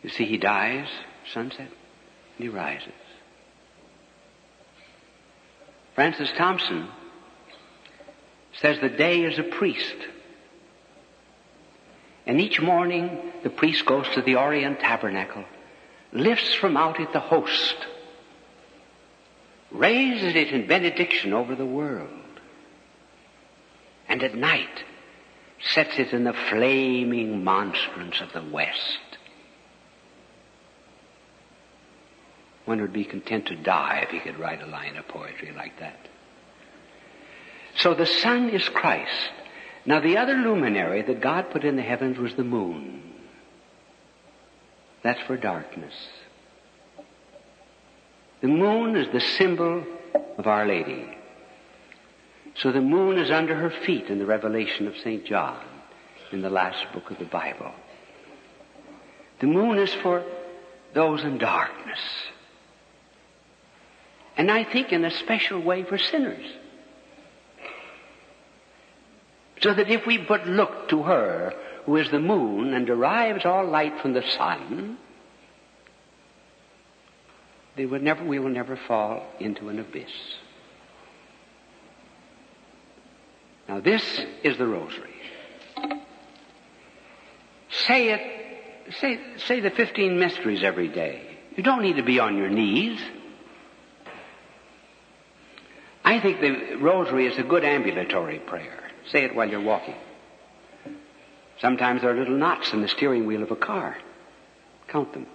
You 0.04 0.10
see, 0.10 0.26
he 0.26 0.38
dies, 0.38 0.88
sunset, 1.32 1.70
and 1.70 1.70
he 2.38 2.50
rises. 2.50 2.92
Francis 5.94 6.32
Thompson 6.38 6.88
says 8.54 8.80
the 8.82 8.90
day 8.90 9.24
is 9.24 9.38
a 9.38 9.44
priest. 9.44 9.96
And 12.26 12.42
each 12.42 12.60
morning 12.60 13.32
the 13.44 13.50
priest 13.50 13.86
goes 13.86 14.08
to 14.16 14.22
the 14.22 14.36
Orient 14.36 14.80
tabernacle, 14.80 15.46
lifts 16.12 16.54
from 16.56 16.78
out 16.78 17.00
it 17.00 17.14
the 17.14 17.20
host, 17.20 17.76
raises 19.72 20.36
it 20.36 20.50
in 20.50 20.68
benediction 20.68 21.34
over 21.34 21.56
the 21.56 21.66
world, 21.66 22.10
and 24.08 24.22
at 24.24 24.36
night 24.36 24.84
sets 25.74 25.98
it 25.98 26.12
in 26.12 26.24
the 26.24 26.36
flaming 26.50 27.44
monstrance 27.44 28.20
of 28.22 28.34
the 28.34 28.52
West. 28.52 29.00
One 32.66 32.82
would 32.82 32.94
be 32.94 33.06
content 33.06 33.48
to 33.48 33.56
die 33.56 34.02
if 34.04 34.10
he 34.10 34.20
could 34.20 34.40
write 34.40 34.62
a 34.62 34.68
line 34.68 34.96
of 34.98 35.08
poetry 35.08 35.52
like 35.56 35.80
that. 35.80 35.98
So 37.76 37.94
the 37.94 38.06
sun 38.06 38.50
is 38.50 38.68
Christ. 38.70 39.32
Now 39.86 40.00
the 40.00 40.18
other 40.18 40.36
luminary 40.36 41.02
that 41.02 41.22
God 41.22 41.50
put 41.52 41.64
in 41.64 41.76
the 41.76 41.82
heavens 41.82 42.18
was 42.18 42.36
the 42.36 42.44
moon. 42.44 43.02
That's 45.04 45.22
for 45.22 45.38
darkness. 45.38 45.94
The 48.42 48.48
moon 48.48 48.96
is 48.96 49.08
the 49.14 49.20
symbol 49.20 49.84
of 50.38 50.48
Our 50.48 50.66
Lady. 50.66 51.08
So 52.56 52.72
the 52.72 52.82
moon 52.82 53.18
is 53.18 53.30
under 53.30 53.56
her 53.56 53.70
feet 53.70 54.08
in 54.08 54.18
the 54.18 54.26
revelation 54.26 54.88
of 54.88 54.98
St. 54.98 55.26
John 55.26 55.64
in 56.32 56.42
the 56.42 56.50
last 56.50 56.92
book 56.92 57.12
of 57.12 57.20
the 57.20 57.26
Bible. 57.26 57.72
The 59.40 59.48
moon 59.48 59.78
is 59.78 59.94
for 59.94 60.24
those 60.94 61.24
in 61.24 61.38
darkness. 61.38 62.00
And 64.38 64.50
I 64.50 64.64
think 64.64 64.92
in 64.92 65.06
a 65.06 65.12
special 65.12 65.60
way 65.62 65.84
for 65.84 65.98
sinners. 65.98 66.46
So 69.62 69.74
that 69.74 69.90
if 69.90 70.08
we 70.08 70.18
but 70.18 70.48
look 70.48 70.90
to 70.90 71.04
her, 71.04 71.54
who 71.86 71.98
is 71.98 72.10
the 72.10 72.20
moon 72.20 72.74
and 72.74 72.88
derives 72.88 73.46
all 73.46 73.66
light 73.66 74.02
from 74.02 74.14
the 74.14 74.24
sun, 74.24 74.98
they 77.76 77.86
would 77.86 78.04
never, 78.04 78.24
we 78.24 78.40
will 78.40 78.50
never 78.50 78.76
fall 78.76 79.26
into 79.40 79.70
an 79.70 79.80
abyss. 79.80 80.12
Now 83.68 83.80
this 83.80 84.04
is 84.44 84.58
the 84.58 84.68
rosary. 84.68 85.10
Say 87.70 88.10
it, 88.10 88.94
say, 89.00 89.20
say 89.38 89.60
the 89.62 89.70
15 89.70 90.20
mysteries 90.20 90.62
every 90.64 90.90
day. 90.90 91.26
You 91.56 91.64
don't 91.64 91.82
need 91.82 91.96
to 91.96 92.04
be 92.04 92.20
on 92.20 92.38
your 92.38 92.50
knees. 92.50 93.00
I 96.04 96.20
think 96.20 96.42
the 96.42 96.76
rosary 96.76 97.28
is 97.28 97.38
a 97.38 97.44
good 97.44 97.64
ambulatory 97.64 98.40
prayer. 98.40 98.92
Say 99.10 99.24
it 99.24 99.36
while 99.36 99.50
you're 99.50 99.62
walking. 99.62 99.96
Sometimes 101.60 102.02
there 102.02 102.12
are 102.12 102.18
little 102.18 102.38
knots 102.38 102.74
in 102.74 102.82
the 102.82 102.88
steering 102.88 103.26
wheel 103.26 103.44
of 103.44 103.52
a 103.52 103.56
car. 103.56 103.96
Count 104.88 105.14
them. 105.14 105.28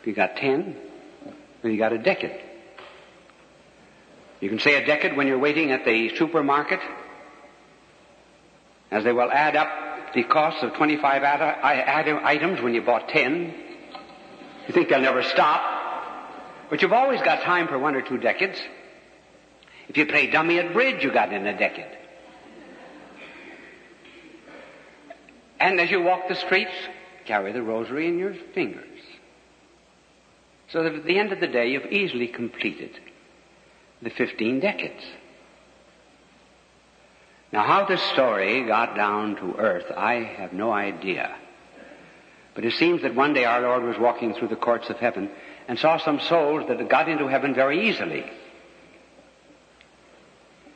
If 0.00 0.06
you 0.06 0.14
got 0.14 0.36
ten, 0.36 0.76
then 1.62 1.72
you 1.72 1.78
got 1.78 1.92
a 1.92 1.98
decade. 1.98 2.40
You 4.40 4.48
can 4.48 4.58
say 4.58 4.74
a 4.74 4.84
decade 4.84 5.16
when 5.16 5.28
you're 5.28 5.38
waiting 5.38 5.70
at 5.70 5.84
the 5.84 6.16
supermarket, 6.16 6.80
as 8.90 9.04
they 9.04 9.12
will 9.12 9.30
add 9.30 9.54
up 9.54 10.14
the 10.14 10.24
cost 10.24 10.62
of 10.62 10.74
25 10.74 11.22
items 11.22 12.60
when 12.60 12.74
you 12.74 12.82
bought 12.82 13.08
10. 13.08 13.54
You 14.66 14.74
think 14.74 14.88
they'll 14.88 15.00
never 15.00 15.22
stop. 15.22 15.62
But 16.68 16.82
you've 16.82 16.92
always 16.92 17.20
got 17.22 17.42
time 17.42 17.68
for 17.68 17.78
one 17.78 17.94
or 17.94 18.02
two 18.02 18.18
decades. 18.18 18.58
If 19.88 19.96
you 19.96 20.06
play 20.06 20.30
dummy 20.30 20.58
at 20.58 20.72
bridge, 20.72 21.02
you 21.04 21.12
got 21.12 21.32
in 21.32 21.46
a 21.46 21.56
decade. 21.56 21.98
And 25.60 25.80
as 25.80 25.90
you 25.90 26.02
walk 26.02 26.28
the 26.28 26.34
streets, 26.34 26.72
carry 27.24 27.52
the 27.52 27.62
rosary 27.62 28.08
in 28.08 28.18
your 28.18 28.34
fingers. 28.54 28.91
So 30.72 30.82
that 30.82 30.94
at 30.94 31.04
the 31.04 31.18
end 31.18 31.32
of 31.32 31.40
the 31.40 31.46
day, 31.46 31.68
you've 31.70 31.92
easily 31.92 32.28
completed 32.28 32.98
the 34.00 34.08
15 34.08 34.60
decades. 34.60 35.04
Now, 37.52 37.62
how 37.62 37.84
this 37.84 38.00
story 38.14 38.64
got 38.66 38.96
down 38.96 39.36
to 39.36 39.56
earth, 39.58 39.92
I 39.94 40.14
have 40.14 40.54
no 40.54 40.72
idea. 40.72 41.36
But 42.54 42.64
it 42.64 42.72
seems 42.72 43.02
that 43.02 43.14
one 43.14 43.34
day 43.34 43.44
our 43.44 43.60
Lord 43.60 43.82
was 43.82 43.98
walking 43.98 44.34
through 44.34 44.48
the 44.48 44.56
courts 44.56 44.88
of 44.88 44.96
heaven 44.96 45.30
and 45.68 45.78
saw 45.78 45.98
some 45.98 46.20
souls 46.20 46.66
that 46.68 46.88
got 46.88 47.08
into 47.08 47.26
heaven 47.26 47.54
very 47.54 47.88
easily. 47.90 48.24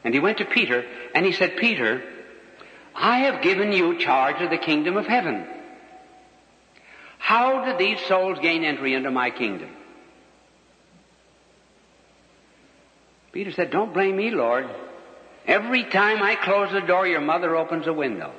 And 0.05 0.13
he 0.13 0.21
went 0.21 0.39
to 0.39 0.45
Peter 0.45 0.85
and 1.15 1.25
he 1.25 1.33
said, 1.33 1.57
Peter, 1.57 2.03
I 2.95 3.21
have 3.21 3.43
given 3.43 3.73
you 3.73 3.99
charge 3.99 4.43
of 4.43 4.51
the 4.51 4.59
kingdom 4.59 4.99
of 4.99 5.07
heaven. 5.07 5.47
How 7.19 7.65
did 7.65 7.79
these 7.79 7.99
souls 8.07 8.39
gain 8.41 8.63
entry 8.63 8.93
into 8.93 9.11
my 9.11 9.31
kingdom? 9.31 9.71
Peter 13.37 13.53
said, 13.53 13.71
Don't 13.71 13.93
blame 13.93 14.17
me, 14.17 14.31
Lord. 14.31 14.65
Every 15.47 15.85
time 15.85 16.23
I 16.23 16.37
close 16.37 16.73
the 16.73 16.81
door, 16.81 17.07
your 17.07 17.21
mother 17.21 17.55
opens 17.55 17.87
a 17.87 17.93
window. 17.93 18.33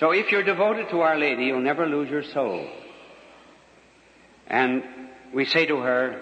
So 0.00 0.10
if 0.10 0.32
you're 0.32 0.42
devoted 0.42 0.88
to 0.90 1.02
Our 1.02 1.16
Lady, 1.16 1.44
you'll 1.44 1.60
never 1.60 1.86
lose 1.86 2.10
your 2.10 2.24
soul. 2.24 2.68
And 4.48 4.82
we 5.32 5.44
say 5.44 5.66
to 5.66 5.76
her, 5.76 6.20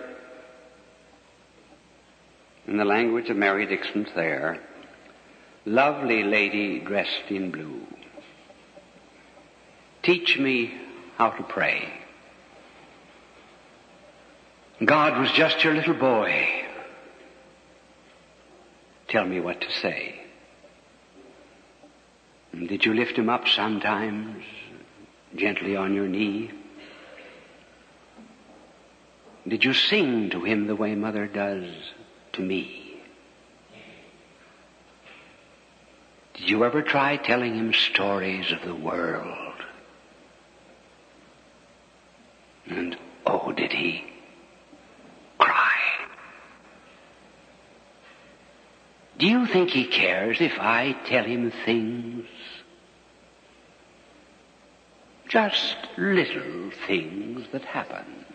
in 2.66 2.76
the 2.76 2.84
language 2.84 3.30
of 3.30 3.38
Mary 3.38 3.64
Dixon 3.64 4.04
Thayer, 4.14 4.61
lovely 5.64 6.22
lady 6.22 6.80
dressed 6.80 7.30
in 7.30 7.50
blue, 7.50 7.80
teach 10.02 10.36
me 10.38 10.74
how 11.16 11.30
to 11.30 11.42
pray. 11.44 12.05
God 14.85 15.18
was 15.18 15.31
just 15.33 15.64
your 15.64 15.74
little 15.74 15.95
boy. 15.95 16.47
Tell 19.09 19.24
me 19.24 19.41
what 19.41 19.61
to 19.62 19.70
say. 19.81 20.20
Did 22.53 22.85
you 22.85 22.93
lift 22.93 23.16
him 23.16 23.31
up 23.31 23.49
sometimes, 23.49 24.45
gently 25.35 25.77
on 25.77 25.95
your 25.95 26.09
knee? 26.09 26.51
Did 29.49 29.64
you 29.64 29.72
sing 29.72 30.31
to 30.31 30.43
him 30.43 30.66
the 30.66 30.77
way 30.77 30.95
mother 30.95 31.27
does 31.27 31.72
to 32.33 32.43
me? 32.43 33.01
Did 36.35 36.51
you 36.51 36.64
ever 36.64 36.83
try 36.83 37.16
telling 37.16 37.55
him 37.55 37.72
stories 37.72 38.53
of 38.53 38.62
the 38.62 38.74
world? 38.74 39.55
And 42.66 42.97
oh, 43.24 43.53
did 43.53 43.72
he 43.72 44.05
Do 49.19 49.27
you 49.27 49.47
think 49.47 49.71
he 49.71 49.87
cares 49.87 50.39
if 50.41 50.59
I 50.59 50.93
tell 51.07 51.25
him 51.25 51.51
things? 51.64 52.27
Just 55.29 55.77
little 55.97 56.71
things 56.87 57.47
that 57.53 57.62
happen. 57.64 58.27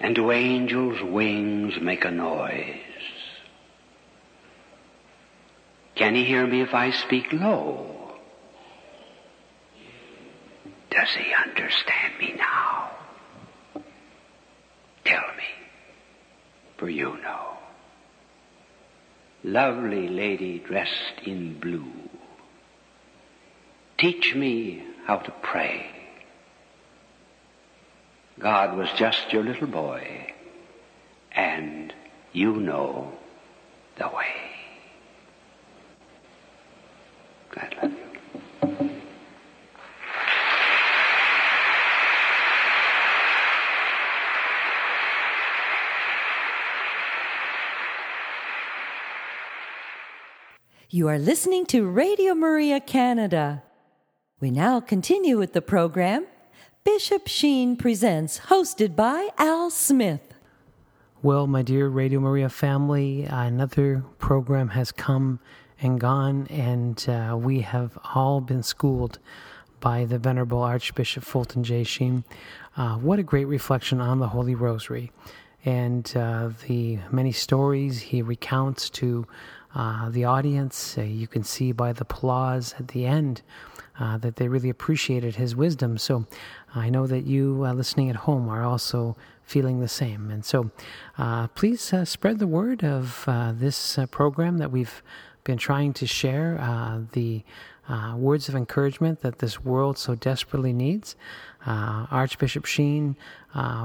And 0.00 0.14
do 0.14 0.32
angels' 0.32 1.02
wings 1.02 1.74
make 1.80 2.04
a 2.04 2.10
noise? 2.10 2.80
Can 5.94 6.14
he 6.14 6.24
hear 6.24 6.46
me 6.46 6.62
if 6.62 6.74
I 6.74 6.90
speak 6.90 7.32
low? 7.32 8.16
Does 10.90 11.10
he 11.10 11.32
understand 11.34 12.18
me 12.18 12.34
now? 12.36 12.90
Tell 15.04 15.26
me, 15.36 15.44
for 16.78 16.88
you 16.88 17.16
know. 17.22 17.53
Lovely 19.46 20.08
lady 20.08 20.58
dressed 20.58 21.20
in 21.26 21.60
blue, 21.60 21.92
teach 23.98 24.34
me 24.34 24.82
how 25.04 25.16
to 25.16 25.30
pray. 25.42 25.84
God 28.38 28.74
was 28.78 28.88
just 28.96 29.34
your 29.34 29.44
little 29.44 29.66
boy, 29.66 30.32
and 31.30 31.92
you 32.32 32.56
know 32.56 33.12
the 33.98 34.08
way. 34.08 34.34
God 37.54 37.76
love 37.82 37.92
you. 37.92 38.04
You 50.94 51.08
are 51.08 51.18
listening 51.18 51.66
to 51.74 51.88
Radio 51.88 52.36
Maria 52.36 52.78
Canada. 52.78 53.64
We 54.38 54.52
now 54.52 54.78
continue 54.78 55.36
with 55.36 55.52
the 55.52 55.60
program 55.60 56.24
Bishop 56.84 57.26
Sheen 57.26 57.76
Presents, 57.76 58.38
hosted 58.46 58.94
by 58.94 59.30
Al 59.36 59.70
Smith. 59.70 60.20
Well, 61.20 61.48
my 61.48 61.62
dear 61.62 61.88
Radio 61.88 62.20
Maria 62.20 62.48
family, 62.48 63.24
another 63.24 64.04
program 64.20 64.68
has 64.68 64.92
come 64.92 65.40
and 65.80 65.98
gone, 65.98 66.46
and 66.46 67.04
uh, 67.08 67.36
we 67.36 67.62
have 67.62 67.98
all 68.14 68.40
been 68.40 68.62
schooled 68.62 69.18
by 69.80 70.04
the 70.04 70.20
Venerable 70.20 70.62
Archbishop 70.62 71.24
Fulton 71.24 71.64
J. 71.64 71.82
Sheen. 71.82 72.22
Uh, 72.76 72.98
what 72.98 73.18
a 73.18 73.24
great 73.24 73.46
reflection 73.46 74.00
on 74.00 74.20
the 74.20 74.28
Holy 74.28 74.54
Rosary 74.54 75.10
and 75.64 76.16
uh, 76.16 76.50
the 76.68 76.98
many 77.10 77.32
stories 77.32 78.00
he 78.00 78.22
recounts 78.22 78.90
to 78.90 79.26
uh, 79.74 80.08
the 80.08 80.24
audience. 80.24 80.96
Uh, 80.96 81.02
you 81.02 81.26
can 81.26 81.42
see 81.42 81.72
by 81.72 81.92
the 81.92 82.02
applause 82.02 82.74
at 82.78 82.88
the 82.88 83.04
end 83.06 83.42
uh, 83.98 84.16
that 84.18 84.36
they 84.36 84.48
really 84.48 84.70
appreciated 84.70 85.36
his 85.36 85.56
wisdom. 85.56 85.98
So 85.98 86.26
I 86.74 86.90
know 86.90 87.06
that 87.06 87.26
you 87.26 87.64
uh, 87.66 87.72
listening 87.72 88.10
at 88.10 88.16
home 88.16 88.48
are 88.48 88.62
also 88.62 89.16
feeling 89.42 89.80
the 89.80 89.88
same. 89.88 90.30
And 90.30 90.44
so 90.44 90.70
uh, 91.18 91.48
please 91.48 91.92
uh, 91.92 92.04
spread 92.04 92.38
the 92.38 92.46
word 92.46 92.82
of 92.82 93.24
this 93.58 93.98
program 94.10 94.58
that 94.58 94.70
we've 94.70 95.02
been 95.44 95.58
trying 95.58 95.92
to 95.94 96.06
share 96.06 97.06
the 97.12 97.44
words 98.16 98.48
of 98.48 98.54
encouragement 98.54 99.20
that 99.20 99.40
this 99.40 99.62
world 99.62 99.98
so 99.98 100.14
desperately 100.14 100.72
needs. 100.72 101.14
Archbishop 101.66 102.64
Sheen, 102.64 103.16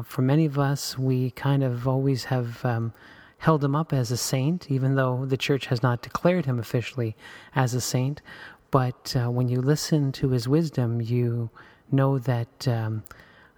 for 0.05 0.21
many 0.21 0.45
of 0.45 0.57
us, 0.57 0.97
we 0.97 1.31
kind 1.31 1.63
of 1.63 1.87
always 1.87 2.25
have. 2.25 2.63
Um, 2.63 2.93
held 3.39 3.63
him 3.63 3.75
up 3.75 3.93
as 3.93 4.11
a 4.11 4.17
saint, 4.17 4.69
even 4.69 4.95
though 4.95 5.25
the 5.25 5.37
church 5.37 5.67
has 5.67 5.81
not 5.81 6.01
declared 6.01 6.45
him 6.45 6.59
officially 6.59 7.15
as 7.55 7.73
a 7.73 7.81
saint. 7.81 8.21
But 8.69 9.15
uh, 9.15 9.31
when 9.31 9.47
you 9.47 9.61
listen 9.61 10.11
to 10.13 10.29
his 10.29 10.47
wisdom, 10.47 11.01
you 11.01 11.49
know 11.91 12.19
that 12.19 12.67
um, 12.67 13.03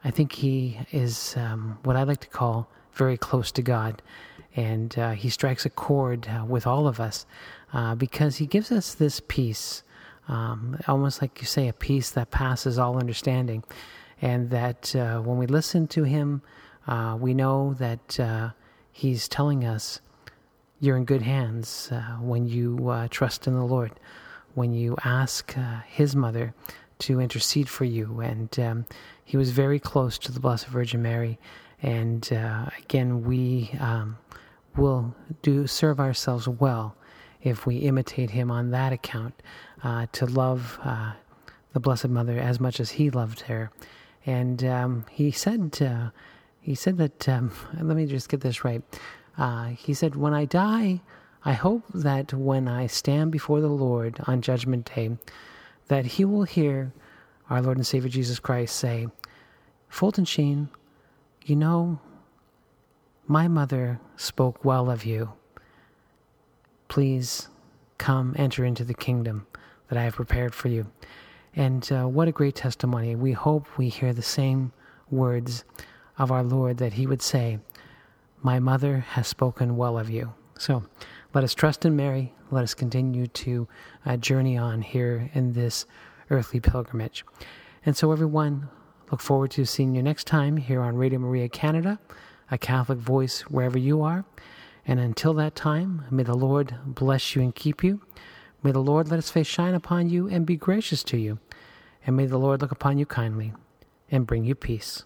I 0.03 0.11
think 0.11 0.33
he 0.33 0.79
is 0.91 1.35
um, 1.35 1.79
what 1.83 1.95
I 1.95 2.03
like 2.03 2.21
to 2.21 2.29
call 2.29 2.69
very 2.93 3.17
close 3.17 3.51
to 3.53 3.61
God. 3.61 4.01
And 4.55 4.97
uh, 4.99 5.11
he 5.11 5.29
strikes 5.29 5.65
a 5.65 5.69
chord 5.69 6.27
uh, 6.27 6.45
with 6.45 6.67
all 6.67 6.87
of 6.87 6.99
us 6.99 7.25
uh, 7.73 7.95
because 7.95 8.37
he 8.37 8.45
gives 8.45 8.71
us 8.71 8.93
this 8.93 9.21
peace, 9.27 9.83
um, 10.27 10.77
almost 10.87 11.21
like 11.21 11.39
you 11.41 11.47
say, 11.47 11.67
a 11.67 11.73
peace 11.73 12.11
that 12.11 12.31
passes 12.31 12.77
all 12.77 12.99
understanding. 12.99 13.63
And 14.21 14.51
that 14.51 14.95
uh, 14.95 15.19
when 15.21 15.37
we 15.37 15.47
listen 15.47 15.87
to 15.87 16.03
him, 16.03 16.43
uh, 16.87 17.17
we 17.19 17.33
know 17.33 17.73
that 17.79 18.19
He's 18.91 19.27
telling 19.27 19.65
us 19.65 20.01
you're 20.79 20.97
in 20.97 21.05
good 21.05 21.21
hands 21.21 21.89
uh, 21.91 22.17
when 22.19 22.47
you 22.47 22.89
uh, 22.89 23.07
trust 23.09 23.47
in 23.47 23.53
the 23.53 23.63
Lord, 23.63 23.91
when 24.55 24.73
you 24.73 24.97
ask 25.05 25.57
uh, 25.57 25.81
His 25.87 26.15
mother 26.15 26.53
to 26.99 27.19
intercede 27.19 27.69
for 27.69 27.85
you. 27.85 28.19
And 28.19 28.59
um, 28.59 28.85
He 29.23 29.37
was 29.37 29.51
very 29.51 29.79
close 29.79 30.17
to 30.19 30.31
the 30.31 30.39
Blessed 30.39 30.67
Virgin 30.67 31.01
Mary. 31.01 31.39
And 31.81 32.31
uh, 32.33 32.65
again, 32.79 33.23
we 33.23 33.71
um, 33.79 34.17
will 34.75 35.15
do 35.41 35.67
serve 35.67 35.99
ourselves 35.99 36.47
well 36.47 36.95
if 37.41 37.65
we 37.65 37.77
imitate 37.77 38.31
Him 38.31 38.51
on 38.51 38.71
that 38.71 38.91
account 38.91 39.41
uh, 39.83 40.07
to 40.13 40.25
love 40.25 40.79
uh, 40.83 41.13
the 41.73 41.79
Blessed 41.79 42.09
Mother 42.09 42.37
as 42.39 42.59
much 42.59 42.79
as 42.79 42.91
He 42.91 43.09
loved 43.09 43.41
her. 43.41 43.71
And 44.25 44.63
um, 44.63 45.05
He 45.11 45.31
said 45.31 45.71
he 46.61 46.75
said 46.75 46.97
that, 46.97 47.27
um, 47.27 47.51
let 47.81 47.97
me 47.97 48.05
just 48.05 48.29
get 48.29 48.41
this 48.41 48.63
right. 48.63 48.83
Uh, 49.37 49.69
he 49.69 49.93
said, 49.93 50.15
When 50.15 50.33
I 50.33 50.45
die, 50.45 51.01
I 51.43 51.53
hope 51.53 51.83
that 51.93 52.33
when 52.33 52.67
I 52.67 52.85
stand 52.87 53.31
before 53.31 53.61
the 53.61 53.67
Lord 53.67 54.19
on 54.27 54.41
Judgment 54.41 54.91
Day, 54.93 55.17
that 55.87 56.05
he 56.05 56.23
will 56.23 56.43
hear 56.43 56.93
our 57.49 57.61
Lord 57.61 57.77
and 57.77 57.87
Savior 57.87 58.09
Jesus 58.09 58.39
Christ 58.39 58.75
say, 58.75 59.07
Fulton 59.89 60.23
Sheen, 60.23 60.69
you 61.43 61.55
know, 61.55 61.99
my 63.27 63.47
mother 63.47 63.99
spoke 64.15 64.63
well 64.63 64.89
of 64.89 65.03
you. 65.03 65.33
Please 66.87 67.49
come 67.97 68.35
enter 68.37 68.63
into 68.63 68.83
the 68.83 68.93
kingdom 68.93 69.47
that 69.89 69.97
I 69.97 70.03
have 70.03 70.15
prepared 70.15 70.53
for 70.53 70.67
you. 70.67 70.85
And 71.55 71.89
uh, 71.91 72.07
what 72.07 72.27
a 72.27 72.31
great 72.31 72.55
testimony. 72.55 73.15
We 73.15 73.31
hope 73.31 73.67
we 73.77 73.89
hear 73.89 74.13
the 74.13 74.21
same 74.21 74.71
words 75.09 75.65
of 76.21 76.31
our 76.31 76.43
Lord 76.43 76.77
that 76.77 76.93
he 76.93 77.07
would 77.07 77.21
say, 77.21 77.57
My 78.43 78.59
mother 78.59 78.99
has 78.99 79.27
spoken 79.27 79.75
well 79.75 79.97
of 79.97 80.09
you. 80.09 80.33
So 80.59 80.83
let 81.33 81.43
us 81.43 81.55
trust 81.55 81.83
in 81.83 81.95
Mary. 81.95 82.33
Let 82.51 82.63
us 82.63 82.75
continue 82.75 83.25
to 83.25 83.67
uh, 84.05 84.17
journey 84.17 84.55
on 84.55 84.83
here 84.83 85.31
in 85.33 85.53
this 85.53 85.87
earthly 86.29 86.59
pilgrimage. 86.59 87.25
And 87.85 87.97
so, 87.97 88.11
everyone, 88.11 88.69
look 89.09 89.19
forward 89.19 89.49
to 89.51 89.65
seeing 89.65 89.95
you 89.95 90.03
next 90.03 90.27
time 90.27 90.57
here 90.57 90.81
on 90.81 90.95
Radio 90.95 91.17
Maria 91.17 91.49
Canada, 91.49 91.99
a 92.51 92.57
Catholic 92.57 92.99
voice 92.99 93.41
wherever 93.49 93.79
you 93.79 94.03
are. 94.03 94.23
And 94.85 94.99
until 94.99 95.33
that 95.35 95.55
time, 95.55 96.05
may 96.11 96.23
the 96.23 96.35
Lord 96.35 96.75
bless 96.85 97.35
you 97.35 97.41
and 97.41 97.55
keep 97.55 97.83
you. 97.83 98.01
May 98.61 98.71
the 98.71 98.79
Lord 98.79 99.09
let 99.09 99.15
his 99.15 99.31
face 99.31 99.47
shine 99.47 99.73
upon 99.73 100.09
you 100.09 100.27
and 100.27 100.45
be 100.45 100.55
gracious 100.55 101.03
to 101.05 101.17
you. 101.17 101.39
And 102.05 102.15
may 102.15 102.27
the 102.27 102.37
Lord 102.37 102.61
look 102.61 102.71
upon 102.71 102.99
you 102.99 103.07
kindly 103.07 103.53
and 104.11 104.27
bring 104.27 104.43
you 104.43 104.53
peace. 104.53 105.03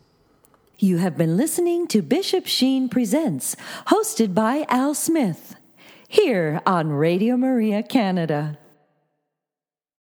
You 0.77 0.97
have 0.97 1.17
been 1.17 1.37
listening 1.37 1.87
to 1.87 2.01
Bishop 2.01 2.45
Sheen 2.45 2.89
Presents, 2.89 3.55
hosted 3.87 4.33
by 4.33 4.65
Al 4.67 4.93
Smith, 4.93 5.55
here 6.05 6.61
on 6.65 6.89
Radio 6.89 7.37
Maria 7.37 7.81
Canada. 7.81 8.57